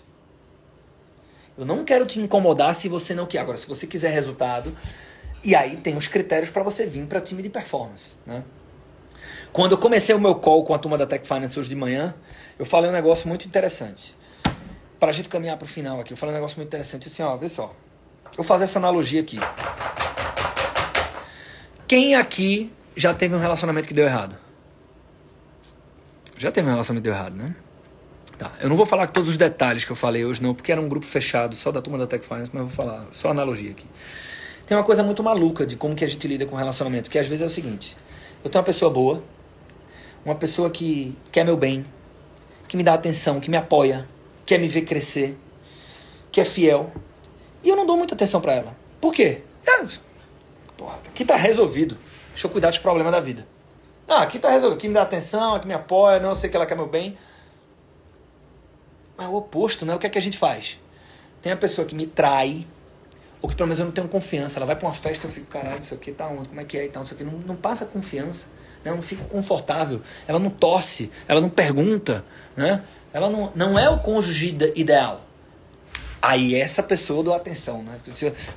[1.58, 3.40] Eu não quero te incomodar se você não quer.
[3.40, 4.76] Agora, se você quiser resultado,
[5.44, 8.44] e aí tem os critérios para você vir para time de performance, né?
[9.54, 12.16] Quando eu comecei o meu call com a turma da Tech Finance hoje de manhã,
[12.58, 14.16] eu falei um negócio muito interessante.
[15.00, 17.08] Para a gente caminhar para o final aqui, eu falei um negócio muito interessante.
[17.08, 17.66] Assim, ó, vê só.
[18.26, 19.40] Eu vou fazer essa analogia aqui.
[21.88, 24.36] Quem aqui já teve um relacionamento que deu errado?
[26.36, 27.56] Já teve um relacionamento que deu errado, né?
[28.40, 28.54] Tá.
[28.60, 30.90] Eu não vou falar todos os detalhes que eu falei hoje, não, porque era um
[30.90, 33.86] grupo fechado só da turma da Tech Finance, mas eu vou falar só analogia aqui.
[34.66, 37.28] Tem uma coisa muito maluca de como que a gente lida com relacionamento, que às
[37.28, 37.96] vezes é o seguinte:
[38.44, 39.22] eu tenho uma pessoa boa,
[40.26, 41.86] uma pessoa que quer meu bem,
[42.68, 44.08] que me dá atenção, que me apoia,
[44.46, 45.38] quer me ver crescer,
[46.32, 46.92] que é fiel.
[47.64, 48.76] E eu não dou muita atenção para ela.
[49.00, 49.42] Por quê?
[49.66, 49.86] É,
[50.78, 51.98] porra, aqui tá resolvido.
[52.30, 53.46] Deixa eu cuidar dos problemas da vida.
[54.08, 54.78] Ah, aqui tá resolvido.
[54.78, 57.18] Aqui me dá atenção, aqui me apoia, não sei que ela quer meu bem.
[59.16, 59.94] Mas é o oposto, né?
[59.96, 60.80] O que é que a gente faz?
[61.42, 62.66] Tem a pessoa que me trai,
[63.42, 64.58] ou que pelo menos eu não tenho confiança.
[64.58, 66.50] Ela vai pra uma festa, eu fico, caralho, isso aqui tá onde?
[66.50, 67.24] Como é que é e tal, isso aqui.
[67.24, 68.48] Não, não passa confiança
[68.84, 68.92] né?
[68.92, 72.24] não fica confortável, ela não tosse, ela não pergunta,
[72.56, 72.84] né?
[73.14, 75.22] ela não, não é o cônjuge ideal.
[76.22, 78.00] Aí essa pessoa deu atenção, né?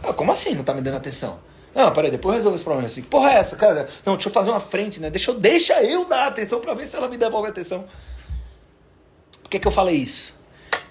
[0.02, 1.40] Ah, como assim não tá me dando atenção?
[1.74, 3.02] Não, peraí, depois resolve esse problema assim.
[3.02, 3.88] Porra, é essa, cara?
[4.04, 5.10] Não, deixa eu fazer uma frente, né?
[5.10, 7.84] Deixa eu, deixa eu dar atenção pra ver se ela me devolve atenção.
[9.42, 10.34] Por que, que eu falei isso?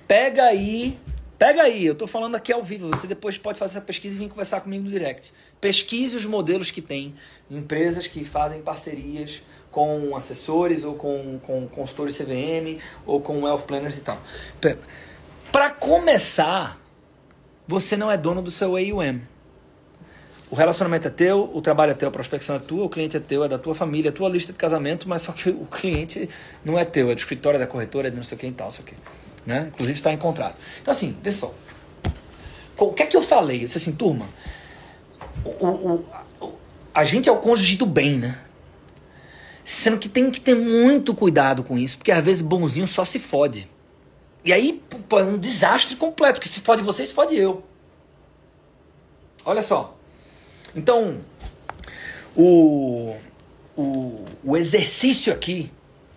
[0.08, 1.00] Pega aí,
[1.40, 2.90] pega aí, eu tô falando aqui ao vivo.
[2.90, 5.34] Você depois pode fazer essa pesquisa e vir conversar comigo no direct.
[5.66, 7.16] Pesquise os modelos que tem,
[7.50, 13.98] empresas que fazem parcerias com assessores ou com, com consultores CVM ou com wealth planners
[13.98, 14.22] e tal.
[15.52, 16.80] Para começar,
[17.68, 19.22] você não é dono do seu AUM.
[20.52, 23.20] O relacionamento é teu, o trabalho é teu, a prospecção é tua, o cliente é
[23.20, 26.30] teu, é da tua família, é tua lista de casamento, mas só que o cliente
[26.64, 28.54] não é teu, é do escritório, é da corretora, é de não sei quem e
[28.54, 28.94] tal, sei o quê.
[29.48, 29.72] Né?
[29.74, 30.58] Inclusive está em contrato.
[30.80, 31.52] Então assim, vê só.
[32.78, 33.58] O que é que eu falei?
[33.58, 34.28] Eu disse assim, turma,
[35.46, 36.06] o,
[36.42, 36.54] o,
[36.94, 38.40] a gente é o cônjuge do bem, né?
[39.64, 43.20] Sendo que tem que ter muito cuidado com isso, porque às vezes bonzinho só se
[43.20, 43.70] fode.
[44.44, 47.64] E aí, pô, é um desastre completo, que se fode você, se fode eu.
[49.44, 49.96] Olha só.
[50.76, 51.18] Então,
[52.36, 53.16] o,
[53.76, 55.72] o, o exercício aqui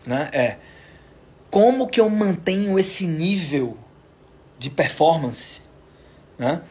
[0.06, 0.58] né, é
[1.50, 3.78] como que eu mantenho esse nível
[4.58, 5.60] de performance,
[6.38, 6.62] né,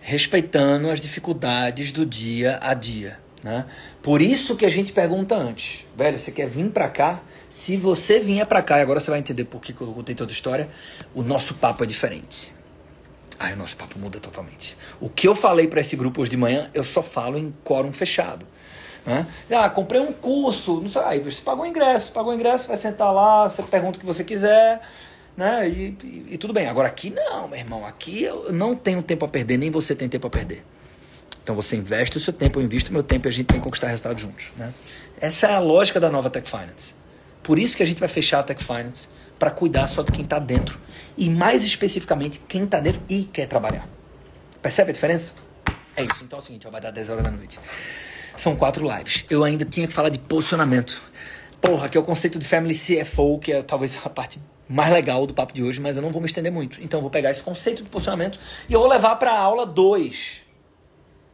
[0.00, 3.18] respeitando as dificuldades do dia a dia.
[3.42, 3.64] Né?
[4.02, 7.20] Por isso que a gente pergunta antes, velho, você quer vir para cá?
[7.48, 10.30] Se você vier para cá, e agora você vai entender por que eu contei toda
[10.30, 10.68] a história,
[11.14, 12.52] o nosso papo é diferente.
[13.38, 14.76] Aí o nosso papo muda totalmente.
[15.00, 17.92] O que eu falei para esse grupo hoje de manhã, eu só falo em quórum
[17.92, 18.46] fechado.
[19.04, 19.26] Né?
[19.50, 22.76] Ah, comprei um curso, não sei, aí você pagou o ingresso, pagou o ingresso, vai
[22.76, 24.80] sentar lá, você pergunta o que você quiser,
[25.36, 25.68] né?
[25.68, 26.66] E, e, e tudo bem.
[26.66, 30.08] Agora aqui não, meu irmão, aqui eu não tenho tempo a perder, nem você tem
[30.08, 30.64] tempo a perder.
[31.42, 33.58] Então você investe o seu tempo, eu invisto o meu tempo e a gente tem
[33.58, 34.52] que conquistar resultados juntos.
[34.56, 34.72] Né?
[35.20, 36.94] Essa é a lógica da nova Tech Finance.
[37.42, 39.08] Por isso que a gente vai fechar a Tech Finance
[39.38, 40.78] para cuidar só de quem está dentro.
[41.16, 43.88] E mais especificamente, quem está dentro e quer trabalhar.
[44.60, 45.32] Percebe a diferença?
[45.96, 46.22] É isso.
[46.22, 47.58] Então é o seguinte, vai dar 10 horas da noite.
[48.36, 49.24] São quatro lives.
[49.30, 51.02] Eu ainda tinha que falar de posicionamento.
[51.60, 54.38] Porra, que é o conceito de Family CFO, que é talvez a parte
[54.70, 56.80] mais legal do papo de hoje, mas eu não vou me estender muito.
[56.80, 58.38] Então eu vou pegar esse conceito de posicionamento
[58.68, 60.42] e eu vou levar para a aula 2.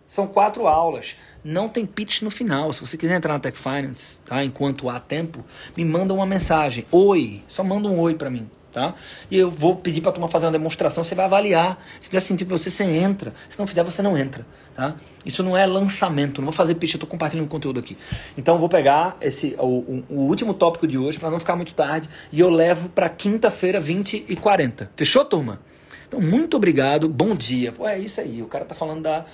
[0.09, 1.17] São quatro aulas.
[1.45, 2.73] Não tem pitch no final.
[2.73, 4.43] Se você quiser entrar na Tech Finance, tá?
[4.43, 5.45] Enquanto há tempo,
[5.77, 6.87] me manda uma mensagem.
[6.91, 8.95] Oi, só manda um oi para mim, tá?
[9.31, 11.85] E eu vou pedir para turma fazer uma demonstração, você vai avaliar.
[12.01, 13.35] Se fizer sentido para você, você entra.
[13.51, 14.47] Se não fizer, você não entra,
[14.77, 14.95] tá?
[15.25, 17.97] Isso não é lançamento, não vou fazer pitch, eu tô compartilhando conteúdo aqui.
[18.37, 21.75] Então vou pegar esse o, o, o último tópico de hoje para não ficar muito
[21.75, 24.91] tarde e eu levo para quinta-feira 20 e 40.
[24.95, 25.61] Fechou, turma?
[26.07, 27.09] Então, muito obrigado.
[27.09, 27.73] Bom dia.
[27.73, 28.41] Pô, é isso aí.
[28.43, 29.25] O cara tá falando da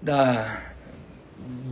[0.00, 0.74] da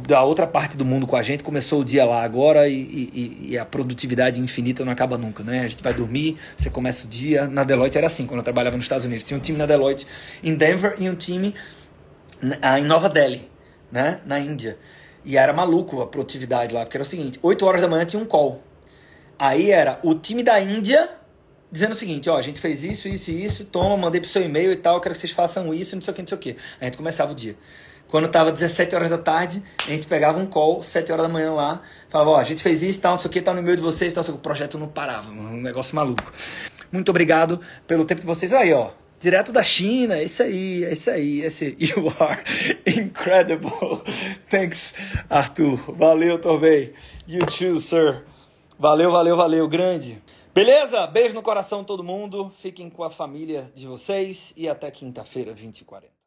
[0.07, 3.49] da outra parte do mundo com a gente, começou o dia lá agora e, e,
[3.51, 5.61] e, a produtividade infinita não acaba nunca, né?
[5.61, 7.47] A gente vai dormir, você começa o dia.
[7.47, 9.25] Na Deloitte era assim, quando eu trabalhava nos Estados Unidos.
[9.25, 10.07] Tinha um time na Deloitte
[10.43, 11.55] em Denver e um time
[12.79, 13.51] em Nova Delhi,
[13.91, 14.21] né?
[14.27, 14.79] Na Índia.
[15.25, 18.21] E era maluco a produtividade lá, porque era o seguinte: 8 horas da manhã tinha
[18.21, 18.63] um call.
[19.39, 21.09] Aí era o time da Índia
[21.71, 24.43] dizendo o seguinte: ó, a gente fez isso, isso e isso, toma, mandei pro seu
[24.43, 26.41] e-mail e tal, quero que vocês façam isso, não sei o que, não sei o
[26.41, 26.57] que.
[26.81, 27.57] A gente começava o dia.
[28.09, 31.51] Quando tava 17 horas da tarde, a gente pegava um call, 7 horas da manhã
[31.53, 33.77] lá, falava, ó, a gente fez isso, tal, não sei o que, tá no e-mail
[33.77, 36.31] de vocês, tal, o projeto não parava, um negócio maluco.
[36.93, 38.53] Muito obrigado pelo tempo de vocês.
[38.53, 38.91] Aí, ó,
[39.23, 42.43] direto da China, é isso aí, é isso aí, esse You are
[42.85, 44.03] incredible.
[44.51, 44.93] Thanks,
[45.31, 45.79] Arthur.
[45.97, 46.93] Valeu, Torvei.
[47.27, 48.25] You too, sir.
[48.77, 50.21] Valeu, valeu, valeu, grande.
[50.53, 51.07] Beleza?
[51.07, 52.51] Beijo no coração todo mundo.
[52.59, 56.22] Fiquem com a família de vocês e até quinta-feira, 20 e 40.